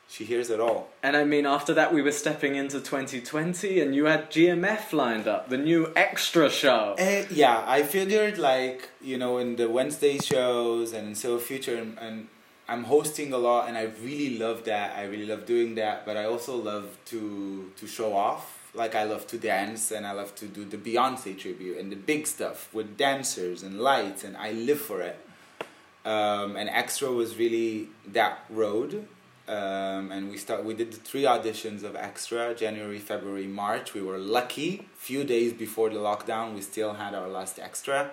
She 0.09 0.25
hears 0.25 0.49
it 0.49 0.59
all. 0.59 0.89
And 1.03 1.15
I 1.15 1.23
mean, 1.23 1.45
after 1.45 1.71
that, 1.75 1.93
we 1.93 2.01
were 2.01 2.11
stepping 2.11 2.55
into 2.55 2.79
2020, 2.79 3.79
and 3.79 3.93
you 3.93 4.05
had 4.05 4.31
GMF 4.31 4.91
lined 4.91 5.27
up, 5.27 5.49
the 5.49 5.57
new 5.57 5.93
extra 5.95 6.49
show. 6.49 6.95
Uh, 6.97 7.25
yeah, 7.29 7.63
I 7.67 7.83
figured 7.83 8.39
like 8.39 8.89
you 9.01 9.17
know 9.19 9.37
in 9.37 9.55
the 9.55 9.69
Wednesday 9.69 10.17
shows 10.17 10.93
and 10.93 11.09
in 11.09 11.15
Silver 11.15 11.39
Future 11.39 11.77
and, 11.77 11.97
and 11.99 12.27
I'm 12.67 12.85
hosting 12.85 13.33
a 13.33 13.37
lot 13.37 13.67
and 13.67 13.77
I 13.77 13.83
really 14.03 14.37
love 14.37 14.65
that. 14.65 14.97
I 14.97 15.03
really 15.03 15.27
love 15.27 15.45
doing 15.45 15.75
that, 15.75 16.07
but 16.07 16.17
I 16.17 16.25
also 16.25 16.55
love 16.55 16.97
to 17.05 17.71
to 17.75 17.87
show 17.87 18.15
off. 18.15 18.71
Like 18.73 18.95
I 18.95 19.03
love 19.03 19.27
to 19.27 19.37
dance 19.37 19.91
and 19.91 20.07
I 20.07 20.11
love 20.13 20.33
to 20.35 20.45
do 20.45 20.65
the 20.65 20.77
Beyonce 20.77 21.37
tribute 21.37 21.77
and 21.77 21.91
the 21.91 21.95
big 21.95 22.25
stuff 22.25 22.73
with 22.73 22.97
dancers 22.97 23.61
and 23.61 23.79
lights 23.79 24.23
and 24.23 24.35
I 24.37 24.51
live 24.51 24.81
for 24.81 25.01
it. 25.01 25.17
Um, 26.05 26.55
and 26.55 26.69
Extra 26.69 27.11
was 27.11 27.37
really 27.37 27.89
that 28.07 28.45
road. 28.49 29.07
Um, 29.49 30.11
and 30.11 30.29
we 30.29 30.37
start. 30.37 30.63
We 30.63 30.75
did 30.75 30.91
the 30.93 30.97
three 30.97 31.23
auditions 31.23 31.83
of 31.83 31.95
Extra 31.95 32.53
January, 32.53 32.99
February, 32.99 33.47
March. 33.47 33.95
We 33.95 34.01
were 34.03 34.19
lucky. 34.19 34.87
Few 34.95 35.23
days 35.23 35.53
before 35.53 35.89
the 35.89 35.95
lockdown, 35.95 36.53
we 36.53 36.61
still 36.61 36.93
had 36.93 37.15
our 37.15 37.27
last 37.27 37.57
Extra. 37.57 38.11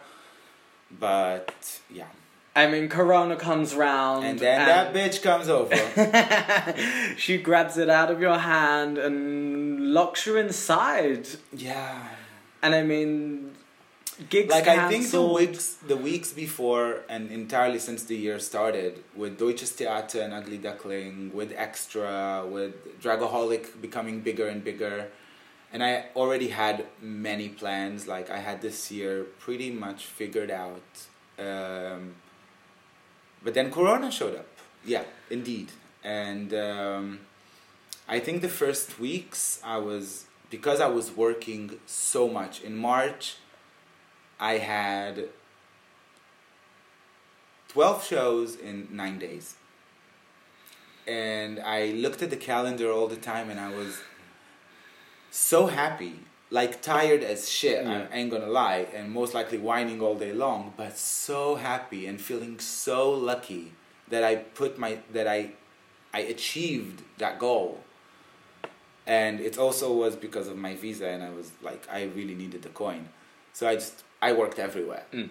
But 0.98 1.80
yeah, 1.90 2.06
I 2.54 2.68
mean, 2.68 2.88
Corona 2.88 3.36
comes 3.36 3.74
round, 3.74 4.24
and 4.24 4.38
then 4.38 4.64
that 4.66 4.94
bitch 4.94 5.20
comes 5.20 5.50
over. 5.50 5.76
she 7.18 7.36
grabs 7.36 7.76
it 7.76 7.90
out 7.90 8.10
of 8.10 8.18
your 8.22 8.38
hand 8.38 8.96
and 8.96 9.92
locks 9.92 10.24
you 10.26 10.38
inside. 10.38 11.28
yeah, 11.52 12.08
And 12.62 12.74
I 12.74 12.82
mean, 12.82 13.55
gigs 14.28 14.50
like 14.50 14.68
I 14.68 14.88
think 14.88 15.10
the 15.10 15.22
weeks 15.22 15.74
the 15.86 15.96
weeks 15.96 16.32
before 16.32 17.00
and 17.08 17.30
entirely 17.30 17.78
since 17.78 18.04
the 18.04 18.16
year 18.16 18.38
started 18.38 19.02
with 19.14 19.38
Deutsches 19.38 19.72
Theater 19.72 20.20
and 20.20 20.32
Ugly 20.32 20.58
Duckling, 20.58 21.32
with 21.34 21.52
Extra, 21.56 22.44
with 22.48 23.00
Dragaholic 23.02 23.80
becoming 23.80 24.20
bigger 24.20 24.48
and 24.48 24.64
bigger. 24.64 25.08
And 25.72 25.82
I 25.82 26.06
already 26.14 26.48
had 26.48 26.86
many 27.00 27.48
plans. 27.48 28.06
Like 28.06 28.30
I 28.30 28.38
had 28.38 28.62
this 28.62 28.90
year 28.90 29.24
pretty 29.38 29.70
much 29.70 30.06
figured 30.06 30.50
out. 30.50 31.06
Um, 31.38 32.14
but 33.42 33.54
then 33.54 33.70
Corona 33.70 34.10
showed 34.10 34.36
up. 34.36 34.46
Yeah, 34.84 35.04
indeed. 35.30 35.72
And 36.02 36.54
um, 36.54 37.20
I 38.08 38.20
think 38.20 38.42
the 38.42 38.48
first 38.48 38.98
weeks 38.98 39.60
I 39.64 39.78
was 39.78 40.26
because 40.48 40.80
I 40.80 40.86
was 40.86 41.10
working 41.10 41.78
so 41.86 42.28
much 42.28 42.60
in 42.60 42.76
March. 42.76 43.36
I 44.38 44.58
had 44.58 45.28
12 47.68 48.04
shows 48.04 48.56
in 48.56 48.88
nine 48.90 49.18
days. 49.18 49.56
And 51.06 51.60
I 51.60 51.86
looked 51.92 52.22
at 52.22 52.30
the 52.30 52.36
calendar 52.36 52.90
all 52.90 53.06
the 53.06 53.16
time 53.16 53.48
and 53.50 53.60
I 53.60 53.70
was 53.74 54.00
so 55.30 55.66
happy, 55.66 56.20
like 56.50 56.82
tired 56.82 57.22
as 57.22 57.48
shit, 57.48 57.84
Yeah. 57.84 58.06
I 58.10 58.16
ain't 58.16 58.30
gonna 58.30 58.46
lie, 58.46 58.86
and 58.94 59.12
most 59.12 59.34
likely 59.34 59.58
whining 59.58 60.00
all 60.00 60.14
day 60.14 60.32
long, 60.32 60.72
but 60.76 60.96
so 60.98 61.56
happy 61.56 62.06
and 62.06 62.20
feeling 62.20 62.58
so 62.58 63.10
lucky 63.10 63.72
that 64.08 64.24
I 64.24 64.36
put 64.36 64.78
my, 64.78 64.98
that 65.12 65.28
I, 65.28 65.50
I 66.14 66.20
achieved 66.20 67.02
that 67.18 67.38
goal. 67.38 67.80
And 69.06 69.38
it 69.40 69.58
also 69.58 69.92
was 69.92 70.16
because 70.16 70.48
of 70.48 70.56
my 70.56 70.74
visa 70.74 71.06
and 71.06 71.22
I 71.22 71.30
was 71.30 71.52
like, 71.62 71.86
I 71.92 72.04
really 72.04 72.34
needed 72.34 72.62
the 72.62 72.70
coin. 72.70 73.08
So 73.52 73.68
I 73.68 73.74
just, 73.74 74.02
I 74.22 74.32
worked 74.32 74.58
everywhere. 74.58 75.04
Mm. 75.12 75.28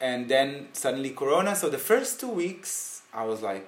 and 0.00 0.28
then 0.28 0.68
suddenly 0.72 1.10
corona 1.10 1.54
so 1.54 1.68
the 1.68 1.78
first 1.90 2.18
two 2.20 2.28
weeks 2.44 3.02
i 3.14 3.24
was 3.24 3.40
like 3.42 3.64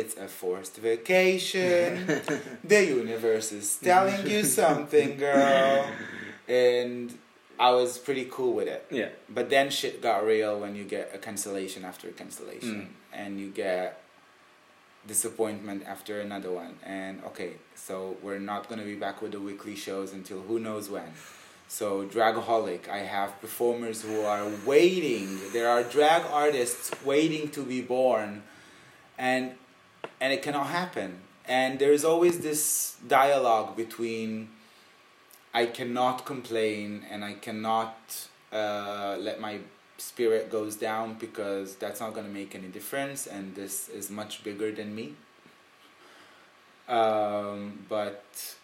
it's 0.00 0.16
a 0.16 0.26
forced 0.26 0.76
vacation. 0.78 2.08
The 2.72 2.80
universe 3.02 3.52
is 3.52 3.76
telling 3.76 4.26
you 4.26 4.42
something 4.42 5.18
girl. 5.18 5.86
And 6.48 7.12
i 7.60 7.70
was 7.80 7.98
pretty 7.98 8.26
cool 8.30 8.52
with 8.58 8.68
it. 8.76 8.82
Yeah. 8.90 9.10
but 9.28 9.46
then 9.50 9.66
shit 9.70 10.00
got 10.08 10.24
real 10.24 10.58
when 10.62 10.72
you 10.78 10.84
get 10.84 11.10
a 11.14 11.18
cancellation 11.18 11.84
after 11.84 12.08
a 12.08 12.12
cancellation. 12.12 12.88
And 13.12 13.38
you 13.40 13.48
get 13.50 14.00
disappointment 15.06 15.84
after 15.86 16.20
another 16.20 16.50
one. 16.50 16.74
And 16.98 17.22
okay 17.30 17.52
so 17.74 18.16
we're 18.22 18.38
not 18.52 18.68
going 18.68 18.80
to 18.80 18.86
be 18.86 18.94
back 19.06 19.20
with 19.22 19.32
the 19.32 19.40
weekly 19.40 19.76
shows 19.76 20.12
until 20.12 20.40
who 20.48 20.58
knows 20.58 20.88
when 20.88 21.10
so 21.72 22.04
dragaholic 22.04 22.86
i 22.90 22.98
have 22.98 23.40
performers 23.40 24.02
who 24.02 24.20
are 24.20 24.46
waiting. 24.66 25.26
There 25.54 25.68
are 25.74 25.82
drag 25.82 26.22
artists 26.30 26.90
waiting 27.02 27.48
to 27.56 27.62
be 27.64 27.80
born. 27.80 28.42
And 29.16 29.54
and 30.20 30.34
it 30.34 30.42
cannot 30.42 30.66
happen. 30.66 31.10
And 31.46 31.78
there's 31.78 32.04
always 32.04 32.40
this 32.40 32.96
dialogue 33.08 33.74
between 33.74 34.50
i 35.54 35.64
cannot 35.78 36.26
complain 36.32 37.06
and 37.10 37.24
i 37.24 37.34
cannot 37.46 37.96
uh, 38.52 39.16
let 39.18 39.40
my 39.40 39.54
spirit 39.96 40.50
goes 40.50 40.76
down 40.76 41.06
because 41.26 41.76
that's 41.76 42.00
not 42.00 42.12
going 42.12 42.26
to 42.26 42.34
make 42.40 42.54
any 42.54 42.68
difference 42.68 43.26
and 43.26 43.54
this 43.54 43.88
is 43.88 44.10
much 44.10 44.44
bigger 44.44 44.70
than 44.72 44.94
me. 44.94 45.14
Um, 46.86 47.86
but 47.88 48.56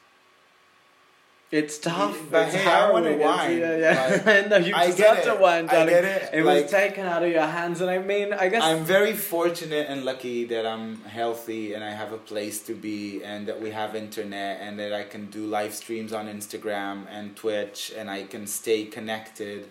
It's 1.51 1.79
tough. 1.79 2.19
But 2.31 2.49
it's 2.49 2.57
hey, 2.57 2.71
I 2.71 2.91
wanna 2.91 3.09
harrowing. 3.09 3.27
Whine. 3.27 3.59
Yeah, 3.59 3.77
yeah. 3.79 4.23
Like, 4.27 4.49
no, 4.51 4.57
you 4.59 4.75
I 4.75 4.87
deserve 4.89 4.99
get 4.99 5.25
to 5.25 5.33
it. 5.33 5.41
whine, 5.41 5.69
I 5.71 5.87
get 5.87 6.05
it. 6.05 6.31
It 6.35 6.45
Like- 6.45 6.63
was 6.65 6.71
taken 6.71 7.07
out 7.07 7.23
of 7.23 7.31
your 7.33 7.47
hands, 7.47 7.81
and 7.81 7.89
I 7.91 7.99
mean, 8.01 8.35
I 8.35 8.49
guess 8.51 8.63
I'm 8.63 8.85
very 8.85 9.15
fortunate 9.15 9.87
and 9.89 10.05
lucky 10.05 10.45
that 10.45 10.67
I'm 10.67 11.01
healthy 11.05 11.73
and 11.73 11.83
I 11.83 11.91
have 11.93 12.13
a 12.13 12.19
place 12.19 12.61
to 12.65 12.75
be 12.75 13.23
and 13.25 13.49
that 13.49 13.63
we 13.63 13.71
have 13.71 13.97
internet 13.97 14.61
and 14.61 14.79
that 14.79 14.93
I 14.93 15.05
can 15.05 15.27
do 15.31 15.47
live 15.47 15.75
streams 15.75 16.13
on 16.13 16.27
Instagram 16.29 17.07
and 17.11 17.35
Twitch 17.35 17.93
and 17.97 18.11
I 18.11 18.25
can 18.25 18.47
stay 18.47 18.85
connected. 18.85 19.71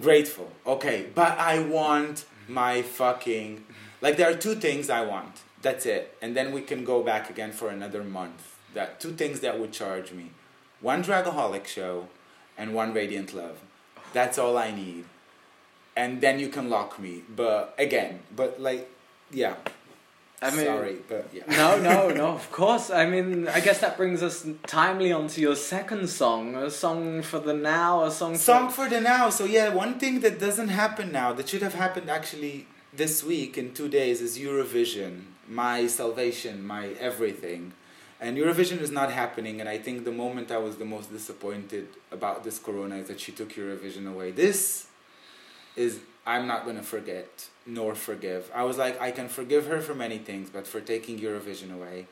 Grateful. 0.00 0.50
Okay, 0.66 1.06
but 1.14 1.38
I 1.38 1.60
want 1.60 2.24
my 2.48 2.82
fucking 2.82 3.64
like 4.02 4.16
there 4.16 4.28
are 4.28 4.34
two 4.36 4.56
things 4.56 4.90
I 4.90 5.02
want. 5.04 5.42
That's 5.62 5.86
it. 5.86 6.16
And 6.20 6.36
then 6.36 6.52
we 6.52 6.62
can 6.62 6.84
go 6.84 7.02
back 7.04 7.30
again 7.30 7.52
for 7.52 7.68
another 7.70 8.02
month. 8.04 8.55
That 8.76 9.00
two 9.02 9.12
things 9.20 9.40
that 9.40 9.58
would 9.60 9.72
charge 9.72 10.12
me. 10.12 10.26
One 10.80 11.02
Dragaholic 11.02 11.66
show 11.66 12.08
and 12.56 12.74
one 12.74 12.90
Radiant 12.92 13.34
Love. 13.34 13.58
That's 14.12 14.36
all 14.38 14.56
I 14.56 14.70
need 14.70 15.04
and 15.96 16.20
then 16.20 16.38
you 16.38 16.48
can 16.48 16.68
lock 16.68 17.00
me. 17.00 17.22
But 17.34 17.74
again, 17.78 18.20
but 18.34 18.60
like, 18.60 18.88
yeah. 19.30 19.54
I 20.42 20.50
mean- 20.50 20.66
sorry, 20.66 20.96
but 21.08 21.30
yeah. 21.32 21.44
no, 21.48 21.80
no, 21.80 22.10
no. 22.10 22.26
Of 22.40 22.52
course. 22.52 22.90
I 22.90 23.06
mean, 23.06 23.48
I 23.48 23.60
guess 23.60 23.80
that 23.80 23.96
brings 23.96 24.22
us 24.22 24.46
timely 24.66 25.10
onto 25.10 25.40
your 25.40 25.56
second 25.56 26.08
song, 26.08 26.54
a 26.54 26.70
song 26.70 27.22
for 27.22 27.38
the 27.38 27.54
now, 27.54 28.04
a 28.04 28.10
song. 28.10 28.36
Song 28.36 28.68
For, 28.68 28.84
for 28.84 28.90
the 28.90 29.00
now. 29.00 29.30
So 29.30 29.46
yeah, 29.46 29.70
one 29.70 29.98
thing 29.98 30.20
that 30.20 30.38
doesn't 30.38 30.68
happen 30.68 31.10
now 31.10 31.32
that 31.32 31.48
should 31.48 31.62
have 31.62 31.74
happened 31.74 32.10
actually 32.10 32.66
this 32.92 33.24
week 33.24 33.56
in 33.56 33.72
two 33.72 33.88
days 33.88 34.20
is 34.20 34.38
Eurovision, 34.38 35.22
my 35.48 35.86
salvation, 35.86 36.66
my 36.66 36.88
everything. 37.00 37.72
And 38.20 38.38
Eurovision 38.38 38.80
is 38.80 38.90
not 38.90 39.12
happening, 39.12 39.60
and 39.60 39.68
I 39.68 39.76
think 39.76 40.04
the 40.04 40.12
moment 40.12 40.50
I 40.50 40.56
was 40.56 40.76
the 40.76 40.86
most 40.86 41.12
disappointed 41.12 41.88
about 42.10 42.44
this 42.44 42.58
corona 42.58 42.96
is 42.96 43.08
that 43.08 43.20
she 43.20 43.32
took 43.32 43.52
Eurovision 43.52 44.10
away. 44.10 44.30
This 44.30 44.86
is, 45.76 46.00
I'm 46.26 46.46
not 46.46 46.64
gonna 46.64 46.82
forget 46.82 47.48
nor 47.66 47.94
forgive. 47.94 48.50
I 48.54 48.64
was 48.64 48.78
like, 48.78 49.00
I 49.00 49.10
can 49.10 49.28
forgive 49.28 49.66
her 49.66 49.80
for 49.80 49.94
many 49.94 50.18
things, 50.18 50.48
but 50.48 50.66
for 50.66 50.80
taking 50.80 51.18
Eurovision 51.18 51.74
away, 51.74 52.06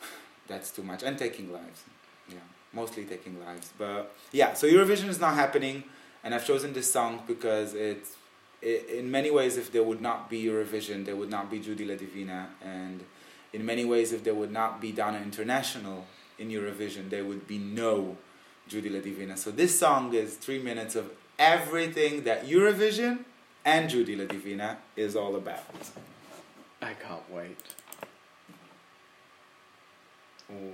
that's 0.46 0.70
too 0.70 0.82
much. 0.82 1.02
And 1.02 1.18
taking 1.18 1.52
lives. 1.52 1.82
Yeah, 2.28 2.36
mostly 2.72 3.04
taking 3.04 3.38
lives. 3.44 3.72
But 3.76 4.14
yeah, 4.32 4.54
so 4.54 4.66
Eurovision 4.66 5.08
is 5.08 5.20
not 5.20 5.34
happening, 5.34 5.84
and 6.24 6.34
I've 6.34 6.46
chosen 6.46 6.72
this 6.72 6.90
song 6.90 7.24
because 7.26 7.74
it's, 7.74 8.16
i 8.62 8.84
in 8.98 9.10
many 9.10 9.30
ways, 9.30 9.58
if 9.58 9.70
there 9.70 9.82
would 9.82 10.00
not 10.00 10.30
be 10.30 10.44
Eurovision, 10.44 11.04
there 11.04 11.16
would 11.16 11.30
not 11.30 11.50
be 11.50 11.58
Judy 11.58 11.84
La 11.84 11.96
Divina, 11.96 12.48
and 12.62 13.04
in 13.52 13.66
many 13.66 13.84
ways, 13.84 14.12
if 14.12 14.22
there 14.24 14.34
would 14.34 14.50
not 14.52 14.80
be 14.80 14.92
Dana 14.92 15.18
International 15.18 16.06
in 16.38 16.48
Eurovision, 16.48 17.10
there 17.10 17.24
would 17.24 17.46
be 17.46 17.58
no 17.58 18.16
Judy 18.68 18.88
La 18.88 19.00
Divina. 19.00 19.36
So 19.36 19.50
this 19.50 19.78
song 19.78 20.14
is 20.14 20.36
three 20.36 20.62
minutes 20.62 20.94
of 20.94 21.10
everything 21.38 22.22
that 22.24 22.46
Eurovision 22.46 23.24
and 23.64 23.90
Judy 23.90 24.16
La 24.16 24.24
Divina 24.26 24.78
is 24.96 25.16
all 25.16 25.36
about. 25.36 25.64
I 26.80 26.94
can't 26.94 27.28
wait. 27.30 27.58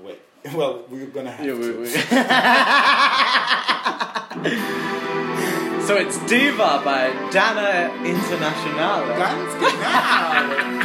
Wait, 0.03 0.21
well, 0.55 0.85
we're 0.89 1.07
gonna 1.07 1.31
have 1.31 1.45
Yeah, 1.45 1.55
to. 1.55 1.87
so 5.87 5.97
it's 5.97 6.19
Diva 6.27 6.81
by 6.85 7.11
Dana 7.31 7.93
Internationale. 8.05 9.07
Ganz 9.19 9.55
genau. 9.61 10.76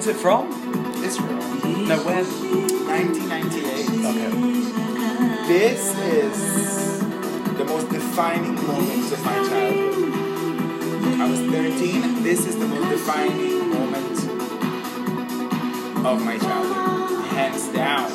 When's 0.00 0.16
it 0.16 0.22
from? 0.22 0.48
Israel, 1.04 1.42
No, 1.86 2.02
when? 2.04 2.24
1998. 2.24 3.84
Okay. 4.08 4.32
This 5.46 5.94
is 5.98 7.00
the 7.58 7.64
most 7.66 7.90
defining 7.90 8.54
moments 8.66 9.12
of 9.12 9.22
my 9.22 9.34
childhood. 9.34 11.20
I 11.20 11.28
was 11.28 11.40
13. 11.40 12.22
This 12.22 12.46
is 12.46 12.56
the 12.58 12.66
most 12.66 12.88
defining 12.88 13.68
moment 13.68 14.18
of 16.06 16.24
my 16.24 16.38
childhood. 16.38 17.26
Hands 17.34 17.68
down. 17.68 18.10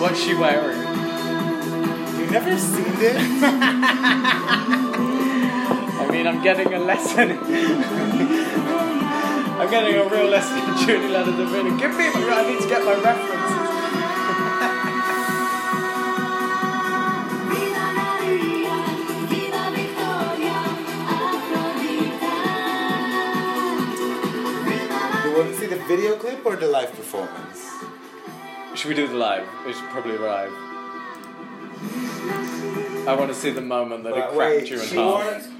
What's 0.00 0.22
she 0.22 0.34
wearing? 0.36 0.86
You've 2.16 2.30
never 2.30 2.56
seen 2.56 2.94
this? 3.00 3.42
I 5.98 6.08
mean, 6.12 6.28
I'm 6.28 6.40
getting 6.44 6.72
a 6.72 6.78
lesson. 6.78 8.62
I'm 9.58 9.70
getting 9.70 9.96
a 9.96 10.04
real 10.04 10.28
lesson 10.28 10.58
in 10.58 10.76
Judy 10.86 11.08
Leonard 11.08 11.34
Davina. 11.34 11.78
Give 11.78 11.90
me, 11.96 12.04
I 12.04 12.46
need 12.46 12.60
to 12.60 12.68
get 12.68 12.84
my 12.84 12.92
references. 12.92 13.56
Viva 17.48 17.86
Maria, 17.96 18.76
viva 19.32 19.64
Victoria, 19.72 20.60
Aphrodite. 21.08 22.04
You 25.26 25.32
want 25.38 25.48
to 25.48 25.54
see 25.58 25.66
the 25.66 25.80
video 25.88 26.16
clip 26.16 26.44
or 26.44 26.56
the 26.56 26.66
live 26.66 26.92
performance? 26.92 27.66
Should 28.74 28.90
we 28.90 28.94
do 28.94 29.08
the 29.08 29.16
live? 29.16 29.48
We 29.64 29.72
should 29.72 29.88
probably 29.88 30.18
live. 30.18 30.65
I 33.06 33.14
want 33.14 33.30
to 33.30 33.34
see 33.34 33.50
the 33.50 33.60
moment 33.60 34.04
that 34.04 34.16
it 34.16 34.28
cracked 34.28 34.36
wait, 34.36 34.70
you 34.70 34.80
in 34.80 34.86
she 34.86 34.96
half. 34.96 35.04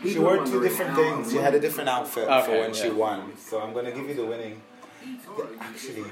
wore, 0.04 0.10
she 0.12 0.18
wore 0.18 0.46
two 0.46 0.62
different 0.62 0.94
things. 0.96 1.30
She 1.32 1.38
had 1.38 1.54
a 1.54 1.60
different 1.60 1.88
outfit 1.88 2.26
for 2.26 2.32
Okay, 2.32 2.60
when 2.60 2.74
she 2.74 2.90
won. 2.90 3.32
So 3.38 3.60
I'm 3.60 3.72
gonna 3.72 3.92
give 3.92 4.08
you 4.08 4.14
the 4.14 4.24
winning. 4.26 4.60
The- 5.36 5.46
actually, 5.60 6.04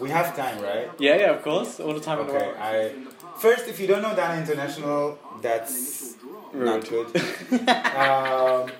we 0.00 0.10
have 0.10 0.36
time, 0.36 0.60
right? 0.62 0.88
Yeah, 0.98 1.16
yeah, 1.16 1.30
of 1.36 1.42
course. 1.42 1.80
All 1.80 1.94
the 1.94 2.00
time 2.00 2.20
in 2.20 2.26
the 2.26 2.32
Okay. 2.34 2.46
world. 2.46 2.56
I 2.60 2.92
first, 3.38 3.68
if 3.68 3.80
you 3.80 3.86
don't 3.86 4.02
know 4.02 4.14
Dana 4.14 4.40
International, 4.40 5.18
that's 5.42 6.14
not 6.52 6.88
good. 6.88 7.06
um, 8.02 8.70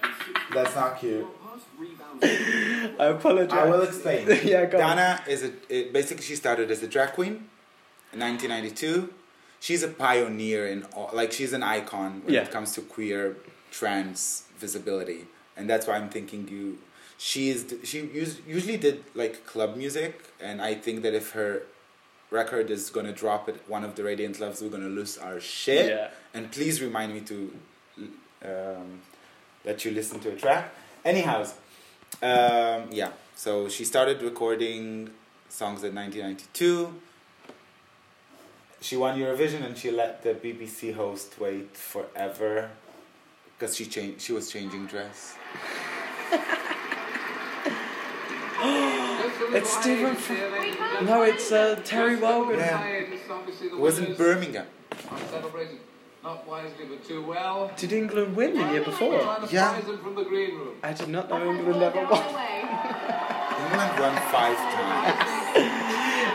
that's 0.52 0.74
not 0.76 0.98
cute. 1.00 1.26
I 2.22 3.06
apologize. 3.16 3.52
I 3.58 3.68
will 3.68 3.82
explain. 3.82 4.28
yeah, 4.44 4.66
go 4.66 4.80
on. 4.80 4.96
Dana 4.96 5.20
is 5.28 5.42
a 5.42 5.50
it, 5.68 5.92
basically 5.92 6.22
she 6.24 6.36
started 6.36 6.70
as 6.70 6.82
a 6.82 6.86
drag 6.86 7.12
queen 7.12 7.48
in 8.12 8.20
1992. 8.20 9.12
She's 9.64 9.82
a 9.82 9.88
pioneer 9.88 10.66
in 10.66 10.82
all, 10.94 11.08
like 11.14 11.32
she's 11.32 11.54
an 11.54 11.62
icon 11.62 12.10
when 12.24 12.34
Yeah. 12.34 12.42
it 12.42 12.50
comes 12.50 12.74
to 12.74 12.82
queer 12.82 13.20
trans 13.70 14.42
visibility, 14.58 15.20
and 15.56 15.64
that's 15.70 15.86
why 15.86 15.94
I'm 15.96 16.10
thinking 16.10 16.46
you. 16.48 16.66
She's 17.16 17.60
she 17.82 17.98
usually 18.46 18.76
did 18.86 18.96
like 19.14 19.34
club 19.46 19.70
music, 19.82 20.12
and 20.38 20.60
I 20.60 20.74
think 20.84 20.96
that 21.04 21.14
if 21.14 21.26
her 21.38 21.62
record 22.30 22.66
is 22.70 22.90
gonna 22.90 23.12
drop 23.22 23.48
at 23.48 23.56
one 23.66 23.84
of 23.88 23.94
the 23.96 24.02
Radiant 24.04 24.38
Loves, 24.38 24.60
we're 24.60 24.68
gonna 24.76 24.94
lose 25.00 25.16
our 25.16 25.40
shit. 25.40 25.86
Yeah. 25.88 26.10
And 26.34 26.52
please 26.52 26.82
remind 26.82 27.14
me 27.14 27.20
to 27.32 27.36
um, 28.50 29.00
that 29.66 29.82
you 29.82 29.90
listen 29.92 30.20
to 30.24 30.28
a 30.34 30.36
track. 30.36 30.64
Anyhow, 31.06 31.38
um, 32.30 32.80
yeah. 33.00 33.12
So 33.34 33.68
she 33.70 33.84
started 33.86 34.20
recording 34.20 35.08
songs 35.48 35.82
in 35.88 35.94
1992. 35.94 36.92
She 38.84 38.96
won 38.98 39.18
Eurovision 39.18 39.64
and 39.64 39.78
she 39.78 39.90
let 39.90 40.22
the 40.22 40.34
BBC 40.34 40.92
host 40.92 41.40
wait 41.40 41.74
forever 41.74 42.70
because 43.58 43.74
she 43.74 43.86
changed. 43.86 44.20
She 44.20 44.34
was 44.34 44.50
changing 44.50 44.84
dress. 44.86 45.36
It's 49.56 49.70
Stephen. 49.78 50.14
Fr- 50.16 51.04
no, 51.04 51.22
it's 51.22 51.52
uh, 51.52 51.80
Terry 51.84 52.16
Wogan. 52.16 52.58
Yeah. 52.58 52.82
It 52.84 53.78
was 53.78 53.98
in 53.98 54.14
Birmingham. 54.16 54.66
Celebrated 55.30 55.78
not 56.22 56.46
wisely 56.46 56.86
but 56.88 57.04
too 57.04 57.22
well. 57.22 57.70
Did 57.76 57.92
England 57.92 58.36
win 58.36 58.54
the 58.54 58.66
year 58.72 58.84
before? 58.84 59.14
Yeah. 59.50 59.80
from 59.80 60.14
the 60.14 60.24
green 60.24 60.56
room. 60.56 60.74
I 60.82 60.92
did 60.92 61.08
not 61.08 61.30
know 61.30 61.50
England 61.50 61.82
ever 61.82 62.04
won. 62.04 62.22
England 63.64 63.92
won 64.00 64.14
five 64.32 64.56
times. 64.56 65.33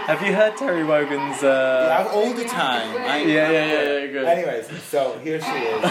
Have 0.09 0.23
you 0.23 0.33
heard 0.33 0.57
Terry 0.57 0.83
Wogan's? 0.83 1.43
Uh, 1.43 1.85
Yeah, 1.87 2.11
all 2.11 2.33
the 2.33 2.43
time. 2.43 2.97
I, 2.97 3.19
Yeah, 3.19 3.51
yeah, 3.51 3.65
yeah, 3.65 3.99
yeah, 3.99 4.07
good. 4.07 4.25
Anyways, 4.25 4.67
so 4.81 5.19
here 5.19 5.39
she 5.39 5.51
is. 5.51 5.83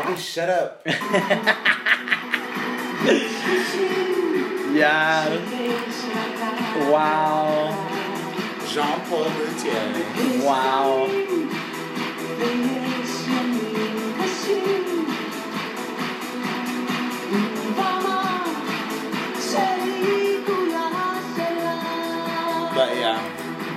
okay, 0.00 0.16
shut 0.20 0.50
up. 0.50 0.82
yeah. 4.76 5.30
Wow. 6.90 7.72
Jean 8.68 9.00
Paul 9.08 9.30
Gaultier. 9.30 10.44
Wow. 10.44 11.08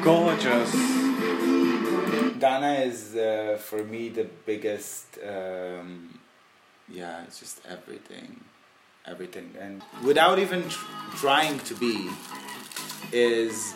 Gorgeous. 0.06 0.72
Dana 2.38 2.74
is 2.86 3.16
uh, 3.16 3.58
for 3.60 3.84
me 3.84 4.10
the 4.10 4.28
biggest. 4.46 5.18
Um, 5.18 6.20
yeah, 6.88 7.24
it's 7.24 7.40
just 7.40 7.60
everything, 7.68 8.40
everything, 9.08 9.56
and 9.60 9.82
without 10.04 10.38
even 10.38 10.70
tr- 10.70 10.86
trying 11.16 11.58
to 11.62 11.74
be, 11.74 12.08
is 13.12 13.74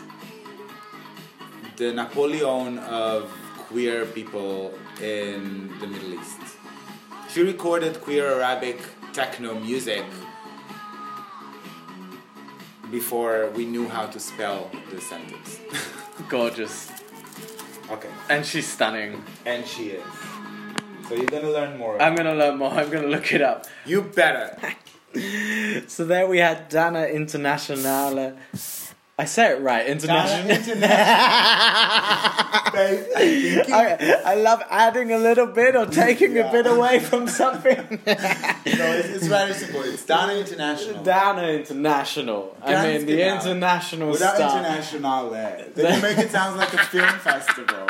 the 1.77 1.93
Napoleon 1.93 2.77
of 2.77 3.31
queer 3.57 4.05
people 4.05 4.77
in 5.01 5.73
the 5.79 5.87
Middle 5.87 6.13
East. 6.13 6.41
She 7.33 7.41
recorded 7.41 8.01
queer 8.01 8.39
Arabic 8.39 8.79
techno 9.13 9.59
music 9.59 10.05
before 12.91 13.49
we 13.55 13.65
knew 13.65 13.87
how 13.87 14.05
to 14.05 14.19
spell 14.19 14.69
the 14.91 15.01
sentence. 15.01 15.59
Gorgeous. 16.27 16.89
okay. 17.89 18.09
And 18.29 18.45
she's 18.45 18.67
stunning. 18.67 19.23
And 19.45 19.65
she 19.65 19.89
is. 19.91 20.03
So 21.07 21.15
you're 21.15 21.25
gonna 21.25 21.49
learn 21.49 21.77
more. 21.77 21.99
I'm 22.01 22.15
gonna 22.15 22.35
learn 22.35 22.57
more. 22.57 22.71
I'm 22.71 22.89
gonna 22.89 23.07
look 23.07 23.31
it 23.33 23.41
up. 23.41 23.65
you 23.85 24.01
better. 24.03 24.57
So 25.87 26.05
there 26.05 26.27
we 26.27 26.37
had 26.37 26.69
Dana 26.69 27.05
Internationale. 27.05 28.37
I 29.19 29.25
say 29.25 29.51
it 29.51 29.61
right. 29.61 29.85
International. 29.85 30.47
Babe, 32.71 33.65
I'm 33.67 33.73
I, 33.73 34.21
I 34.23 34.35
love 34.35 34.63
adding 34.69 35.11
a 35.11 35.17
little 35.17 35.47
bit 35.47 35.75
or 35.75 35.87
taking 35.87 36.37
a 36.37 36.49
bit 36.49 36.65
away 36.65 36.99
from 37.01 37.27
something. 37.27 37.75
no, 38.05 38.13
it's, 38.15 39.09
it's 39.09 39.27
very 39.27 39.53
simple. 39.53 39.81
It's 39.81 40.05
Dana 40.05 40.35
International. 40.35 41.03
Dana 41.03 41.47
International. 41.49 42.55
I 42.63 42.97
mean, 42.97 43.05
the 43.07 43.21
international 43.21 44.11
Without 44.11 44.35
stuff. 44.35 44.57
international 44.57 45.35
eh? 45.35 45.37
there. 45.37 45.67
Then 45.75 45.95
you 45.95 46.01
make 46.01 46.17
it 46.17 46.31
sound 46.31 46.55
like 46.55 46.73
a 46.73 46.77
film 46.77 47.09
festival. 47.19 47.87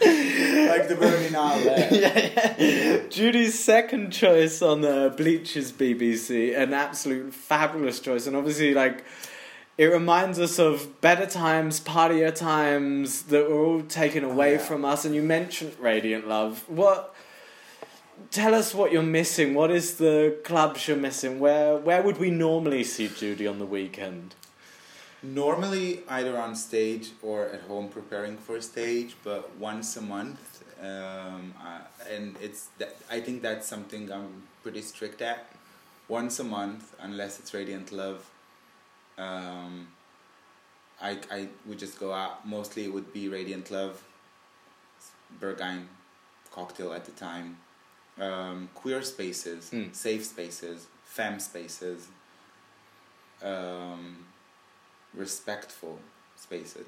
like 0.00 0.88
the 0.88 0.96
Berlinale. 0.98 1.66
Eh? 1.66 1.88
yeah, 1.92 2.54
yeah. 2.58 3.08
Judy's 3.10 3.62
second 3.62 4.12
choice 4.12 4.62
on 4.62 4.80
the 4.80 5.12
Bleachers 5.14 5.72
BBC, 5.72 6.58
an 6.58 6.72
absolute 6.72 7.34
fabulous 7.34 8.00
choice, 8.00 8.26
and 8.26 8.34
obviously, 8.34 8.72
like, 8.72 9.04
it 9.76 9.86
reminds 9.86 10.38
us 10.38 10.58
of 10.58 11.00
better 11.00 11.26
times, 11.26 11.80
partier 11.80 12.34
times 12.34 13.22
that 13.24 13.48
were 13.50 13.64
all 13.64 13.82
taken 13.82 14.22
away 14.24 14.52
Yeah. 14.52 14.58
from 14.58 14.84
us. 14.84 15.04
And 15.04 15.14
you 15.14 15.22
mentioned 15.22 15.74
Radiant 15.80 16.28
Love. 16.28 16.64
What? 16.68 17.14
Tell 18.30 18.54
us 18.54 18.72
what 18.74 18.92
you're 18.92 19.02
missing. 19.02 19.54
What 19.54 19.70
is 19.72 19.96
the 19.96 20.36
clubs 20.44 20.86
you're 20.86 20.96
missing? 20.96 21.40
Where 21.40 21.76
Where 21.76 22.02
would 22.02 22.18
we 22.18 22.30
normally 22.30 22.84
see 22.84 23.08
Judy 23.08 23.46
on 23.46 23.58
the 23.58 23.66
weekend? 23.66 24.34
Normally, 25.22 26.02
either 26.08 26.36
on 26.38 26.54
stage 26.54 27.12
or 27.22 27.46
at 27.48 27.62
home 27.62 27.88
preparing 27.88 28.36
for 28.36 28.56
a 28.56 28.62
stage, 28.62 29.16
but 29.24 29.56
once 29.56 29.96
a 29.96 30.02
month. 30.02 30.62
Um, 30.80 31.54
and 32.10 32.36
it's 32.42 32.66
that, 32.78 32.96
I 33.10 33.20
think 33.20 33.40
that's 33.40 33.66
something 33.66 34.12
I'm 34.12 34.42
pretty 34.62 34.82
strict 34.82 35.22
at. 35.22 35.46
Once 36.08 36.38
a 36.38 36.44
month, 36.44 36.94
unless 37.00 37.38
it's 37.40 37.54
Radiant 37.54 37.90
Love. 37.90 38.26
Um, 39.18 39.88
I, 41.00 41.18
I 41.30 41.48
would 41.66 41.78
just 41.78 41.98
go 41.98 42.12
out. 42.12 42.46
Mostly 42.46 42.84
it 42.84 42.92
would 42.92 43.12
be 43.12 43.28
Radiant 43.28 43.70
Love, 43.70 44.02
Berghain 45.40 45.86
cocktail 46.50 46.92
at 46.92 47.04
the 47.04 47.10
time, 47.12 47.58
um, 48.20 48.68
queer 48.74 49.02
spaces, 49.02 49.70
Hmm. 49.70 49.92
safe 49.92 50.24
spaces, 50.24 50.86
femme 51.04 51.40
spaces, 51.40 52.06
um, 53.42 54.24
respectful 55.12 55.98
spaces. 56.36 56.86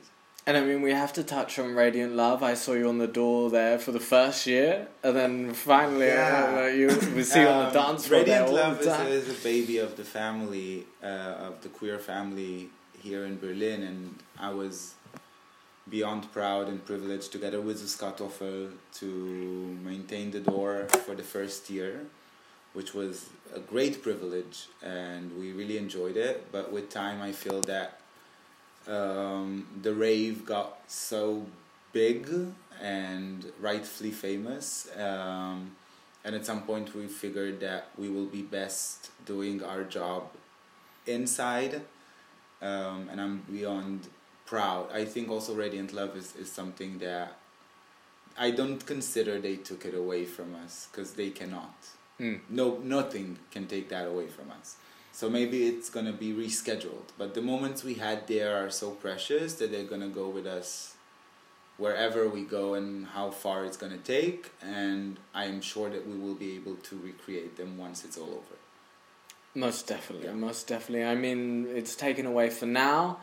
And 0.48 0.56
I 0.56 0.60
mean, 0.60 0.80
we 0.80 0.92
have 0.92 1.12
to 1.14 1.24
touch 1.24 1.58
on 1.58 1.74
Radiant 1.74 2.14
Love. 2.14 2.40
I 2.44 2.54
saw 2.54 2.74
you 2.74 2.88
on 2.88 2.98
the 2.98 3.08
door 3.08 3.50
there 3.50 3.80
for 3.80 3.90
the 3.90 3.98
first 3.98 4.46
year, 4.46 4.86
and 5.02 5.16
then 5.16 5.52
finally, 5.54 6.06
Yeah. 6.06 6.62
uh, 6.62 6.66
you 6.66 6.86
we 7.16 7.24
see 7.24 7.40
you 7.40 7.48
on 7.48 7.72
the 7.72 7.80
Um, 7.80 7.86
dance 7.86 8.06
floor 8.06 8.20
Radiant 8.20 8.52
Love 8.52 8.80
is, 8.80 9.26
is 9.26 9.40
a 9.40 9.42
baby 9.42 9.78
of 9.78 9.96
the 9.96 10.04
family, 10.04 10.86
uh, 11.02 11.48
of 11.48 11.62
the 11.62 11.68
queer 11.68 11.98
family 11.98 12.70
here 13.02 13.24
in 13.24 13.40
Berlin, 13.40 13.82
and 13.82 13.98
I 14.38 14.50
was 14.50 14.94
beyond 15.90 16.32
proud 16.32 16.68
and 16.68 16.84
privileged 16.84 17.32
together 17.32 17.60
with 17.60 17.78
Sus 17.80 17.96
Kartoffel 17.96 18.70
to 19.00 19.06
maintain 19.82 20.30
the 20.30 20.40
door 20.40 20.86
for 21.04 21.16
the 21.16 21.24
first 21.24 21.70
year, 21.70 22.06
which 22.72 22.94
was 22.94 23.30
a 23.52 23.58
great 23.58 24.00
privilege, 24.00 24.68
and 24.80 25.36
we 25.40 25.50
really 25.50 25.76
enjoyed 25.76 26.16
it. 26.16 26.52
But 26.52 26.70
with 26.70 26.88
time, 26.88 27.20
I 27.20 27.32
feel 27.32 27.60
that 27.62 27.98
um, 28.86 29.66
the 29.82 29.92
rave 29.92 30.44
got 30.44 30.78
so 30.86 31.46
big 31.92 32.28
and 32.80 33.52
rightfully 33.60 34.10
famous. 34.10 34.88
Um, 34.96 35.72
and 36.24 36.34
at 36.34 36.44
some 36.44 36.62
point, 36.62 36.94
we 36.94 37.06
figured 37.06 37.60
that 37.60 37.88
we 37.96 38.08
will 38.08 38.26
be 38.26 38.42
best 38.42 39.10
doing 39.24 39.62
our 39.62 39.84
job 39.84 40.24
inside. 41.06 41.82
Um, 42.60 43.08
and 43.10 43.20
I'm 43.20 43.42
beyond 43.50 44.08
proud. 44.44 44.90
I 44.92 45.04
think 45.04 45.30
also 45.30 45.54
Radiant 45.54 45.92
Love 45.92 46.16
is, 46.16 46.34
is 46.36 46.50
something 46.50 46.98
that 46.98 47.36
I 48.38 48.50
don't 48.50 48.84
consider 48.84 49.40
they 49.40 49.56
took 49.56 49.84
it 49.84 49.94
away 49.94 50.24
from 50.24 50.54
us 50.54 50.88
because 50.90 51.12
they 51.12 51.30
cannot. 51.30 51.74
Hmm. 52.18 52.36
No, 52.48 52.78
nothing 52.82 53.38
can 53.50 53.66
take 53.66 53.88
that 53.90 54.06
away 54.06 54.26
from 54.26 54.50
us. 54.50 54.76
So 55.16 55.30
maybe 55.30 55.66
it's 55.66 55.88
gonna 55.88 56.12
be 56.12 56.34
rescheduled. 56.34 57.08
But 57.16 57.32
the 57.32 57.40
moments 57.40 57.82
we 57.82 57.94
had 57.94 58.26
there 58.26 58.54
are 58.62 58.68
so 58.68 58.90
precious 58.90 59.54
that 59.54 59.72
they're 59.72 59.90
gonna 59.94 60.10
go 60.10 60.28
with 60.28 60.46
us 60.46 60.92
wherever 61.78 62.28
we 62.28 62.42
go 62.42 62.74
and 62.74 63.06
how 63.06 63.30
far 63.30 63.64
it's 63.64 63.78
gonna 63.78 63.96
take. 63.96 64.50
And 64.60 65.16
I 65.32 65.46
am 65.46 65.62
sure 65.62 65.88
that 65.88 66.06
we 66.06 66.18
will 66.18 66.34
be 66.34 66.54
able 66.56 66.74
to 66.74 66.98
recreate 66.98 67.56
them 67.56 67.78
once 67.78 68.04
it's 68.04 68.18
all 68.18 68.28
over. 68.28 68.56
Most 69.54 69.86
definitely, 69.86 70.26
Yeah. 70.26 70.34
most 70.34 70.66
definitely. 70.66 71.06
I 71.06 71.14
mean, 71.14 71.66
it's 71.74 71.96
taken 71.96 72.26
away 72.26 72.50
for 72.50 72.66
now, 72.66 73.20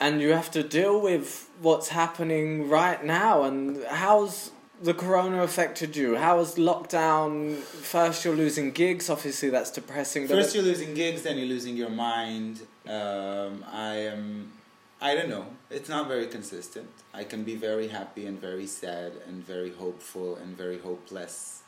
and 0.00 0.22
you 0.22 0.32
have 0.32 0.50
to 0.52 0.62
deal 0.62 0.98
with 1.02 1.50
what's 1.60 1.88
happening 1.88 2.66
right 2.70 3.04
now. 3.04 3.42
And 3.42 3.84
how's 3.84 4.52
the 4.82 4.94
corona 4.94 5.42
affected 5.42 5.96
you? 5.96 6.16
How 6.16 6.38
has 6.38 6.56
lockdown? 6.56 7.56
First, 7.58 8.24
you're 8.24 8.36
losing 8.36 8.72
gigs. 8.72 9.08
Obviously, 9.08 9.50
that's 9.50 9.70
depressing. 9.70 10.26
But 10.26 10.36
First, 10.36 10.54
you're 10.54 10.64
losing 10.64 10.94
gigs, 10.94 11.22
then 11.22 11.38
you're 11.38 11.46
losing 11.46 11.76
your 11.76 11.90
mind. 11.90 12.60
Um, 12.86 13.64
I 13.70 13.94
am, 14.12 14.52
I 15.00 15.14
don't 15.14 15.30
know. 15.30 15.46
It's 15.70 15.88
not 15.88 16.08
very 16.08 16.26
consistent. 16.26 16.88
I 17.12 17.24
can 17.24 17.44
be 17.44 17.54
very 17.54 17.88
happy 17.88 18.26
and 18.26 18.40
very 18.40 18.66
sad 18.66 19.12
and 19.26 19.44
very 19.44 19.72
hopeful 19.72 20.36
and 20.36 20.56
very 20.56 20.78
hopeless 20.78 21.62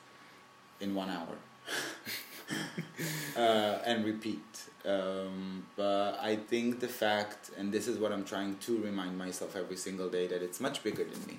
in 0.80 0.94
one 0.94 1.10
hour. 1.10 1.36
uh, 3.36 3.78
and 3.84 4.04
repeat. 4.04 4.40
Um, 4.84 5.66
but 5.76 6.18
I 6.20 6.36
think 6.36 6.80
the 6.80 6.88
fact, 6.88 7.50
and 7.58 7.72
this 7.72 7.88
is 7.88 7.98
what 7.98 8.12
I'm 8.12 8.24
trying 8.24 8.56
to 8.58 8.78
remind 8.78 9.18
myself 9.18 9.56
every 9.56 9.76
single 9.76 10.08
day, 10.08 10.26
that 10.28 10.42
it's 10.42 10.60
much 10.60 10.82
bigger 10.84 11.04
than 11.04 11.26
me. 11.26 11.38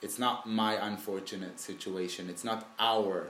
It's 0.00 0.18
not 0.18 0.48
my 0.48 0.74
unfortunate 0.74 1.58
situation. 1.58 2.30
It's 2.30 2.44
not 2.44 2.68
our, 2.78 3.28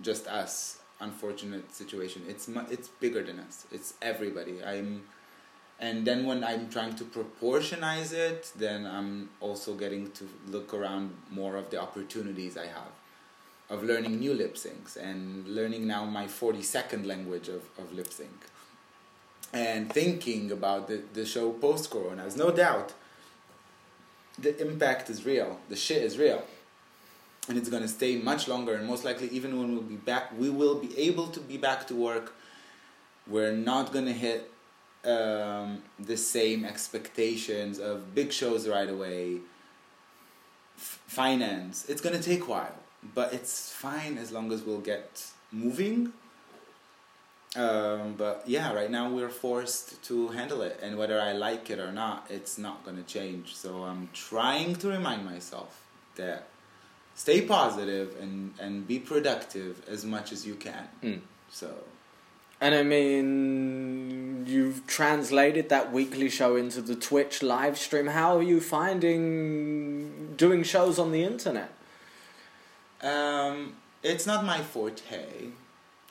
just 0.00 0.26
us, 0.26 0.78
unfortunate 1.00 1.74
situation. 1.74 2.22
It's 2.28 2.48
it's 2.70 2.88
bigger 2.88 3.22
than 3.22 3.38
us. 3.40 3.66
It's 3.70 3.94
everybody. 4.02 4.64
I'm, 4.64 5.04
and 5.78 6.06
then 6.06 6.26
when 6.26 6.42
I'm 6.42 6.68
trying 6.70 6.96
to 6.96 7.04
proportionize 7.04 8.12
it, 8.12 8.52
then 8.56 8.86
I'm 8.86 9.28
also 9.40 9.74
getting 9.74 10.10
to 10.12 10.28
look 10.48 10.74
around 10.74 11.14
more 11.30 11.56
of 11.56 11.70
the 11.70 11.80
opportunities 11.80 12.56
I 12.56 12.66
have 12.66 12.92
of 13.68 13.82
learning 13.82 14.18
new 14.18 14.32
lip 14.32 14.54
syncs 14.54 14.96
and 14.96 15.46
learning 15.48 15.86
now 15.86 16.04
my 16.04 16.26
42nd 16.26 17.04
language 17.06 17.48
of, 17.48 17.62
of 17.78 17.92
lip 17.92 18.12
sync 18.12 18.46
and 19.52 19.92
thinking 19.92 20.52
about 20.52 20.88
the, 20.88 21.02
the 21.14 21.26
show 21.26 21.50
post 21.50 21.90
corona 21.90 22.22
there's 22.22 22.36
no 22.36 22.50
doubt 22.50 22.92
the 24.38 24.60
impact 24.60 25.10
is 25.10 25.24
real. 25.24 25.58
The 25.68 25.76
shit 25.76 26.02
is 26.02 26.18
real. 26.18 26.42
And 27.48 27.56
it's 27.56 27.68
going 27.68 27.82
to 27.82 27.88
stay 27.88 28.16
much 28.16 28.48
longer. 28.48 28.74
And 28.74 28.86
most 28.86 29.04
likely 29.04 29.28
even 29.28 29.58
when 29.58 29.72
we'll 29.72 29.82
be 29.82 29.96
back 29.96 30.36
we 30.38 30.50
will 30.50 30.76
be 30.76 30.96
able 30.98 31.28
to 31.28 31.40
be 31.40 31.56
back 31.56 31.86
to 31.88 31.94
work. 31.94 32.34
We're 33.26 33.52
not 33.52 33.92
going 33.92 34.06
to 34.06 34.12
hit 34.12 34.50
um, 35.04 35.82
the 35.98 36.16
same 36.16 36.64
expectations 36.64 37.78
of 37.78 38.14
big 38.14 38.32
shows 38.32 38.68
right 38.68 38.88
away. 38.88 39.38
F- 40.76 41.00
finance. 41.06 41.86
It's 41.88 42.00
going 42.00 42.16
to 42.16 42.22
take 42.22 42.42
a 42.42 42.44
while. 42.44 42.76
But 43.14 43.32
it's 43.32 43.72
fine 43.72 44.18
as 44.18 44.32
long 44.32 44.52
as 44.52 44.62
we'll 44.62 44.80
get 44.80 45.26
moving 45.52 46.12
um, 47.54 48.14
but 48.18 48.42
yeah 48.46 48.72
right 48.72 48.90
now 48.90 49.08
we're 49.08 49.28
forced 49.30 50.02
to 50.02 50.28
handle 50.28 50.60
it 50.62 50.78
and 50.82 50.98
whether 50.98 51.20
i 51.20 51.32
like 51.32 51.70
it 51.70 51.78
or 51.78 51.92
not 51.92 52.26
it's 52.28 52.58
not 52.58 52.84
going 52.84 52.96
to 52.96 53.02
change 53.04 53.54
so 53.54 53.84
i'm 53.84 54.08
trying 54.12 54.74
to 54.74 54.88
remind 54.88 55.24
myself 55.24 55.86
that 56.16 56.48
stay 57.14 57.40
positive 57.42 58.14
and, 58.20 58.52
and 58.60 58.86
be 58.86 58.98
productive 58.98 59.82
as 59.88 60.04
much 60.04 60.32
as 60.32 60.46
you 60.46 60.54
can 60.54 60.88
Mm. 61.02 61.20
so 61.50 61.70
And 62.60 62.74
I 62.74 62.82
mean, 62.82 64.46
you've 64.46 64.86
translated 64.86 65.68
that 65.68 65.92
weekly 65.92 66.30
show 66.30 66.56
into 66.56 66.80
the 66.80 66.96
Twitch 67.08 67.42
live 67.42 67.76
stream. 67.76 68.06
How 68.06 68.30
are 68.38 68.42
you 68.52 68.60
finding 68.60 70.34
doing 70.36 70.62
shows 70.64 70.98
on 70.98 71.08
the 71.12 71.22
internet? 71.32 71.70
um, 73.02 73.74
it's 74.02 74.26
not 74.26 74.40
my 74.44 74.60
forte 74.72 75.26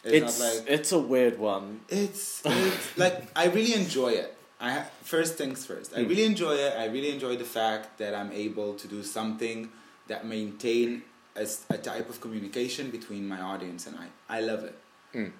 it's, 0.05 0.39
It's 0.39 0.39
like 0.39 0.69
it's 0.69 0.91
a 0.91 0.99
weird 0.99 1.37
one. 1.39 1.81
It's 1.89 2.41
it's 2.45 2.97
like 3.03 3.27
I 3.35 3.45
really 3.47 3.73
enjoy 3.73 4.09
it. 4.23 4.37
I 4.59 4.71
ha- 4.71 4.89
first 5.03 5.35
things 5.37 5.65
first. 5.65 5.93
I 5.93 5.99
Mm. 5.99 6.09
really 6.09 6.23
enjoy 6.25 6.53
it. 6.55 6.73
I 6.77 6.85
really 6.85 7.11
enjoy 7.11 7.35
the 7.35 7.49
fact 7.59 7.97
that 7.97 8.13
I'm 8.15 8.31
able 8.31 8.73
to 8.75 8.87
do 8.87 9.03
something 9.03 9.69
that 10.07 10.25
maintain 10.25 11.03
a 11.35 11.77
type 11.77 12.09
of 12.09 12.21
communication 12.21 12.89
between 12.91 13.27
my 13.27 13.41
audience 13.41 13.87
and 13.87 13.97
I. 13.97 14.07
I 14.37 14.39
love 14.39 14.63
it. 14.63 14.77
Mm. 15.13 15.31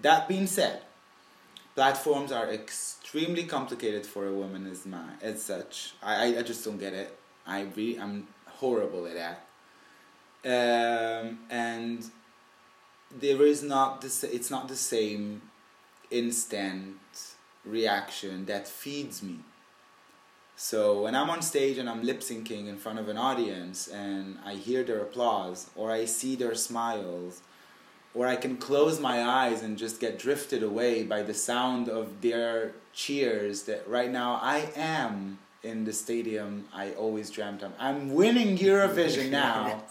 That 0.00 0.26
being 0.28 0.46
said, 0.46 0.80
platforms 1.74 2.32
are 2.32 2.48
extremely 2.50 3.44
complicated 3.44 4.06
for 4.06 4.26
a 4.26 4.32
woman 4.32 4.66
as 4.66 4.86
my 4.86 5.04
as 5.20 5.42
such. 5.42 5.92
I, 6.02 6.12
I, 6.34 6.38
I 6.38 6.42
just 6.42 6.64
don't 6.64 6.78
get 6.78 6.94
it. 6.94 7.10
I 7.46 7.62
really 7.76 7.98
I'm 8.00 8.26
horrible 8.60 9.06
at 9.06 9.14
that. 9.22 9.38
Um, 10.44 11.38
and 11.50 12.04
there 13.18 13.42
is 13.42 13.62
not 13.62 14.00
the 14.00 14.28
it's 14.32 14.50
not 14.50 14.68
the 14.68 14.76
same 14.76 15.42
instant 16.10 16.96
reaction 17.64 18.44
that 18.46 18.68
feeds 18.68 19.22
me. 19.22 19.38
So 20.56 21.02
when 21.02 21.14
I'm 21.14 21.30
on 21.30 21.42
stage 21.42 21.78
and 21.78 21.88
I'm 21.88 22.02
lip 22.04 22.20
syncing 22.20 22.68
in 22.68 22.76
front 22.76 22.98
of 22.98 23.08
an 23.08 23.16
audience 23.16 23.88
and 23.88 24.38
I 24.44 24.54
hear 24.54 24.84
their 24.84 25.00
applause 25.00 25.70
or 25.74 25.90
I 25.90 26.04
see 26.04 26.36
their 26.36 26.54
smiles 26.54 27.40
or 28.14 28.26
I 28.26 28.36
can 28.36 28.58
close 28.58 29.00
my 29.00 29.22
eyes 29.24 29.62
and 29.62 29.78
just 29.78 30.00
get 30.00 30.18
drifted 30.18 30.62
away 30.62 31.02
by 31.02 31.22
the 31.22 31.34
sound 31.34 31.88
of 31.88 32.20
their 32.20 32.72
cheers 32.92 33.62
that 33.62 33.88
right 33.88 34.10
now 34.10 34.38
I 34.42 34.68
am 34.76 35.38
in 35.62 35.84
the 35.84 35.92
stadium 35.92 36.66
I 36.74 36.92
always 36.92 37.30
dreamt 37.30 37.62
of. 37.62 37.72
I'm 37.78 38.12
winning 38.14 38.58
Eurovision 38.58 39.30
now. 39.42 39.82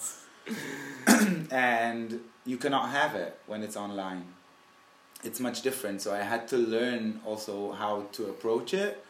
and 1.52 2.20
you 2.46 2.58
cannot 2.58 2.90
have 2.90 3.16
it 3.16 3.40
when 3.48 3.64
it's 3.64 3.78
online. 3.78 4.26
It's 5.24 5.40
much 5.40 5.62
different. 5.62 6.02
So 6.02 6.14
I 6.14 6.20
had 6.20 6.48
to 6.50 6.58
learn 6.58 7.22
also 7.26 7.72
how 7.74 8.06
to 8.14 8.26
approach 8.26 8.74
it. 8.74 9.06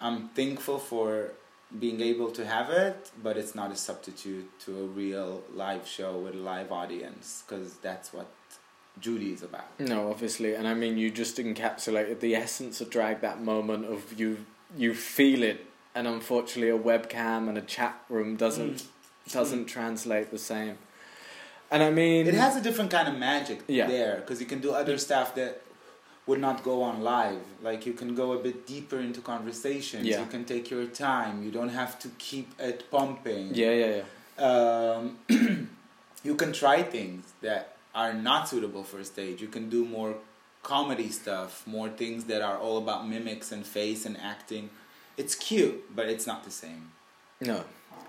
I'm 0.00 0.28
thankful 0.28 0.78
for 0.78 1.32
being 1.78 2.00
able 2.00 2.30
to 2.32 2.44
have 2.44 2.70
it, 2.70 3.10
but 3.22 3.36
it's 3.36 3.54
not 3.54 3.70
a 3.70 3.76
substitute 3.76 4.48
to 4.60 4.78
a 4.78 4.84
real 4.84 5.42
live 5.54 5.86
show 5.86 6.18
with 6.18 6.34
a 6.34 6.38
live 6.38 6.72
audience 6.72 7.44
because 7.46 7.74
that's 7.74 8.12
what 8.12 8.26
Judy 8.98 9.32
is 9.32 9.42
about. 9.42 9.78
No, 9.78 10.10
obviously, 10.10 10.54
and 10.54 10.66
I 10.66 10.74
mean 10.74 10.98
you 10.98 11.10
just 11.10 11.36
encapsulated 11.36 12.20
the 12.20 12.34
essence 12.34 12.80
of 12.80 12.90
drag. 12.90 13.20
That 13.20 13.40
moment 13.42 13.84
of 13.86 14.18
you, 14.18 14.44
you 14.76 14.94
feel 14.94 15.42
it, 15.42 15.66
and 15.94 16.08
unfortunately, 16.08 16.70
a 16.70 16.78
webcam 16.78 17.48
and 17.48 17.56
a 17.56 17.62
chat 17.62 18.02
room 18.08 18.36
doesn't 18.36 18.78
mm. 18.78 19.32
doesn't 19.32 19.66
translate 19.66 20.30
the 20.30 20.38
same. 20.38 20.78
And 21.70 21.82
I 21.82 21.90
mean, 21.90 22.26
It 22.26 22.34
has 22.34 22.56
a 22.56 22.60
different 22.60 22.90
kind 22.90 23.08
of 23.08 23.16
magic 23.16 23.60
Yeah. 23.68 23.86
there 23.86 24.16
because 24.16 24.40
you 24.40 24.46
can 24.46 24.60
do 24.60 24.72
other 24.72 24.98
stuff 24.98 25.34
that 25.36 25.62
would 26.26 26.40
not 26.40 26.62
go 26.64 26.82
on 26.82 27.02
live. 27.02 27.42
Like 27.62 27.86
you 27.86 27.92
can 27.92 28.14
go 28.14 28.32
a 28.32 28.38
bit 28.38 28.66
deeper 28.66 28.98
into 28.98 29.20
conversations. 29.20 30.04
Yeah. 30.06 30.20
You 30.20 30.26
can 30.26 30.44
take 30.44 30.70
your 30.70 30.86
time. 30.86 31.42
You 31.44 31.50
don't 31.50 31.70
have 31.70 31.98
to 32.00 32.08
keep 32.18 32.48
it 32.58 32.90
pumping. 32.90 33.54
yeah, 33.54 33.70
yeah, 33.82 33.92
yeah. 33.98 34.44
Um, 34.50 35.18
you 36.24 36.34
can 36.34 36.52
try 36.52 36.82
things 36.82 37.24
that 37.42 37.76
are 37.94 38.12
not 38.14 38.48
suitable 38.48 38.84
for 38.84 38.98
a 38.98 39.04
stage. 39.04 39.40
You 39.40 39.48
can 39.48 39.68
do 39.68 39.84
more 39.84 40.14
comedy 40.62 41.08
stuff, 41.10 41.66
more 41.66 41.88
things 41.88 42.24
that 42.24 42.42
are 42.42 42.58
all 42.58 42.78
about 42.78 43.08
mimics 43.08 43.50
and 43.52 43.66
face 43.66 44.04
and 44.06 44.16
acting. 44.20 44.70
It's 45.16 45.34
cute, 45.34 45.94
but 45.94 46.08
it's 46.08 46.26
not 46.26 46.44
the 46.44 46.50
same. 46.50 46.92
No. 47.40 47.64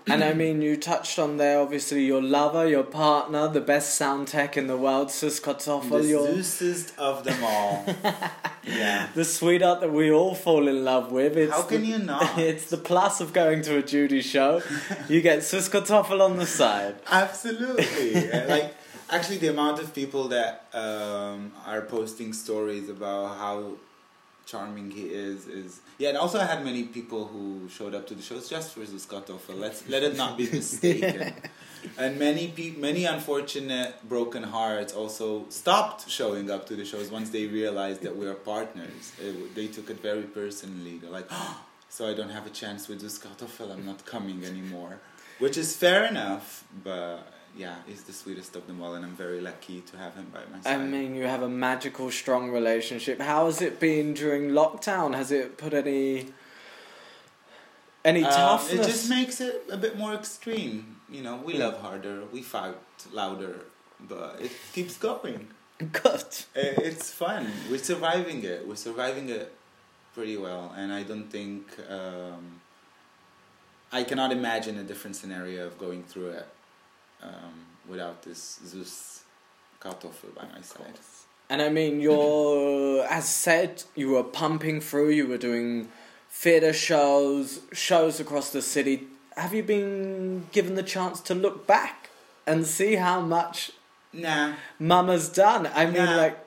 And 0.08 0.24
I 0.24 0.34
mean, 0.34 0.62
you 0.62 0.76
touched 0.76 1.18
on 1.18 1.36
there, 1.36 1.60
obviously, 1.60 2.04
your 2.04 2.20
lover, 2.20 2.66
your 2.66 2.82
partner, 2.82 3.46
the 3.48 3.60
best 3.60 3.94
sound 3.94 4.28
tech 4.28 4.56
in 4.56 4.66
the 4.66 4.76
world, 4.76 5.10
Sus 5.10 5.38
Kartoffel, 5.38 6.02
the 6.02 6.08
your, 6.08 6.26
Zeusest 6.26 6.96
of 6.98 7.22
them 7.22 7.42
all. 7.44 7.84
yeah. 8.64 9.08
the 9.14 9.24
sweetheart 9.24 9.80
that 9.80 9.92
we 9.92 10.10
all 10.10 10.34
fall 10.34 10.66
in 10.66 10.84
love 10.84 11.12
with. 11.12 11.36
It's 11.36 11.52
How 11.52 11.62
can 11.62 11.82
the, 11.82 11.86
you 11.86 11.98
not? 12.00 12.36
It's 12.36 12.68
the 12.68 12.78
plus 12.78 13.20
of 13.20 13.32
going 13.32 13.62
to 13.62 13.76
a 13.76 13.82
Judy 13.82 14.22
show. 14.22 14.60
you 15.08 15.20
get 15.20 15.44
Sus 15.44 15.68
Kartoffel 15.68 16.20
on 16.20 16.36
the 16.36 16.46
side. 16.46 16.96
Absolutely. 17.10 18.28
Like 18.48 18.74
actually 19.08 19.38
the 19.38 19.48
amount 19.48 19.78
of 19.78 19.94
people 19.94 20.28
that 20.28 20.66
um, 20.72 21.52
are 21.64 21.82
posting 21.82 22.32
stories 22.32 22.88
about 22.88 23.36
how 23.38 23.74
charming 24.46 24.90
he 24.90 25.02
is 25.06 25.46
is 25.46 25.80
yeah 25.98 26.08
and 26.10 26.18
also 26.18 26.38
I 26.40 26.44
had 26.44 26.64
many 26.64 26.82
people 26.84 27.26
who 27.26 27.68
showed 27.68 27.94
up 27.94 28.06
to 28.08 28.14
the 28.14 28.22
shows 28.22 28.48
just 28.48 28.74
for 28.74 28.84
Sus 28.84 29.06
Kartoffel. 29.06 29.58
Let's 29.58 29.88
let 29.88 30.02
it 30.02 30.16
not 30.16 30.36
be 30.36 30.50
mistaken. 30.58 31.32
and 31.98 32.18
many 32.18 32.48
pe- 32.48 32.76
many 32.76 33.04
unfortunate 33.04 33.94
broken 34.08 34.42
hearts 34.42 34.92
also 34.92 35.46
stopped 35.48 36.08
showing 36.10 36.50
up 36.50 36.66
to 36.66 36.76
the 36.76 36.84
shows 36.84 37.10
once 37.10 37.30
they 37.30 37.46
realized 37.46 38.02
that 38.02 38.16
we 38.16 38.26
are 38.26 38.34
partners. 38.34 39.12
It- 39.20 39.54
they 39.54 39.66
took 39.68 39.90
it 39.90 40.00
very 40.00 40.22
personally. 40.22 40.98
They're 40.98 41.10
like, 41.10 41.26
ah, 41.30 41.62
so 41.88 42.08
I 42.08 42.14
don't 42.14 42.30
have 42.30 42.46
a 42.46 42.50
chance 42.50 42.88
with 42.88 43.00
Sus 43.00 43.18
Kartoffel. 43.18 43.70
I'm 43.72 43.86
not 43.86 44.04
coming 44.04 44.44
anymore 44.44 44.98
which 45.38 45.56
is 45.56 45.74
fair 45.74 46.04
enough, 46.04 46.62
but 46.84 47.26
yeah, 47.56 47.76
he's 47.86 48.02
the 48.02 48.12
sweetest 48.12 48.56
of 48.56 48.66
them 48.66 48.80
all, 48.82 48.94
and 48.94 49.04
I'm 49.04 49.14
very 49.16 49.40
lucky 49.40 49.80
to 49.82 49.96
have 49.98 50.14
him 50.14 50.26
by 50.32 50.40
my 50.50 50.60
side. 50.62 50.80
I 50.80 50.84
mean, 50.84 51.14
you 51.14 51.24
have 51.24 51.42
a 51.42 51.48
magical, 51.48 52.10
strong 52.10 52.50
relationship. 52.50 53.20
How 53.20 53.46
has 53.46 53.60
it 53.60 53.78
been 53.78 54.14
during 54.14 54.50
lockdown? 54.50 55.14
Has 55.14 55.30
it 55.30 55.58
put 55.58 55.74
any 55.74 56.28
any 58.04 58.24
Um, 58.24 58.30
toughness? 58.32 58.86
it 58.86 58.90
just 58.90 59.08
makes 59.10 59.40
it 59.40 59.64
a 59.70 59.76
bit 59.76 59.96
more 59.96 60.14
extreme. 60.14 60.96
You 61.10 61.22
know, 61.22 61.36
we 61.36 61.54
love 61.54 61.80
harder, 61.80 62.24
we 62.32 62.42
fight 62.42 62.74
louder, 63.12 63.60
but 64.00 64.40
it 64.40 64.52
keeps 64.72 64.96
going. 64.96 65.48
Good. 65.92 66.24
It's 66.54 67.10
fun. 67.10 67.50
We're 67.70 67.78
surviving 67.78 68.44
it. 68.44 68.66
We're 68.66 68.76
surviving 68.76 69.28
it 69.28 69.52
pretty 70.14 70.36
well, 70.36 70.72
and 70.76 70.92
I 70.92 71.02
don't 71.02 71.28
think 71.30 71.64
um, 71.90 72.60
I 73.92 74.04
cannot 74.04 74.32
imagine 74.32 74.78
a 74.78 74.82
different 74.84 75.16
scenario 75.16 75.66
of 75.66 75.78
going 75.78 76.02
through 76.04 76.30
it 76.30 76.46
um, 77.22 77.66
without 77.88 78.22
this 78.22 78.60
Sus 78.64 79.22
Kartoffel 79.80 80.34
by 80.34 80.44
my 80.54 80.60
side. 80.60 80.98
And 81.50 81.60
I 81.60 81.68
mean, 81.68 82.00
you're, 82.00 83.04
as 83.10 83.28
said, 83.28 83.82
you 83.94 84.10
were 84.10 84.24
pumping 84.24 84.80
through, 84.80 85.10
you 85.10 85.26
were 85.26 85.38
doing 85.38 85.88
theatre 86.30 86.72
shows, 86.72 87.60
shows 87.72 88.20
across 88.20 88.50
the 88.50 88.62
city. 88.62 89.04
Have 89.36 89.52
you 89.54 89.62
been 89.62 90.46
given 90.52 90.74
the 90.74 90.82
chance 90.82 91.20
to 91.22 91.34
look 91.34 91.66
back 91.66 92.10
and 92.46 92.66
see 92.66 92.96
how 92.96 93.20
much 93.20 93.72
Nah, 94.14 94.52
Mama's 94.78 95.28
done? 95.30 95.66
I 95.74 95.86
mean, 95.86 95.94
Nah. 96.04 96.16
like, 96.16 96.38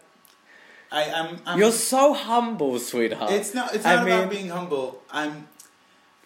I 0.92 1.04
am. 1.06 1.40
I'm, 1.48 1.58
you're 1.60 1.72
so 1.72 2.14
humble, 2.14 2.78
sweetheart. 2.78 3.32
It's 3.32 3.56
not. 3.56 3.74
It's 3.74 3.84
I 3.86 3.94
about 4.04 4.06
mean- 4.06 4.30
being 4.30 4.50
humble. 4.50 5.02
I'm. 5.12 5.48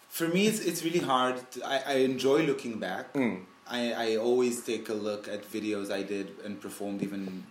For 0.09 0.27
me, 0.27 0.47
it's 0.47 0.59
it's 0.59 0.83
really 0.83 0.99
hard. 0.99 1.35
To, 1.51 1.65
I 1.65 1.77
I 1.87 1.93
enjoy 1.99 2.43
looking 2.43 2.77
back. 2.77 3.13
Mm. 3.13 3.45
I 3.69 3.93
I 3.93 4.15
always 4.17 4.61
take 4.61 4.89
a 4.89 4.93
look 4.93 5.27
at 5.27 5.49
videos 5.49 5.91
I 5.91 6.03
did 6.03 6.27
and 6.43 6.59
performed 6.59 7.01
even 7.01 7.43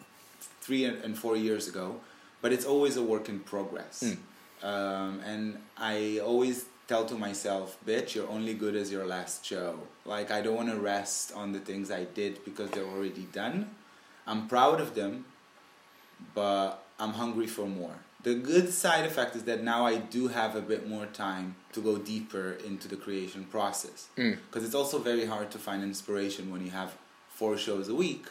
three 0.61 0.85
and, 0.85 1.17
four 1.17 1.37
years 1.37 1.69
ago, 1.69 2.01
but 2.43 2.53
it's 2.53 2.65
always 2.65 2.97
a 2.97 3.03
work 3.03 3.29
in 3.29 3.41
progress. 3.41 4.03
Mm. 4.03 4.19
Um, 4.71 5.21
and 5.25 5.59
I 5.77 6.21
always 6.23 6.67
tell 6.89 7.05
to 7.07 7.15
myself, 7.15 7.79
"Bitch, 7.87 8.15
you're 8.15 8.29
only 8.29 8.55
good 8.55 8.75
as 8.75 8.91
your 8.91 9.07
last 9.07 9.45
show." 9.45 9.79
Like 10.05 10.31
I 10.31 10.41
don't 10.43 10.57
want 10.57 10.71
to 10.71 10.81
rest 10.95 11.33
on 11.33 11.53
the 11.53 11.61
things 11.61 11.91
I 11.91 12.05
did 12.05 12.45
because 12.45 12.71
they're 12.71 12.93
already 12.97 13.27
done. 13.33 13.71
I'm 14.27 14.49
proud 14.49 14.81
of 14.81 14.95
them, 14.95 15.25
but 16.35 16.85
I'm 16.99 17.15
hungry 17.15 17.47
for 17.47 17.67
more. 17.67 17.99
The 18.23 18.35
good 18.35 18.73
side 18.73 19.05
effect 19.05 19.37
is 19.37 19.45
that 19.45 19.63
now 19.63 19.87
I 19.87 19.97
do 19.97 20.29
have 20.29 20.57
a 20.57 20.61
bit 20.61 20.89
more 20.89 21.07
time 21.07 21.55
to 21.73 21.81
go 21.81 21.99
deeper 21.99 22.59
into 22.67 22.89
the 22.89 22.97
creation 22.97 23.45
process. 23.45 24.09
Mm. 24.17 24.39
Because 24.47 24.65
it's 24.65 24.75
also 24.75 24.99
very 24.99 25.27
hard 25.27 25.51
to 25.53 25.59
find 25.59 25.83
inspiration 25.85 26.51
when 26.51 26.65
you 26.65 26.73
have 26.73 26.97
four 27.29 27.57
shows 27.57 27.89
a 27.89 27.95
week 27.95 28.27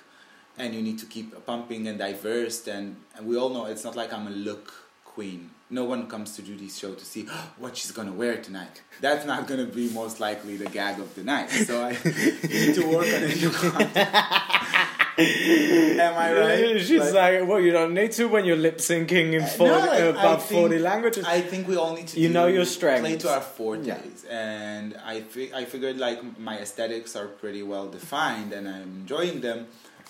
and 0.57 0.73
you 0.73 0.81
need 0.81 0.99
to 0.99 1.05
keep 1.05 1.45
pumping 1.45 1.87
and 1.87 1.97
diverse. 1.97 2.67
And, 2.67 2.97
and 3.15 3.25
we 3.25 3.37
all 3.37 3.49
know 3.49 3.65
it's 3.65 3.85
not 3.85 3.95
like 3.95 4.11
I'm 4.11 4.27
a 4.27 4.31
look 4.31 4.73
queen. 5.05 5.51
No 5.69 5.83
one 5.83 6.07
comes 6.07 6.35
to 6.35 6.43
Judy's 6.43 6.77
show 6.77 6.93
to 6.93 7.03
see 7.03 7.23
what 7.57 7.75
she's 7.75 7.91
gonna 7.91 8.13
wear 8.13 8.37
tonight. 8.37 8.81
That's 9.01 9.25
not 9.25 9.47
gonna 9.47 9.65
be 9.65 9.89
most 9.89 10.19
likely 10.19 10.57
the 10.57 10.69
gag 10.69 10.99
of 10.99 11.15
the 11.15 11.23
night. 11.23 11.49
So 11.49 11.83
I 11.83 11.91
need 12.43 12.75
to 12.75 12.85
work 12.85 13.07
on 13.07 13.23
a 13.23 13.35
new 13.35 13.49
content. 13.49 13.95
Am 15.17 16.13
I 16.17 16.33
right? 16.33 16.79
She's 16.81 17.11
like, 17.11 17.47
well, 17.47 17.59
you 17.59 17.71
don't 17.71 17.93
need 17.93 18.11
to 18.13 18.25
when 18.27 18.45
you're 18.45 18.55
lip 18.57 18.77
syncing 18.77 19.33
in 19.33 19.45
40, 19.45 19.71
No, 19.73 19.79
like, 19.79 19.89
I 19.89 20.07
uh, 20.07 20.09
above 20.11 20.43
think- 20.45 20.61
40 20.61 20.79
languages. 20.79 21.25
I 21.25 21.41
think 21.41 21.67
we 21.67 21.75
all 21.75 21.95
need 21.95 22.07
to 22.09 22.19
You 22.19 22.29
know 22.29 22.45
your 22.47 22.65
strengths. 22.65 23.01
play 23.01 23.17
to 23.17 23.29
our 23.33 23.41
fortes, 23.41 23.87
Yeah. 23.87 23.99
and 24.29 24.95
I 25.03 25.21
fi- 25.21 25.51
I 25.53 25.65
figured 25.65 25.97
like 25.97 26.37
my 26.39 26.57
aesthetics 26.59 27.15
are 27.15 27.27
pretty 27.27 27.63
well 27.63 27.87
defined 27.87 28.53
and 28.53 28.67
I'm 28.69 28.83
enjoying 29.01 29.41
them, 29.41 29.67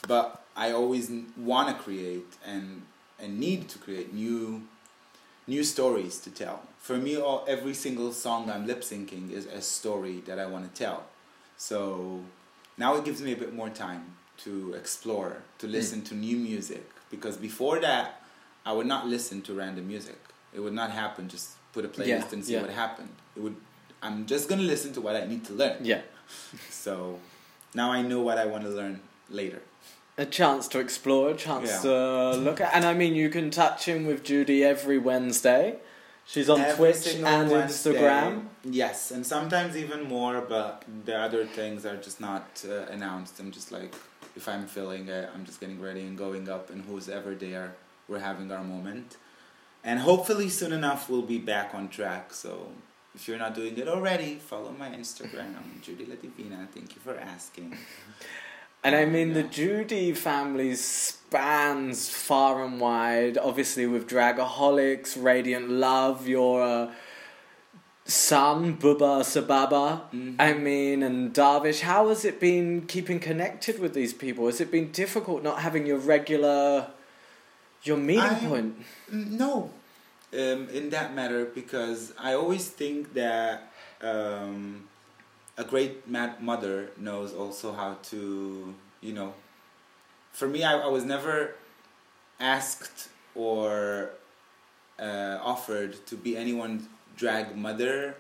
but 0.07 0.43
I 0.55 0.71
always 0.71 1.09
want 1.37 1.69
to 1.69 1.75
create 1.81 2.27
and 2.45 2.81
and 3.19 3.39
need 3.39 3.69
to 3.69 3.79
create 3.79 4.13
new 4.13 4.63
new 5.47 5.63
stories 5.63 6.17
to 6.19 6.29
tell. 6.29 6.63
For 6.77 6.97
me, 6.97 7.15
all, 7.17 7.45
every 7.47 7.73
single 7.73 8.11
song 8.11 8.49
I'm 8.51 8.67
lip 8.67 8.81
syncing 8.81 9.31
is 9.31 9.45
a 9.45 9.61
story 9.61 10.21
that 10.27 10.37
I 10.37 10.45
want 10.45 10.67
to 10.73 10.77
tell. 10.83 11.05
So 11.57 12.21
now 12.77 12.95
it 12.97 13.05
gives 13.05 13.21
me 13.21 13.31
a 13.31 13.37
bit 13.37 13.53
more 13.53 13.69
time 13.69 14.16
to 14.43 14.73
explore, 14.73 15.38
to 15.59 15.67
listen 15.67 16.01
to 16.03 16.15
new 16.15 16.38
music. 16.38 16.85
Because 17.09 17.38
before 17.38 17.79
that, 17.79 18.21
I 18.65 18.71
would 18.73 18.88
not 18.88 19.07
listen 19.07 19.41
to 19.43 19.53
random 19.53 19.88
music. 19.88 20.17
It 20.53 20.59
would 20.59 20.73
not 20.73 20.91
happen. 20.91 21.27
Just 21.29 21.51
put 21.73 21.85
a 21.85 21.88
playlist 21.88 22.07
Yeah, 22.07 22.33
and 22.33 22.45
see 22.45 22.53
yeah. 22.53 22.61
what 22.61 22.69
happened. 22.71 23.09
It 23.35 23.41
would. 23.41 23.55
I'm 24.01 24.25
just 24.25 24.47
gonna 24.49 24.61
listen 24.63 24.93
to 24.93 25.01
what 25.01 25.15
I 25.15 25.25
need 25.25 25.43
to 25.45 25.53
learn. 25.53 25.77
yeah. 25.83 26.01
So 26.69 27.19
now 27.73 27.91
I 27.91 28.01
know 28.01 28.21
what 28.21 28.38
I 28.38 28.45
want 28.45 28.63
to 28.63 28.69
learn 28.69 28.99
later. 29.29 29.61
A 30.17 30.25
chance 30.25 30.67
to 30.69 30.79
explore, 30.79 31.29
a 31.31 31.35
chance 31.35 31.69
Yeah. 31.71 31.81
to 31.81 32.31
look 32.38 32.59
at. 32.61 32.73
And 32.75 32.85
I 32.85 32.93
mean, 32.93 33.13
you 33.15 33.29
can 33.29 33.49
touch 33.51 33.88
in 33.88 34.05
with 34.07 34.23
Judy 34.23 34.63
every 34.63 34.97
Wednesday. 34.97 35.77
She's 36.25 36.49
on 36.49 36.59
Every 36.59 36.75
Twitch 36.91 37.15
and 37.15 37.49
Wednesday. 37.49 37.93
Instagram. 37.93 38.47
Yes, 38.65 39.11
and 39.11 39.25
sometimes 39.25 39.77
even 39.77 40.03
more, 40.03 40.41
but 40.41 40.83
the 41.05 41.15
other 41.17 41.45
things 41.45 41.85
are 41.85 41.95
just 41.95 42.19
not 42.19 42.65
uh, 42.67 42.91
announced. 42.91 43.39
I'm 43.39 43.51
just 43.51 43.71
like, 43.71 43.93
if 44.38 44.47
I'm 44.47 44.65
feeling 44.67 45.03
it, 45.17 45.25
I'm 45.33 45.43
just 45.49 45.59
getting 45.61 45.79
ready 45.88 46.01
and 46.07 46.15
going 46.25 46.45
up, 46.55 46.65
and 46.71 46.79
who's 46.88 47.07
ever 47.09 47.31
there, 47.35 47.67
we're 48.07 48.19
having 48.29 48.49
our 48.51 48.63
moment. 48.63 49.09
and 49.83 49.99
hopefully 49.99 50.49
soon 50.49 50.73
enough 50.73 51.09
we'll 51.09 51.21
be 51.21 51.38
back 51.39 51.73
on 51.73 51.88
track. 51.89 52.33
So 52.33 52.51
if 53.15 53.27
you're 53.27 53.38
not 53.45 53.55
doing 53.55 53.77
it 53.77 53.88
already, 53.88 54.35
follow 54.35 54.71
my 54.77 54.89
Instagram, 54.89 55.53
Judy 55.81 56.05
La 56.05 56.15
Divina. 56.15 56.67
Thank 56.73 56.95
you 56.95 57.01
for 57.01 57.15
asking. 57.17 57.69
And 58.83 58.95
I 58.95 59.05
mean, 59.05 59.33
the 59.33 59.43
Judy 59.43 60.13
family 60.13 60.75
spans 60.75 62.09
far 62.09 62.63
and 62.63 62.79
wide. 62.79 63.38
Obviously, 63.38 63.85
with 63.88 64.07
Dragaholics, 64.07 65.21
Radiant 65.21 65.69
Love, 65.69 66.27
your 66.27 66.61
uh, 66.63 66.91
son, 68.07 68.77
Bubba 68.77 69.21
Sababa. 69.23 70.01
Mhm. 70.13 70.35
I 70.39 70.53
mean, 70.53 71.03
and 71.03 71.33
Darvish. 71.33 71.81
How 71.81 72.07
has 72.09 72.23
it 72.25 72.39
been 72.39 72.87
keeping 72.87 73.19
connected 73.19 73.79
with 73.79 73.93
these 73.93 74.13
people? 74.13 74.45
Has 74.47 74.61
it 74.61 74.71
been 74.71 74.91
difficult 74.91 75.43
not 75.43 75.59
having 75.59 75.85
your 75.85 75.97
regular, 75.97 76.87
your 77.83 77.97
meeting 77.97 78.23
I- 78.23 78.39
point? 78.47 78.85
No, 79.11 79.71
um, 80.33 80.69
in 80.69 80.89
that 80.91 81.13
matter, 81.13 81.45
because 81.45 82.13
I 82.17 82.33
always 82.33 82.67
think 82.69 83.13
that 83.13 83.71
um, 84.01 84.87
a 85.57 85.63
great 85.63 86.07
mother 86.07 86.91
knows 86.97 87.33
also 87.33 87.73
how 87.73 87.97
to, 88.11 88.73
you 89.01 89.13
know. 89.13 89.33
For 90.31 90.47
me, 90.47 90.63
I, 90.63 90.77
I 90.77 90.87
was 90.87 91.03
never 91.03 91.55
asked 92.39 93.09
or 93.33 94.11
uh, 94.99 95.39
offered 95.41 96.05
to 96.07 96.15
be 96.15 96.37
anyone's 96.37 96.87
drag 97.18 97.57
mother 97.57 98.15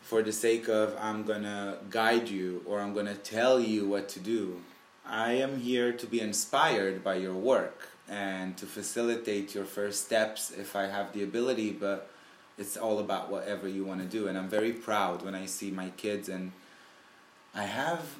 for 0.00 0.22
the 0.22 0.32
sake 0.32 0.68
of 0.68 0.96
I'm 1.00 1.24
gonna 1.24 1.78
guide 1.90 2.28
you 2.28 2.62
or 2.64 2.80
I'm 2.80 2.94
gonna 2.94 3.14
tell 3.14 3.60
you 3.60 3.86
what 3.86 4.08
to 4.10 4.20
do. 4.20 4.62
I 5.04 5.32
am 5.32 5.60
here 5.60 5.92
to 5.92 6.06
be 6.06 6.20
inspired 6.20 7.04
by 7.04 7.16
your 7.16 7.34
work 7.34 7.88
and 8.08 8.56
to 8.56 8.66
facilitate 8.66 9.54
your 9.54 9.64
first 9.64 10.04
steps 10.04 10.50
if 10.50 10.76
I 10.76 10.86
have 10.86 11.12
the 11.12 11.22
ability, 11.22 11.72
but 11.72 12.08
it's 12.56 12.76
all 12.76 12.98
about 13.00 13.30
whatever 13.30 13.66
you 13.66 13.84
want 13.84 14.00
to 14.00 14.06
do. 14.06 14.28
And 14.28 14.38
I'm 14.38 14.48
very 14.48 14.72
proud 14.72 15.22
when 15.22 15.34
I 15.34 15.46
see 15.46 15.70
my 15.70 15.88
kids, 15.96 16.28
and 16.28 16.52
I 17.54 17.64
have 17.64 18.16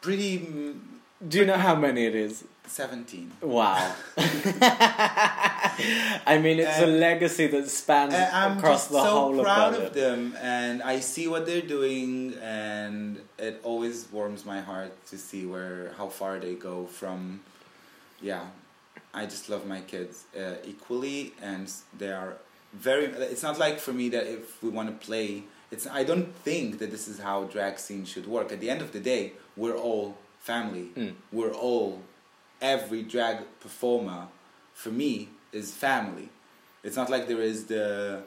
pretty 0.00 0.76
Do 1.26 1.38
you 1.40 1.46
know 1.46 1.56
how 1.56 1.74
many 1.74 2.06
it 2.06 2.14
is? 2.14 2.44
17. 2.68 3.32
Wow. 3.40 3.94
I 6.26 6.38
mean, 6.42 6.60
it's 6.60 6.80
a 6.80 6.86
legacy 6.86 7.46
that 7.48 7.68
spans 7.68 8.14
And 8.14 8.32
I'm 8.34 8.58
across 8.58 8.88
the 8.88 9.02
so 9.02 9.10
whole 9.10 9.42
proud 9.42 9.74
of 9.74 9.82
of 9.84 9.94
them, 9.94 10.36
and 10.40 10.82
I 10.82 11.00
see 11.00 11.28
what 11.28 11.46
they're 11.46 11.62
doing, 11.62 12.34
and 12.42 13.20
it 13.38 13.60
always 13.62 14.08
warms 14.12 14.44
my 14.44 14.60
heart 14.60 14.92
to 15.06 15.18
see 15.18 15.46
where 15.46 15.92
how 15.96 16.08
far 16.08 16.38
they 16.38 16.54
go 16.54 16.86
from. 16.86 17.40
Yeah, 18.20 18.44
I 19.14 19.26
just 19.26 19.48
love 19.48 19.66
my 19.66 19.80
kids 19.80 20.24
uh, 20.36 20.56
equally, 20.64 21.32
and 21.40 21.72
they 21.96 22.12
are 22.12 22.36
very. 22.72 23.06
It's 23.06 23.42
not 23.42 23.58
like 23.58 23.78
for 23.78 23.92
me 23.92 24.08
that 24.10 24.26
if 24.26 24.62
we 24.62 24.68
want 24.70 24.88
to 24.88 25.06
play, 25.06 25.44
it's. 25.70 25.86
I 25.86 26.04
don't 26.04 26.34
think 26.36 26.78
that 26.80 26.90
this 26.90 27.08
is 27.08 27.20
how 27.20 27.44
drag 27.44 27.78
scene 27.78 28.04
should 28.04 28.26
work. 28.26 28.52
At 28.52 28.60
the 28.60 28.70
end 28.70 28.82
of 28.82 28.92
the 28.92 29.00
day, 29.00 29.32
we're 29.56 29.76
all 29.76 30.16
family. 30.40 30.90
Mm. 30.96 31.14
We're 31.32 31.52
all 31.52 32.02
every 32.60 33.02
drag 33.02 33.38
performer. 33.60 34.28
For 34.74 34.90
me, 34.90 35.28
is 35.52 35.72
family. 35.72 36.28
It's 36.84 36.96
not 36.96 37.10
like 37.10 37.26
there 37.26 37.40
is 37.40 37.64
the 37.66 38.22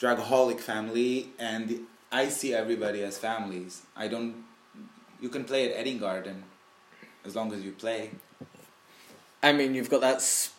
dragaholic 0.00 0.60
family, 0.60 1.30
and 1.38 1.86
I 2.10 2.28
see 2.28 2.54
everybody 2.54 3.02
as 3.02 3.18
families. 3.18 3.82
I 3.96 4.08
don't. 4.08 4.44
You 5.20 5.28
can 5.28 5.44
play 5.44 5.70
at 5.70 5.76
Edding 5.76 5.98
Garden, 5.98 6.44
as 7.24 7.34
long 7.36 7.52
as 7.52 7.62
you 7.62 7.72
play. 7.72 8.10
I 9.42 9.52
mean, 9.52 9.74
you've 9.74 9.90
got 9.90 10.00
that 10.00 10.16
s- 10.16 10.52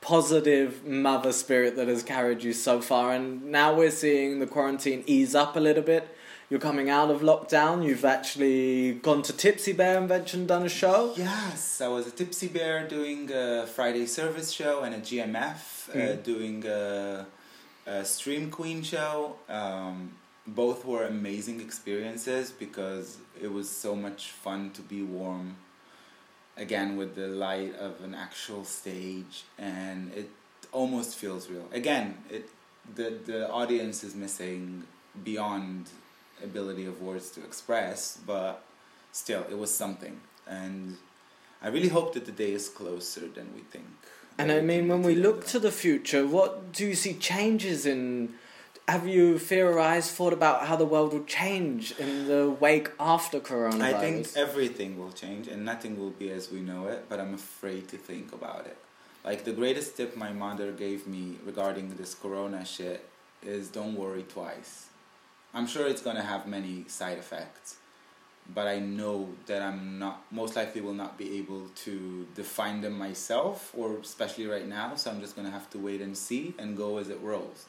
positive 0.00 0.84
mother 0.84 1.32
spirit 1.32 1.76
that 1.76 1.88
has 1.88 2.02
carried 2.02 2.42
you 2.42 2.52
so 2.52 2.80
far, 2.80 3.12
and 3.12 3.44
now 3.44 3.74
we're 3.74 3.90
seeing 3.90 4.38
the 4.38 4.46
quarantine 4.46 5.02
ease 5.06 5.34
up 5.34 5.56
a 5.56 5.60
little 5.60 5.82
bit. 5.82 6.08
You're 6.52 6.60
coming 6.60 6.90
out 6.90 7.10
of 7.10 7.22
lockdown. 7.22 7.82
You've 7.82 8.04
actually 8.04 8.92
gone 9.00 9.22
to 9.22 9.32
Tipsy 9.32 9.72
Bear 9.72 9.96
and 9.96 10.46
done 10.46 10.64
a 10.64 10.68
show. 10.68 11.14
Yes, 11.16 11.80
I 11.80 11.88
was 11.88 12.06
a 12.06 12.10
Tipsy 12.10 12.48
Bear 12.48 12.86
doing 12.86 13.30
a 13.32 13.66
Friday 13.66 14.04
service 14.04 14.50
show 14.50 14.82
and 14.82 14.94
a 14.94 14.98
GMF 14.98 15.88
uh, 15.88 15.92
Mm. 15.96 16.22
doing 16.22 16.66
a, 16.66 17.24
a 17.86 18.04
Stream 18.04 18.50
Queen 18.50 18.82
show. 18.82 19.36
Um, 19.48 20.12
both 20.46 20.84
were 20.84 21.06
amazing 21.06 21.62
experiences 21.62 22.50
because 22.50 23.16
it 23.40 23.50
was 23.50 23.70
so 23.70 23.96
much 23.96 24.28
fun 24.32 24.72
to 24.72 24.82
be 24.82 25.02
warm 25.02 25.56
again 26.58 26.98
with 26.98 27.14
the 27.14 27.28
light 27.28 27.74
of 27.76 28.04
an 28.04 28.14
actual 28.14 28.64
stage 28.64 29.44
and 29.56 30.12
it 30.14 30.28
almost 30.70 31.16
feels 31.16 31.48
real. 31.48 31.66
Again, 31.72 32.18
it 32.28 32.50
the 32.94 33.08
the 33.24 33.50
audience 33.50 34.04
is 34.04 34.14
missing 34.14 34.82
beyond 35.24 35.88
ability 36.42 36.86
of 36.86 37.02
words 37.02 37.30
to 37.32 37.44
express, 37.44 38.18
but 38.26 38.62
still 39.12 39.44
it 39.50 39.58
was 39.58 39.74
something 39.74 40.20
and 40.46 40.96
I 41.62 41.68
really 41.68 41.88
hope 41.88 42.14
that 42.14 42.26
the 42.26 42.32
day 42.32 42.52
is 42.52 42.68
closer 42.68 43.28
than 43.28 43.54
we 43.54 43.60
think. 43.60 43.84
And 44.38 44.50
I 44.50 44.60
mean, 44.60 44.88
when 44.88 45.02
we 45.02 45.14
look 45.14 45.46
to 45.48 45.60
the 45.60 45.70
future, 45.70 46.26
what 46.26 46.72
do 46.72 46.86
you 46.86 46.94
see 46.94 47.14
changes 47.14 47.86
in? 47.86 48.34
Have 48.88 49.06
you 49.06 49.38
theorized, 49.38 50.10
thought 50.10 50.32
about 50.32 50.66
how 50.66 50.74
the 50.74 50.84
world 50.84 51.12
will 51.12 51.24
change 51.24 51.92
in 51.98 52.26
the 52.26 52.50
wake 52.50 52.90
after 52.98 53.38
coronavirus? 53.38 53.82
I 53.82 54.00
think 54.00 54.28
everything 54.34 54.98
will 54.98 55.12
change 55.12 55.46
and 55.46 55.64
nothing 55.64 55.96
will 55.96 56.10
be 56.10 56.30
as 56.30 56.50
we 56.50 56.60
know 56.60 56.88
it, 56.88 57.04
but 57.08 57.20
I'm 57.20 57.34
afraid 57.34 57.86
to 57.88 57.96
think 57.96 58.32
about 58.32 58.66
it. 58.66 58.76
Like 59.24 59.44
the 59.44 59.52
greatest 59.52 59.96
tip 59.96 60.16
my 60.16 60.32
mother 60.32 60.72
gave 60.72 61.06
me 61.06 61.36
regarding 61.46 61.94
this 61.94 62.12
corona 62.14 62.64
shit 62.64 63.08
is 63.40 63.68
don't 63.68 63.94
worry 63.94 64.24
twice. 64.24 64.86
I'm 65.54 65.66
sure 65.66 65.86
it's 65.86 66.02
gonna 66.02 66.22
have 66.22 66.46
many 66.46 66.84
side 66.88 67.18
effects, 67.18 67.76
but 68.54 68.66
I 68.66 68.78
know 68.78 69.28
that 69.46 69.60
I'm 69.60 69.98
not 69.98 70.22
most 70.30 70.56
likely 70.56 70.80
will 70.80 70.94
not 70.94 71.18
be 71.18 71.38
able 71.38 71.68
to 71.84 72.26
define 72.34 72.80
them 72.80 72.98
myself 72.98 73.72
or 73.76 73.98
especially 73.98 74.46
right 74.46 74.66
now, 74.66 74.94
so 74.96 75.10
I'm 75.10 75.20
just 75.20 75.36
gonna 75.36 75.50
have 75.50 75.68
to 75.70 75.78
wait 75.78 76.00
and 76.00 76.16
see 76.16 76.54
and 76.58 76.76
go 76.76 76.98
as 76.98 77.10
it 77.10 77.20
rolls. 77.20 77.66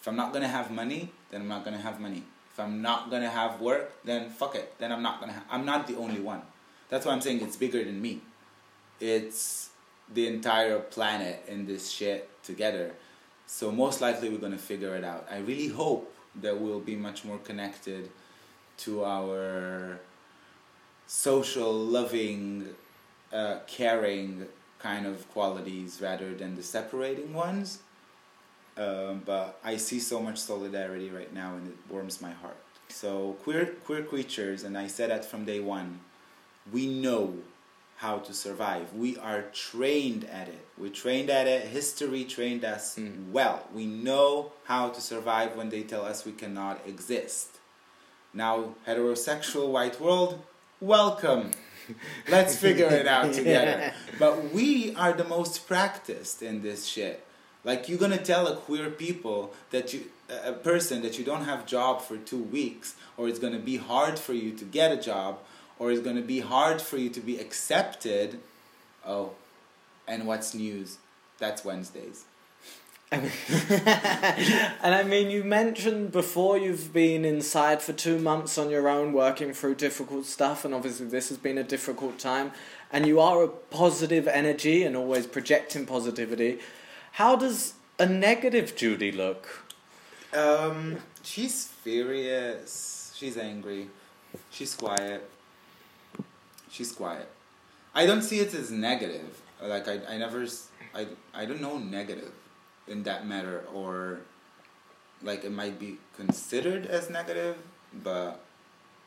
If 0.00 0.06
I'm 0.06 0.16
not 0.16 0.32
gonna 0.32 0.46
have 0.46 0.70
money, 0.70 1.10
then 1.30 1.40
I'm 1.40 1.48
not 1.48 1.64
gonna 1.64 1.78
have 1.78 1.98
money. 2.00 2.22
If 2.52 2.60
I'm 2.60 2.80
not 2.80 3.10
gonna 3.10 3.28
have 3.28 3.60
work, 3.60 3.92
then 4.04 4.30
fuck 4.30 4.54
it. 4.54 4.78
Then 4.78 4.92
I'm 4.92 5.02
not 5.02 5.20
gonna. 5.20 5.34
Ha- 5.34 5.44
I'm 5.50 5.66
not 5.66 5.86
the 5.86 5.96
only 5.96 6.20
one. 6.20 6.42
That's 6.88 7.04
why 7.04 7.12
I'm 7.12 7.20
saying 7.20 7.42
it's 7.42 7.56
bigger 7.56 7.84
than 7.84 8.00
me. 8.00 8.22
It's 9.00 9.70
the 10.14 10.28
entire 10.28 10.78
planet 10.78 11.44
in 11.48 11.66
this 11.66 11.90
shit 11.90 12.30
together. 12.44 12.94
So 13.46 13.72
most 13.72 14.00
likely 14.00 14.30
we're 14.30 14.38
gonna 14.38 14.56
figure 14.56 14.94
it 14.94 15.04
out. 15.04 15.26
I 15.30 15.38
really 15.38 15.68
hope 15.68 16.15
that 16.40 16.60
we'll 16.60 16.80
be 16.80 16.96
much 16.96 17.24
more 17.24 17.38
connected 17.38 18.10
to 18.78 19.04
our 19.04 20.00
social, 21.06 21.72
loving, 21.72 22.68
uh, 23.32 23.58
caring 23.66 24.46
kind 24.78 25.06
of 25.06 25.28
qualities 25.32 26.00
rather 26.02 26.34
than 26.34 26.56
the 26.56 26.62
separating 26.62 27.32
ones. 27.32 27.80
Um, 28.76 29.22
but 29.24 29.58
I 29.64 29.78
see 29.78 30.00
so 30.00 30.20
much 30.20 30.38
solidarity 30.38 31.10
right 31.10 31.32
now, 31.32 31.54
and 31.54 31.68
it 31.68 31.76
warms 31.88 32.20
my 32.20 32.32
heart. 32.32 32.58
So 32.88 33.36
queer 33.42 33.66
queer 33.84 34.02
creatures, 34.02 34.62
and 34.64 34.76
I 34.76 34.86
said 34.86 35.10
that 35.10 35.24
from 35.24 35.44
day 35.44 35.60
one. 35.60 36.00
We 36.72 36.86
know 36.86 37.36
how 37.96 38.18
to 38.18 38.32
survive. 38.34 38.92
We 38.94 39.16
are 39.16 39.42
trained 39.52 40.24
at 40.24 40.48
it. 40.48 40.66
We're 40.76 40.90
trained 40.90 41.30
at 41.30 41.46
it. 41.46 41.66
History 41.68 42.24
trained 42.24 42.64
us 42.64 42.96
Mm. 42.96 43.32
well. 43.32 43.66
We 43.72 43.86
know 43.86 44.52
how 44.64 44.90
to 44.90 45.00
survive 45.00 45.56
when 45.56 45.70
they 45.70 45.82
tell 45.82 46.04
us 46.04 46.24
we 46.24 46.32
cannot 46.32 46.80
exist. 46.86 47.48
Now, 48.34 48.74
heterosexual 48.86 49.68
white 49.68 49.98
world, 50.00 50.42
welcome. 50.80 51.52
Let's 52.28 52.56
figure 52.56 52.86
it 52.88 53.06
out 53.06 53.32
together. 53.32 53.92
But 54.18 54.52
we 54.52 54.94
are 54.94 55.12
the 55.14 55.24
most 55.24 55.66
practiced 55.66 56.42
in 56.42 56.62
this 56.62 56.84
shit. 56.86 57.24
Like 57.64 57.88
you're 57.88 57.98
gonna 57.98 58.18
tell 58.18 58.46
a 58.46 58.56
queer 58.56 58.90
people 58.90 59.54
that 59.70 59.92
you 59.94 60.10
a 60.28 60.50
a 60.50 60.52
person 60.52 61.02
that 61.02 61.18
you 61.18 61.24
don't 61.24 61.44
have 61.44 61.66
job 61.66 62.02
for 62.02 62.16
two 62.16 62.42
weeks, 62.42 62.94
or 63.16 63.28
it's 63.28 63.38
gonna 63.38 63.60
be 63.72 63.76
hard 63.76 64.18
for 64.18 64.34
you 64.34 64.50
to 64.60 64.64
get 64.64 64.90
a 64.92 64.96
job, 64.96 65.38
or 65.78 65.90
it's 65.90 66.00
gonna 66.00 66.22
be 66.22 66.40
hard 66.40 66.80
for 66.80 66.96
you 66.96 67.10
to 67.10 67.20
be 67.20 67.38
accepted. 67.38 68.40
Oh, 69.06 69.32
and 70.08 70.26
what's 70.26 70.54
news? 70.54 70.98
That's 71.38 71.64
Wednesdays. 71.64 72.24
and 73.12 73.22
I 74.82 75.04
mean, 75.04 75.30
you 75.30 75.44
mentioned 75.44 76.10
before 76.10 76.58
you've 76.58 76.92
been 76.92 77.24
inside 77.24 77.80
for 77.80 77.92
two 77.92 78.18
months 78.18 78.58
on 78.58 78.68
your 78.68 78.88
own, 78.88 79.12
working 79.12 79.52
through 79.52 79.76
difficult 79.76 80.26
stuff, 80.26 80.64
and 80.64 80.74
obviously 80.74 81.06
this 81.06 81.28
has 81.28 81.38
been 81.38 81.56
a 81.56 81.62
difficult 81.62 82.18
time. 82.18 82.50
And 82.92 83.06
you 83.06 83.20
are 83.20 83.44
a 83.44 83.48
positive 83.48 84.26
energy 84.26 84.82
and 84.82 84.96
always 84.96 85.26
projecting 85.26 85.86
positivity. 85.86 86.58
How 87.12 87.36
does 87.36 87.74
a 87.98 88.06
negative 88.06 88.74
Judy 88.74 89.12
look? 89.12 89.64
Um, 90.34 90.98
she's 91.22 91.68
furious. 91.68 93.12
She's 93.16 93.36
angry. 93.36 93.88
She's 94.50 94.74
quiet. 94.74 95.28
She's 96.76 96.92
quiet. 96.92 97.28
I 97.94 98.04
don't 98.04 98.20
see 98.20 98.40
it 98.40 98.52
as 98.52 98.70
negative. 98.70 99.40
Like 99.62 99.88
I, 99.88 100.00
I 100.06 100.18
never, 100.18 100.46
I, 100.94 101.06
I 101.32 101.46
don't 101.46 101.62
know 101.62 101.78
negative. 101.78 102.32
in 102.86 103.02
that 103.04 103.26
matter, 103.26 103.64
or 103.72 104.20
like 105.22 105.44
it 105.44 105.52
might 105.52 105.78
be 105.78 105.96
considered 106.16 106.84
as 106.86 107.08
negative, 107.08 107.56
but 108.04 108.40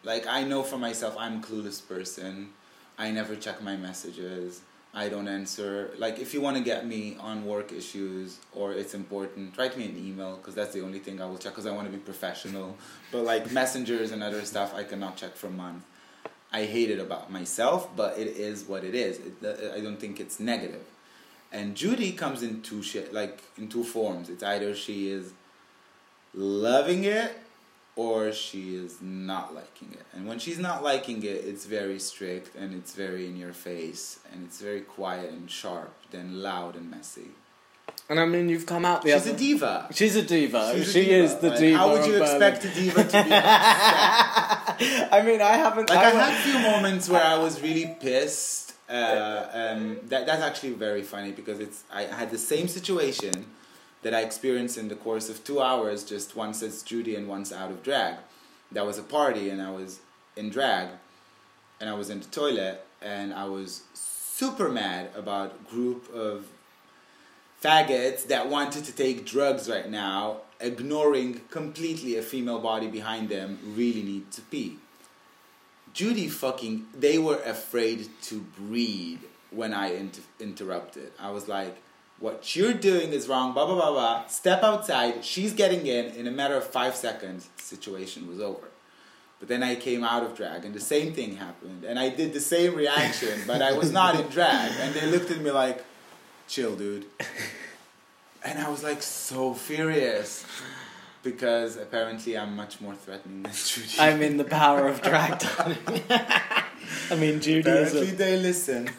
like 0.04 0.26
I 0.26 0.44
know 0.44 0.64
for 0.64 0.80
myself, 0.80 1.16
I'm 1.18 1.38
a 1.38 1.42
clueless 1.42 1.80
person. 1.88 2.50
I 2.98 3.12
never 3.12 3.36
check 3.36 3.62
my 3.62 3.76
messages. 3.78 4.62
I 4.92 5.08
don't 5.08 5.28
answer. 5.28 5.92
Like, 6.00 6.18
if 6.18 6.34
you 6.34 6.42
want 6.42 6.58
to 6.58 6.64
get 6.64 6.88
me 6.88 7.16
on 7.20 7.46
work 7.46 7.72
issues 7.72 8.40
or 8.52 8.74
it's 8.74 8.96
important, 8.96 9.56
write 9.56 9.78
me 9.78 9.86
an 9.86 9.96
email 9.96 10.38
because 10.38 10.56
that's 10.56 10.74
the 10.74 10.82
only 10.82 10.98
thing 10.98 11.22
I 11.22 11.28
will 11.28 11.38
check 11.38 11.54
because 11.54 11.68
I 11.68 11.72
want 11.72 11.86
to 11.86 11.92
be 11.92 12.00
professional. 12.00 12.76
But 13.12 13.24
like 13.24 13.52
messengers 13.52 14.12
and 14.12 14.24
other 14.24 14.44
stuff, 14.46 14.74
I 14.74 14.84
cannot 14.84 15.16
check 15.16 15.36
for 15.36 15.50
months. 15.52 15.86
I 16.52 16.66
hate 16.66 16.90
it 16.90 17.00
about 17.00 17.32
myself, 17.32 17.90
but 17.96 18.18
it 18.18 18.28
is 18.28 18.64
what 18.64 18.84
it 18.84 18.96
is. 18.96 19.20
It, 19.20 19.74
I 19.76 19.80
don't 19.82 20.00
think 20.00 20.20
it's 20.20 20.40
negative. 20.40 20.84
And 21.52 21.76
Judy 21.76 22.12
comes 22.12 22.42
in 22.44 22.62
two 22.62 22.82
shit, 22.84 23.14
like 23.14 23.42
in 23.58 23.68
two 23.70 23.84
forms. 23.84 24.30
It's 24.30 24.44
either 24.44 24.76
she 24.76 25.10
is 25.10 25.34
loving 26.34 27.04
it 27.04 27.38
or 27.96 28.32
she 28.32 28.76
is 28.76 28.98
not 29.02 29.54
liking 29.54 29.90
it. 29.94 30.06
And 30.14 30.28
when 30.28 30.40
she's 30.40 30.60
not 30.60 30.84
liking 30.84 31.22
it, 31.24 31.28
it's 31.46 31.66
very 31.66 32.00
strict 32.00 32.56
and 32.56 32.74
it's 32.74 32.94
very 32.94 33.26
in 33.28 33.36
your 33.36 33.54
face 33.54 34.20
and 34.32 34.44
it's 34.46 34.62
very 34.62 34.82
quiet 34.82 35.32
and 35.32 35.50
sharp, 35.52 35.94
then 36.12 36.42
loud 36.42 36.76
and 36.76 36.90
messy. 36.90 37.30
And 38.08 38.20
I 38.20 38.26
mean, 38.26 38.48
you've 38.50 38.66
come 38.66 38.86
out 38.86 39.02
the 39.02 39.12
She's 39.12 39.22
other. 39.28 39.36
a 39.36 39.38
diva. 39.38 39.88
She's 39.94 40.16
a 40.16 40.22
diva. 40.24 40.72
She's 40.76 40.88
a 40.90 40.92
she 40.92 41.06
diva. 41.06 41.16
is 41.26 41.36
the 41.38 41.50
Like, 41.50 41.60
diva. 41.60 41.78
How 41.78 41.92
would 41.92 42.06
you 42.06 42.22
expect 42.22 42.66
a 42.66 42.70
diva 42.70 43.04
to 43.04 43.12
be 43.12 43.18
upset? 43.34 44.59
I 45.12 45.22
mean, 45.22 45.42
I 45.42 45.54
haven't. 45.54 45.90
Like 45.90 46.00
I 46.00 46.14
wa- 46.14 46.20
had 46.20 46.34
a 46.34 46.42
few 46.42 46.60
moments 46.60 47.10
where 47.10 47.24
I 47.24 47.38
was 47.38 47.62
really 47.62 47.96
pissed. 48.00 48.74
Uh, 48.90 49.46
um, 49.54 49.98
that 50.08 50.26
that's 50.26 50.42
actually 50.42 50.74
very 50.74 51.04
funny 51.04 51.32
because 51.32 51.60
it's 51.60 51.84
I 51.92 52.04
had 52.04 52.32
the 52.32 52.38
same 52.38 52.68
situation 52.68 53.46
that 54.02 54.14
I 54.16 54.22
experienced 54.22 54.78
in 54.78 54.88
the 54.88 54.96
course 54.96 55.30
of 55.30 55.44
two 55.44 55.62
hours, 55.62 56.04
just 56.04 56.36
once 56.36 56.64
as 56.64 56.82
Judy 56.82 57.16
and 57.16 57.28
once 57.28 57.52
out 57.52 57.70
of 57.70 57.84
drag. 57.84 58.16
That 58.72 58.86
was 58.86 58.98
a 58.98 59.04
party 59.04 59.50
and 59.50 59.62
I 59.62 59.72
was 59.72 60.00
in 60.36 60.50
drag, 60.50 60.88
and 61.80 61.90
I 61.90 61.94
was 61.94 62.10
in 62.10 62.20
the 62.22 62.28
toilet 62.28 62.86
and 63.02 63.34
I 63.34 63.46
was 63.46 63.84
super 63.94 64.70
mad 64.70 65.10
about 65.16 65.54
a 65.54 65.70
group 65.72 66.14
of 66.14 66.48
faggots 67.64 68.28
that 68.28 68.48
wanted 68.50 68.86
to 68.86 68.92
take 68.92 69.26
drugs 69.26 69.70
right 69.70 69.90
now, 69.90 70.38
ignoring 70.60 71.42
completely 71.50 72.18
a 72.18 72.22
female 72.22 72.60
body 72.60 72.88
behind 72.88 73.30
them, 73.30 73.60
really 73.76 74.04
need 74.04 74.32
to 74.32 74.42
pee. 74.42 74.78
Judy 75.94 76.28
fucking, 76.28 76.88
they 76.98 77.18
were 77.18 77.42
afraid 77.46 78.10
to 78.24 78.40
breathe 78.58 79.22
when 79.52 79.74
I 79.74 79.94
inter- 79.94 80.22
interrupted. 80.40 81.12
I 81.20 81.32
was 81.32 81.48
like, 81.48 81.78
what 82.20 82.56
you're 82.56 82.74
doing 82.74 83.14
is 83.14 83.28
wrong, 83.28 83.54
blah, 83.54 83.66
blah, 83.66 83.76
blah, 83.76 83.92
blah. 83.92 84.28
Step 84.28 84.62
outside. 84.62 85.24
She's 85.24 85.54
getting 85.54 85.88
in. 85.88 86.08
In 86.08 86.28
a 86.28 86.32
matter 86.32 86.56
of 86.56 86.66
five 86.66 86.96
seconds, 86.96 87.50
situation 87.58 88.28
was 88.28 88.40
over. 88.40 88.68
But 89.40 89.48
then 89.48 89.64
I 89.64 89.76
came 89.76 90.04
out 90.04 90.24
of 90.24 90.36
drag 90.36 90.66
and 90.66 90.76
the 90.76 90.82
same 90.82 91.14
thing 91.14 91.38
happened. 91.38 91.86
And 91.86 91.98
I 91.98 92.10
did 92.10 92.34
the 92.34 92.42
same 92.42 92.76
reaction, 92.76 93.40
but 93.48 93.62
I 93.62 93.72
was 93.72 93.92
not 93.92 94.20
in 94.20 94.28
drag. 94.28 94.74
And 94.80 94.94
they 94.94 95.08
looked 95.08 95.32
at 95.32 95.40
me 95.40 95.52
like, 95.52 95.84
chill, 96.48 96.76
dude. 96.76 97.06
And 98.44 98.60
I 98.60 98.70
was 98.70 98.84
like 98.84 99.02
so 99.04 99.54
furious 99.54 100.46
because 101.24 101.76
apparently 101.78 102.38
I'm 102.38 102.56
much 102.56 102.80
more 102.80 102.96
threatening 102.96 103.44
than 103.44 103.52
Judy. 103.66 103.90
I'm 104.00 104.22
in 104.22 104.38
the 104.38 104.46
power 104.46 104.88
of 104.88 105.02
drag. 105.02 105.44
I 107.12 107.16
mean, 107.18 107.42
Judy 107.42 107.70
is. 107.70 107.90
apparently 107.90 108.16
they 108.16 108.38
listen. 108.38 108.90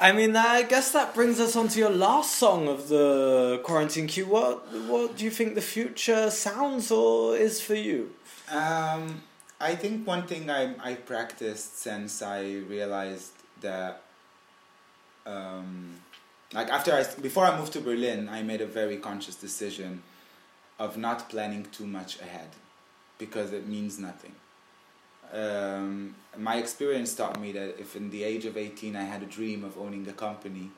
I 0.00 0.12
mean, 0.12 0.34
I 0.34 0.62
guess 0.62 0.90
that 0.92 1.14
brings 1.14 1.38
us 1.38 1.54
on 1.54 1.68
to 1.68 1.78
your 1.78 1.90
last 1.90 2.36
song 2.36 2.66
of 2.66 2.88
the 2.88 3.60
quarantine 3.64 4.06
queue. 4.06 4.26
What 4.26 4.66
What 4.88 5.16
do 5.16 5.24
you 5.24 5.30
think 5.30 5.54
the 5.54 5.60
future 5.60 6.30
sounds 6.30 6.90
or 6.90 7.36
is 7.36 7.60
for 7.60 7.74
you? 7.74 8.12
Um, 8.50 9.22
I 9.60 9.74
think 9.76 10.06
one 10.06 10.26
thing 10.26 10.50
I 10.50 10.74
I 10.82 10.94
practiced 10.94 11.78
since 11.78 12.22
I 12.22 12.40
realized 12.68 13.32
that, 13.60 14.02
um, 15.26 16.00
like 16.54 16.68
after 16.70 16.92
I 16.94 17.04
before 17.20 17.44
I 17.44 17.58
moved 17.58 17.72
to 17.74 17.80
Berlin, 17.80 18.28
I 18.28 18.42
made 18.42 18.60
a 18.60 18.66
very 18.66 18.96
conscious 18.96 19.34
decision 19.34 20.02
of 20.78 20.96
not 20.96 21.28
planning 21.28 21.66
too 21.76 21.86
much 21.86 22.20
ahead, 22.20 22.50
because 23.18 23.52
it 23.52 23.66
means 23.66 23.98
nothing. 23.98 24.34
Um, 25.32 26.14
my 26.38 26.56
experience 26.56 27.14
taught 27.14 27.40
me 27.40 27.52
that 27.52 27.80
if 27.80 27.96
in 27.96 28.10
the 28.10 28.22
age 28.22 28.44
of 28.44 28.56
eighteen 28.56 28.94
I 28.94 29.04
had 29.04 29.22
a 29.22 29.26
dream 29.26 29.64
of 29.64 29.76
owning 29.76 30.06
a 30.08 30.12
company, 30.12 30.70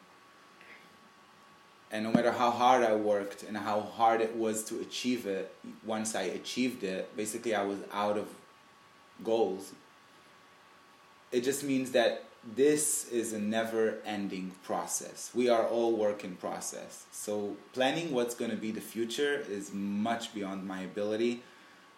and 1.92 2.04
no 2.04 2.10
matter 2.12 2.32
how 2.32 2.50
hard 2.50 2.82
I 2.82 2.94
worked 2.94 3.42
and 3.42 3.56
how 3.56 3.80
hard 3.80 4.20
it 4.20 4.34
was 4.34 4.64
to 4.64 4.80
achieve 4.80 5.26
it, 5.26 5.54
once 5.84 6.14
I 6.14 6.22
achieved 6.22 6.82
it, 6.84 7.14
basically 7.16 7.54
I 7.54 7.64
was 7.64 7.78
out 7.92 8.16
of 8.16 8.28
goals. 9.22 9.72
It 11.32 11.42
just 11.42 11.62
means 11.64 11.90
that 11.90 12.24
this 12.54 13.08
is 13.10 13.32
a 13.32 13.38
never 13.40 13.94
ending 14.04 14.52
process. 14.62 15.30
We 15.34 15.48
are 15.48 15.66
all 15.66 15.96
work 15.96 16.22
in 16.24 16.36
process. 16.36 17.04
So 17.10 17.56
planning 17.72 18.12
what's 18.12 18.34
going 18.34 18.50
to 18.52 18.56
be 18.56 18.70
the 18.70 18.80
future 18.80 19.44
is 19.50 19.72
much 19.72 20.32
beyond 20.34 20.66
my 20.66 20.80
ability. 20.82 21.42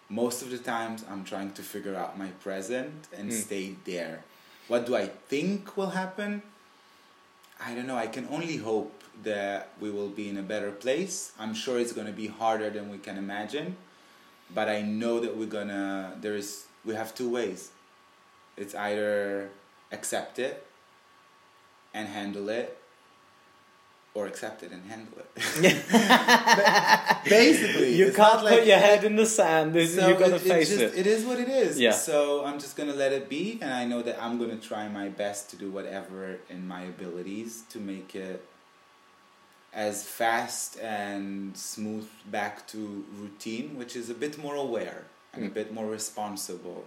Most 0.09 0.41
of 0.43 0.51
the 0.51 0.59
times 0.59 1.05
I'm 1.11 1.25
trying 1.25 1.53
to 1.53 1.63
figure 1.63 1.95
out 1.95 2.19
my 2.19 2.29
present 2.43 3.09
and 3.17 3.31
Mm. 3.31 3.43
stay 3.45 3.77
there. 3.85 4.25
What 4.69 4.87
do 4.87 4.97
I 4.97 5.07
think 5.29 5.77
will 5.77 5.91
happen? 5.91 6.43
I 7.61 7.75
don't 7.75 7.87
know. 7.87 7.97
I 7.97 8.07
can 8.07 8.27
only 8.31 8.57
hope 8.57 8.93
that 9.25 9.69
we 9.81 9.91
will 9.91 10.09
be 10.09 10.29
in 10.29 10.37
a 10.39 10.43
better 10.43 10.71
place. 10.71 11.33
I'm 11.39 11.53
sure 11.55 11.79
it's 11.79 11.93
going 11.93 12.07
to 12.07 12.13
be 12.13 12.29
harder 12.29 12.71
than 12.71 12.89
we 12.91 12.99
can 12.99 13.19
imagine, 13.19 13.77
but 14.55 14.69
I 14.69 14.81
know 14.83 15.21
that 15.21 15.37
we're 15.37 15.47
gonna. 15.59 16.17
There 16.21 16.37
is. 16.37 16.67
We 16.85 16.95
have 16.95 17.15
two 17.15 17.29
ways. 17.29 17.71
It's 18.57 18.75
either 18.75 19.51
accept 19.93 20.39
it 20.39 20.65
and 21.95 22.09
handle 22.09 22.49
it, 22.49 22.77
or 24.15 24.27
accept 24.27 24.63
it 24.63 24.71
and 24.73 24.83
handle 24.91 25.15
it. 25.19 25.29
Basically, 27.29 27.95
You 27.95 28.13
can't 28.13 28.43
like- 28.45 28.59
put 28.59 28.67
your 28.67 28.79
head 28.79 29.05
in 29.05 29.17
the 29.17 29.27
sand. 29.27 29.73
This, 29.75 29.95
so 29.95 30.09
you 30.09 30.15
got 30.19 30.29
to 30.29 30.35
it- 30.37 30.41
face 30.43 30.69
just, 30.71 30.81
it. 30.81 30.99
It 30.99 31.07
is 31.07 31.25
what 31.25 31.39
it 31.39 31.49
is. 31.49 31.79
Yeah. 31.79 31.93
So 31.93 32.45
I'm 32.45 32.59
just 32.59 32.77
gonna 32.77 32.95
let 32.95 33.13
it 33.13 33.29
be, 33.29 33.59
and 33.61 33.73
I 33.73 33.85
know 33.85 34.03
that 34.03 34.23
I'm 34.23 34.39
gonna 34.39 34.57
try 34.57 34.89
my 34.89 35.09
best 35.09 35.51
to 35.51 35.57
do 35.57 35.71
whatever 35.71 36.39
in 36.51 36.67
my 36.67 36.83
abilities 36.83 37.63
to 37.71 37.79
make 37.79 38.15
it 38.15 38.45
as 39.73 40.05
fast 40.05 40.79
and 40.81 41.57
smooth 41.57 42.09
back 42.27 42.67
to 42.69 43.05
routine, 43.21 43.77
which 43.77 43.95
is 43.97 44.09
a 44.11 44.15
bit 44.15 44.39
more 44.39 44.55
aware 44.57 45.05
and 45.33 45.45
a 45.45 45.49
Mm. 45.49 45.55
bit 45.55 45.73
more 45.75 45.87
responsible 45.87 46.85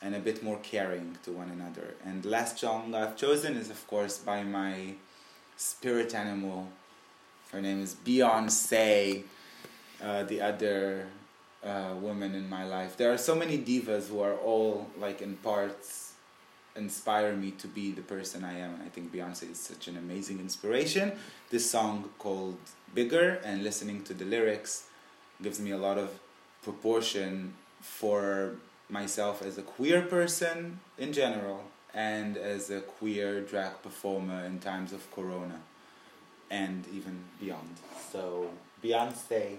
and 0.00 0.14
a 0.14 0.18
bit 0.18 0.42
more 0.42 0.58
caring 0.62 1.18
to 1.24 1.32
one 1.32 1.50
another. 1.50 1.94
And 2.04 2.22
the 2.22 2.28
last 2.28 2.58
song 2.58 2.94
I've 2.94 3.16
chosen 3.16 3.56
is, 3.56 3.70
of 3.70 3.86
course, 3.86 4.18
by 4.18 4.42
my 4.42 4.94
spirit 5.56 6.14
animal. 6.14 6.68
Her 7.52 7.60
name 7.60 7.82
is 7.82 7.94
Beyonce, 7.94 9.24
uh, 10.02 10.22
the 10.24 10.40
other 10.40 11.06
uh, 11.64 11.94
woman 12.00 12.34
in 12.34 12.48
my 12.48 12.64
life. 12.64 12.96
There 12.96 13.12
are 13.12 13.18
so 13.18 13.34
many 13.34 13.58
divas 13.58 14.08
who 14.08 14.20
are 14.20 14.36
all, 14.36 14.88
like, 14.98 15.20
in 15.20 15.36
parts 15.36 16.12
inspire 16.76 17.34
me 17.34 17.50
to 17.52 17.66
be 17.66 17.90
the 17.90 18.02
person 18.02 18.44
I 18.44 18.58
am. 18.58 18.74
And 18.74 18.82
I 18.84 18.88
think 18.88 19.12
Beyonce 19.12 19.50
is 19.50 19.58
such 19.58 19.88
an 19.88 19.96
amazing 19.96 20.38
inspiration. 20.38 21.12
This 21.50 21.68
song 21.68 22.10
called 22.18 22.58
Bigger 22.94 23.40
and 23.44 23.64
listening 23.64 24.04
to 24.04 24.14
the 24.14 24.24
lyrics 24.24 24.84
gives 25.42 25.60
me 25.60 25.72
a 25.72 25.78
lot 25.78 25.98
of 25.98 26.20
proportion 26.62 27.54
for 27.80 28.56
myself 28.88 29.42
as 29.42 29.58
a 29.58 29.62
queer 29.62 30.02
person 30.02 30.80
in 30.96 31.12
general 31.12 31.64
and 31.94 32.36
as 32.36 32.70
a 32.70 32.80
queer 32.80 33.40
drag 33.40 33.82
performer 33.82 34.44
in 34.44 34.58
times 34.60 34.92
of 34.92 35.10
corona 35.10 35.60
and 36.50 36.84
even 36.92 37.18
beyond. 37.40 37.76
So 38.12 38.50
Beyonce 38.82 39.56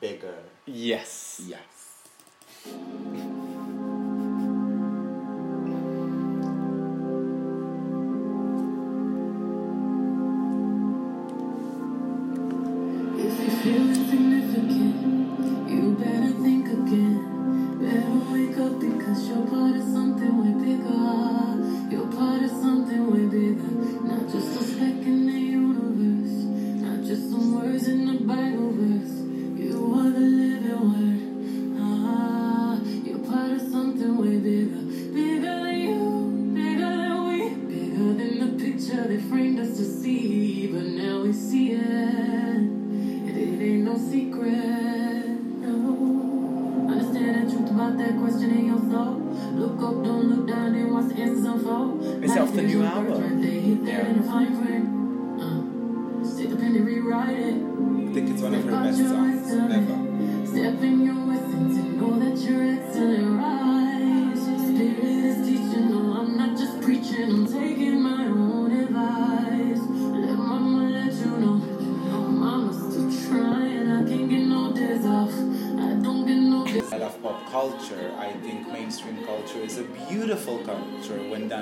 bigger. 0.00 0.38
yes. 0.66 1.40
Yes. 1.46 3.36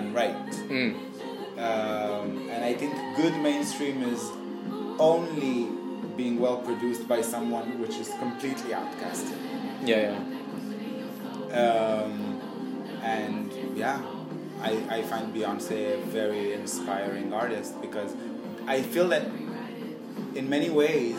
Right. 0.07 0.51
Mm. 0.69 0.95
Um, 1.59 2.49
and 2.51 2.65
I 2.65 2.75
think 2.75 2.95
good 3.17 3.37
mainstream 3.43 4.03
is 4.03 4.31
only 4.99 5.69
being 6.17 6.39
well 6.39 6.59
produced 6.59 7.09
by 7.09 7.21
someone 7.23 7.81
which 7.81 7.97
is 7.97 8.09
completely 8.19 8.71
outcasted. 8.73 9.39
Yeah, 9.83 10.19
yeah. 11.51 11.61
Um, 11.63 12.41
and 13.03 13.53
yeah, 13.77 14.01
I, 14.61 14.73
I 14.91 15.03
find 15.03 15.35
Beyonce 15.35 15.95
a 15.95 16.05
very 16.07 16.53
inspiring 16.53 17.33
artist 17.33 17.81
because 17.81 18.15
I 18.67 18.83
feel 18.83 19.09
that 19.09 19.25
in 20.35 20.49
many 20.49 20.71
ways, 20.71 21.17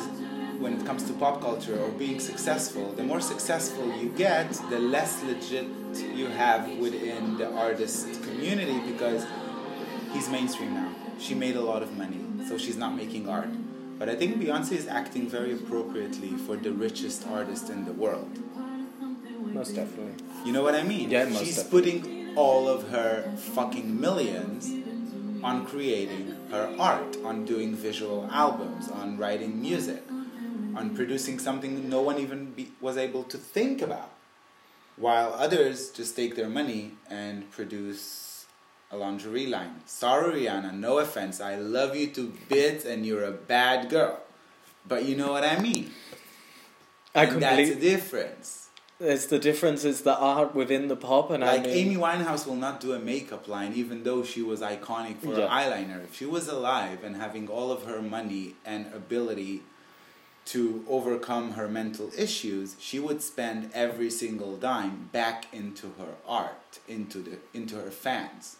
when 0.59 0.73
it 0.79 0.85
comes 0.85 1.03
to 1.03 1.13
pop 1.13 1.41
culture 1.41 1.79
or 1.79 1.89
being 1.91 2.19
successful, 2.19 2.91
the 2.93 3.03
more 3.03 3.21
successful 3.21 3.85
you 3.97 4.09
get, 4.09 4.51
the 4.69 4.79
less 4.79 5.23
legit 5.23 5.65
you 6.13 6.27
have 6.27 6.69
within 6.77 7.37
the 7.37 7.49
artist 7.53 8.18
community 8.39 8.79
because 8.91 9.25
he's 10.13 10.29
mainstream 10.29 10.73
now. 10.73 10.89
She 11.19 11.35
made 11.35 11.55
a 11.55 11.61
lot 11.61 11.83
of 11.83 11.97
money, 11.97 12.21
so 12.47 12.57
she's 12.57 12.77
not 12.77 12.95
making 12.95 13.27
art. 13.27 13.49
But 13.99 14.07
I 14.07 14.15
think 14.15 14.37
Beyonce 14.41 14.71
is 14.73 14.87
acting 14.87 15.27
very 15.27 15.53
appropriately 15.53 16.29
for 16.29 16.55
the 16.55 16.71
richest 16.71 17.27
artist 17.27 17.69
in 17.69 17.83
the 17.83 17.91
world. 17.91 18.31
Most 19.53 19.75
definitely. 19.75 20.23
You 20.45 20.53
know 20.53 20.63
what 20.63 20.73
I 20.75 20.83
mean? 20.83 21.09
Yeah, 21.11 21.25
most 21.25 21.43
She's 21.43 21.57
definitely. 21.57 21.99
putting 21.99 22.37
all 22.37 22.69
of 22.69 22.89
her 22.89 23.33
fucking 23.55 23.99
millions 23.99 24.71
on 25.43 25.65
creating 25.65 26.35
her 26.51 26.73
art, 26.79 27.17
on 27.25 27.43
doing 27.45 27.75
visual 27.75 28.29
albums, 28.31 28.89
on 28.89 29.17
writing 29.17 29.59
music, 29.61 30.03
on 30.75 30.93
producing 30.95 31.39
something 31.39 31.89
no 31.89 32.01
one 32.01 32.19
even 32.19 32.51
be, 32.51 32.71
was 32.79 32.95
able 32.95 33.23
to 33.23 33.37
think 33.37 33.81
about. 33.81 34.11
While 34.95 35.33
others 35.33 35.89
just 35.89 36.15
take 36.15 36.35
their 36.35 36.49
money 36.49 36.91
and 37.09 37.49
produce 37.51 38.28
a 38.91 38.97
lingerie 38.97 39.47
line. 39.47 39.81
Sorry, 39.85 40.45
Rihanna, 40.45 40.73
no 40.73 40.99
offense. 40.99 41.39
I 41.39 41.55
love 41.55 41.95
you 41.95 42.07
to 42.07 42.33
bits 42.47 42.85
and 42.85 43.05
you're 43.05 43.23
a 43.23 43.31
bad 43.31 43.89
girl. 43.89 44.19
But 44.87 45.05
you 45.05 45.15
know 45.15 45.31
what 45.31 45.43
I 45.43 45.59
mean? 45.59 45.91
I 47.13 47.25
and 47.25 47.41
that's 47.41 47.69
the 47.69 47.75
difference. 47.75 48.69
It's 49.01 49.27
the 49.27 49.39
difference 49.39 49.85
is 49.85 50.01
the 50.01 50.17
art 50.17 50.53
within 50.53 50.89
the 50.89 50.95
pop, 50.97 51.31
and 51.31 51.41
Like 51.41 51.61
I 51.61 51.63
mean, 51.63 51.77
Amy 51.77 51.95
Winehouse 51.95 52.45
will 52.45 52.57
not 52.57 52.81
do 52.81 52.91
a 52.91 52.99
makeup 52.99 53.47
line, 53.47 53.71
even 53.73 54.03
though 54.03 54.23
she 54.23 54.41
was 54.41 54.59
iconic 54.59 55.19
for 55.19 55.35
her 55.35 55.47
eyeliner. 55.47 56.03
If 56.03 56.17
she 56.17 56.25
was 56.25 56.49
alive 56.49 57.01
and 57.03 57.15
having 57.15 57.47
all 57.47 57.71
of 57.71 57.85
her 57.85 58.01
money 58.01 58.55
and 58.65 58.93
ability 58.93 59.61
to 60.47 60.83
overcome 60.89 61.51
her 61.51 61.69
mental 61.69 62.11
issues, 62.17 62.75
she 62.77 62.99
would 62.99 63.21
spend 63.21 63.71
every 63.73 64.09
single 64.09 64.57
dime 64.57 65.09
back 65.13 65.45
into 65.53 65.93
her 65.97 66.15
art, 66.27 66.79
into 66.85 67.19
the 67.19 67.37
into 67.53 67.75
her 67.77 67.91
fans. 67.91 68.57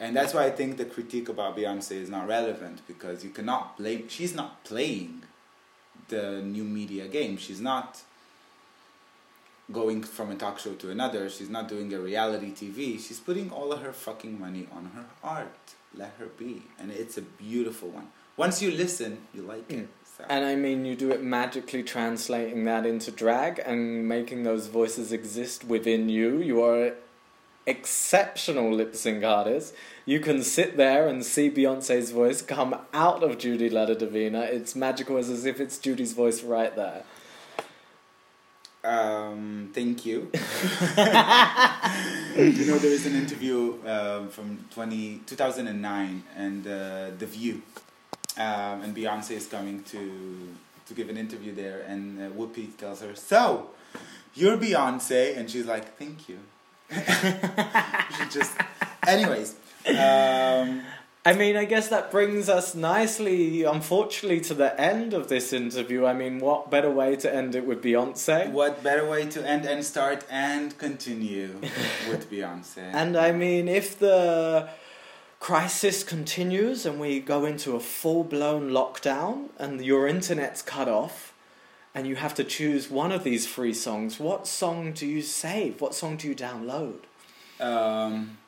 And 0.00 0.16
that's 0.16 0.32
why 0.32 0.46
I 0.46 0.50
think 0.50 0.78
the 0.78 0.86
critique 0.86 1.28
about 1.28 1.54
Beyonce 1.58 1.92
is 1.92 2.08
not 2.08 2.26
relevant 2.26 2.80
because 2.86 3.22
you 3.22 3.28
cannot 3.28 3.76
blame. 3.76 4.08
She's 4.08 4.34
not 4.34 4.64
playing 4.64 5.24
the 6.08 6.40
new 6.40 6.64
media 6.64 7.06
game. 7.06 7.36
She's 7.36 7.60
not 7.60 8.00
going 9.70 10.02
from 10.02 10.30
a 10.30 10.36
talk 10.36 10.58
show 10.58 10.72
to 10.72 10.90
another. 10.90 11.28
She's 11.28 11.50
not 11.50 11.68
doing 11.68 11.92
a 11.92 11.98
reality 12.00 12.50
TV. 12.50 12.98
She's 12.98 13.20
putting 13.20 13.50
all 13.50 13.72
of 13.72 13.82
her 13.82 13.92
fucking 13.92 14.40
money 14.40 14.66
on 14.72 14.86
her 14.94 15.04
art. 15.22 15.74
Let 15.94 16.14
her 16.18 16.26
be. 16.26 16.62
And 16.78 16.90
it's 16.90 17.18
a 17.18 17.22
beautiful 17.22 17.90
one. 17.90 18.08
Once 18.38 18.62
you 18.62 18.70
listen, 18.70 19.18
you 19.34 19.42
like 19.42 19.70
it. 19.70 19.80
Hmm. 19.80 19.84
So. 20.16 20.24
and 20.28 20.46
I 20.46 20.56
mean, 20.56 20.86
you 20.86 20.96
do 20.96 21.10
it 21.10 21.22
magically 21.22 21.82
translating 21.82 22.64
that 22.64 22.86
into 22.86 23.10
drag 23.10 23.60
and 23.64 24.08
making 24.08 24.44
those 24.44 24.66
voices 24.66 25.12
exist 25.12 25.64
within 25.64 26.08
you. 26.08 26.38
You 26.38 26.62
are 26.62 26.94
exceptional 27.66 28.72
lip 28.72 28.96
sync 28.96 29.24
artist. 29.24 29.74
You 30.04 30.20
can 30.20 30.42
sit 30.42 30.76
there 30.76 31.06
and 31.06 31.24
see 31.24 31.50
Beyonce's 31.50 32.10
voice 32.10 32.42
come 32.42 32.76
out 32.92 33.22
of 33.22 33.38
Judy 33.38 33.70
La 33.70 33.86
Divina. 33.86 34.42
It's 34.42 34.74
magical 34.74 35.16
as, 35.18 35.30
as 35.30 35.44
if 35.44 35.60
it's 35.60 35.78
Judy's 35.78 36.12
voice 36.12 36.42
right 36.42 36.74
there. 36.74 37.04
Um, 38.82 39.70
thank 39.74 40.06
you. 40.06 40.30
you 40.32 40.40
know, 42.66 42.78
there 42.78 42.90
is 42.90 43.04
an 43.06 43.14
interview 43.14 43.74
um, 43.86 44.30
from 44.30 44.64
20, 44.70 45.20
2009 45.26 46.24
and 46.36 46.66
uh, 46.66 47.10
The 47.18 47.26
View. 47.26 47.62
Um, 48.36 48.82
and 48.82 48.96
Beyonce 48.96 49.32
is 49.32 49.46
coming 49.46 49.82
to 49.84 50.48
to 50.86 50.94
give 50.94 51.08
an 51.08 51.16
interview 51.16 51.54
there, 51.54 51.84
and 51.86 52.20
uh, 52.20 52.30
Whoopi 52.30 52.76
tells 52.76 53.00
her, 53.00 53.14
"So, 53.14 53.70
you're 54.34 54.56
Beyonce," 54.56 55.36
and 55.36 55.50
she's 55.50 55.66
like, 55.66 55.96
"Thank 55.96 56.28
you." 56.28 56.38
just, 58.30 58.52
anyways. 59.06 59.54
Um, 59.86 60.82
I 61.24 61.34
mean, 61.34 61.54
I 61.56 61.66
guess 61.66 61.88
that 61.88 62.10
brings 62.10 62.48
us 62.48 62.74
nicely, 62.74 63.62
unfortunately, 63.64 64.40
to 64.42 64.54
the 64.54 64.78
end 64.80 65.12
of 65.12 65.28
this 65.28 65.52
interview. 65.52 66.06
I 66.06 66.14
mean, 66.14 66.40
what 66.40 66.70
better 66.70 66.90
way 66.90 67.14
to 67.16 67.32
end 67.32 67.54
it 67.54 67.66
with 67.66 67.82
Beyonce? 67.82 68.50
what 68.50 68.82
better 68.82 69.06
way 69.06 69.26
to 69.28 69.46
end 69.46 69.66
and 69.66 69.84
start 69.84 70.24
and 70.30 70.76
continue 70.78 71.56
with 72.08 72.30
Beyonce? 72.30 72.90
And 72.94 73.18
I 73.18 73.32
mean, 73.32 73.68
if 73.68 73.98
the 73.98 74.70
crisis 75.40 76.02
continues 76.04 76.86
and 76.86 76.98
we 76.98 77.20
go 77.20 77.44
into 77.44 77.76
a 77.76 77.80
full 77.80 78.24
blown 78.24 78.70
lockdown 78.70 79.48
and 79.58 79.84
your 79.84 80.06
internet's 80.06 80.62
cut 80.62 80.88
off 80.88 81.29
and 81.94 82.06
you 82.06 82.16
have 82.16 82.34
to 82.34 82.44
choose 82.44 82.90
one 82.90 83.12
of 83.12 83.24
these 83.24 83.52
three 83.52 83.74
songs, 83.74 84.20
what 84.20 84.46
song 84.46 84.92
do 84.92 85.06
you 85.06 85.22
save? 85.22 85.80
What 85.80 85.94
song 85.94 86.16
do 86.16 86.28
you 86.28 86.34
download? 86.34 86.98
Um. 87.58 88.38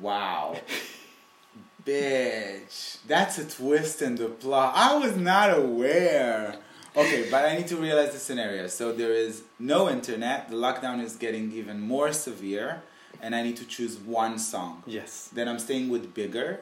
Wow. 0.00 0.56
Bitch. 1.84 2.98
That's 3.06 3.38
a 3.38 3.48
twist 3.48 4.02
in 4.02 4.16
the 4.16 4.28
plot. 4.28 4.74
I 4.76 4.96
was 4.98 5.16
not 5.16 5.56
aware. 5.56 6.56
Okay, 6.96 7.28
but 7.30 7.44
I 7.44 7.56
need 7.56 7.68
to 7.68 7.76
realize 7.76 8.12
the 8.12 8.18
scenario. 8.18 8.66
So 8.66 8.92
there 8.92 9.12
is 9.12 9.44
no 9.58 9.88
internet, 9.88 10.50
the 10.50 10.56
lockdown 10.56 11.02
is 11.02 11.16
getting 11.16 11.52
even 11.52 11.80
more 11.80 12.12
severe, 12.12 12.82
and 13.22 13.34
I 13.34 13.42
need 13.42 13.56
to 13.58 13.64
choose 13.64 13.96
one 13.96 14.38
song. 14.38 14.82
Yes. 14.86 15.30
Then 15.32 15.48
I'm 15.48 15.60
staying 15.60 15.88
with 15.88 16.14
Bigger, 16.14 16.60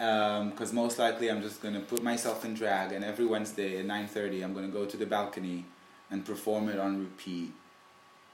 because 0.00 0.72
most 0.72 0.98
likely 0.98 1.30
I'm 1.30 1.42
just 1.42 1.62
gonna 1.62 1.80
put 1.80 2.02
myself 2.02 2.44
in 2.44 2.54
drag, 2.54 2.92
and 2.92 3.04
every 3.04 3.26
Wednesday 3.26 3.78
at 3.78 3.84
9:30 3.84 4.42
I'm 4.42 4.54
gonna 4.54 4.68
go 4.68 4.86
to 4.86 4.96
the 4.96 5.04
balcony 5.04 5.66
and 6.10 6.24
perform 6.24 6.68
it 6.70 6.78
on 6.78 6.98
repeat. 6.98 7.52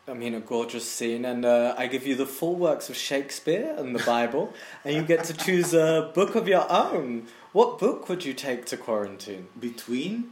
I 0.09 0.14
mean, 0.14 0.34
a 0.34 0.40
gorgeous 0.40 0.88
scene, 0.88 1.24
and 1.24 1.44
uh, 1.44 1.74
I 1.76 1.88
give 1.88 2.06
you 2.06 2.14
the 2.14 2.26
full 2.26 2.55
works 2.55 2.88
of 2.88 2.94
Shakespeare 2.97 3.74
and 3.76 3.93
the 3.97 4.05
Bible, 4.05 4.55
and 4.84 4.94
you 4.94 5.02
get 5.02 5.24
to 5.24 5.34
choose 5.34 5.74
a 5.74 6.12
book 6.14 6.36
of 6.36 6.47
your 6.47 6.70
own. 6.70 7.26
What 7.52 7.80
book 7.80 8.09
would 8.09 8.24
you 8.24 8.32
take 8.32 8.66
to 8.66 8.76
quarantine? 8.76 9.48
Between 9.59 10.30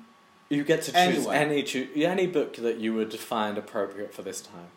You 0.49 0.63
get 0.63 0.83
to 0.83 0.93
choose 0.93 1.27
Anyone. 1.27 1.35
any 1.35 1.63
choo- 1.65 1.89
any 1.97 2.29
book 2.29 2.55
that 2.57 2.77
you 2.79 2.95
would 2.95 3.13
find 3.19 3.59
appropriate 3.59 4.15
for 4.15 4.23
this 4.23 4.41
time. 4.41 4.71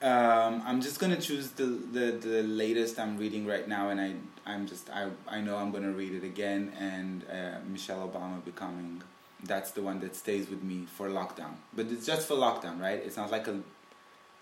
Um, 0.00 0.62
I'm 0.64 0.80
just 0.80 0.98
gonna 0.98 1.20
choose 1.20 1.50
the, 1.50 1.66
the 1.66 2.06
the 2.12 2.42
latest 2.42 2.98
I'm 2.98 3.18
reading 3.18 3.44
right 3.46 3.68
now, 3.68 3.90
and 3.90 4.00
I 4.00 4.14
I'm 4.46 4.66
just 4.66 4.90
I 4.90 5.08
I 5.28 5.40
know 5.40 5.56
I'm 5.56 5.70
gonna 5.70 5.92
read 5.92 6.12
it 6.14 6.24
again, 6.24 6.72
and 6.78 7.24
uh, 7.30 7.58
Michelle 7.70 8.02
Obama 8.08 8.44
becoming. 8.44 9.02
That's 9.46 9.72
the 9.72 9.82
one 9.82 10.00
that 10.00 10.16
stays 10.16 10.48
with 10.48 10.62
me 10.62 10.86
for 10.96 11.08
lockdown, 11.10 11.54
but 11.76 11.86
it's 11.92 12.06
just 12.06 12.26
for 12.28 12.34
lockdown, 12.34 12.80
right? 12.80 13.00
It's 13.06 13.16
not 13.16 13.30
like 13.30 13.46
a 13.48 13.56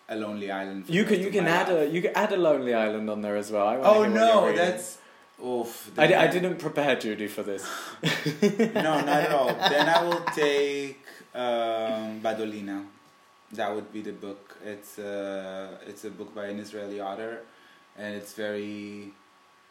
a 0.09 0.17
Lonely 0.17 0.51
Island. 0.51 0.87
For 0.87 0.93
You 0.93 1.05
can 1.05 1.21
you 1.21 1.31
can 1.31 1.47
add 1.47 1.69
life. 1.69 1.89
a 1.89 1.93
you 1.95 2.01
can 2.03 2.13
add 2.15 2.33
a 2.33 2.37
Lonely 2.37 2.75
Island 2.75 3.09
on 3.11 3.21
there 3.23 3.37
as 3.37 3.51
well. 3.51 3.67
I 3.67 3.77
Oh 3.77 3.81
hear 3.81 4.01
what 4.03 4.11
you're 4.11 4.15
no, 4.15 4.57
that's 4.57 4.99
oof. 5.45 5.91
I, 5.99 6.07
di- 6.07 6.15
I 6.15 6.27
didn't 6.29 6.59
prepare 6.59 6.95
Judy 6.97 7.27
for 7.27 7.43
this. 7.43 7.65
No, 8.75 9.01
not 9.01 9.09
at 9.27 9.33
all. 9.33 9.47
then 9.73 9.89
I 9.89 10.03
will 10.05 10.21
take 10.35 11.01
um, 11.35 12.21
Badolina. 12.21 12.85
That 13.53 13.75
would 13.75 13.93
be 13.93 14.03
the 14.03 14.13
book. 14.13 14.57
It's 14.65 14.99
uh, 14.99 15.79
it's 15.87 16.05
a 16.05 16.11
book 16.11 16.35
by 16.35 16.47
an 16.47 16.59
Israeli 16.59 17.01
author, 17.01 17.41
and 17.99 18.15
it's 18.15 18.35
very 18.35 19.13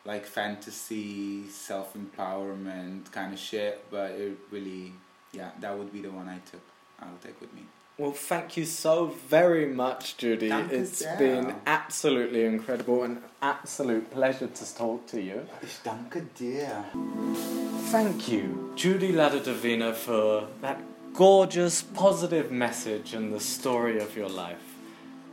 like 0.05 0.25
fantasy, 0.25 1.47
self 1.49 1.93
empowerment 1.93 3.11
kind 3.11 3.33
of 3.33 3.39
shit. 3.39 3.83
But 3.89 4.11
it 4.11 4.37
really, 4.51 4.93
yeah, 5.31 5.51
that 5.59 5.77
would 5.77 5.91
be 5.91 6.01
the 6.01 6.11
one 6.11 6.27
I 6.27 6.39
took. 6.51 6.61
I'll 6.99 7.07
take 7.23 7.39
with 7.41 7.53
me. 7.53 7.61
Well, 7.97 8.11
thank 8.13 8.57
you 8.57 8.65
so 8.65 9.07
very 9.29 9.67
much, 9.67 10.17
Judy. 10.17 10.49
Danke 10.49 10.71
It's 10.71 10.99
sehr. 10.99 11.17
been 11.17 11.53
absolutely 11.67 12.45
incredible 12.45 13.03
and 13.03 13.21
absolute 13.41 14.09
pleasure 14.09 14.47
to 14.47 14.75
talk 14.75 15.05
to 15.07 15.21
you. 15.21 15.45
Ich 15.61 15.83
danke 15.83 16.21
dir. 16.35 16.83
Thank 17.91 18.29
you, 18.29 18.71
Judy 18.75 19.11
La 19.11 19.29
Divina, 19.29 19.93
for 19.93 20.47
that 20.61 20.79
gorgeous, 21.13 21.81
positive 21.83 22.49
message 22.51 23.13
and 23.13 23.33
the 23.33 23.39
story 23.39 23.99
of 23.99 24.15
your 24.15 24.29
life. 24.29 24.63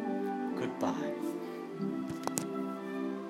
Goodbye. 0.58 1.07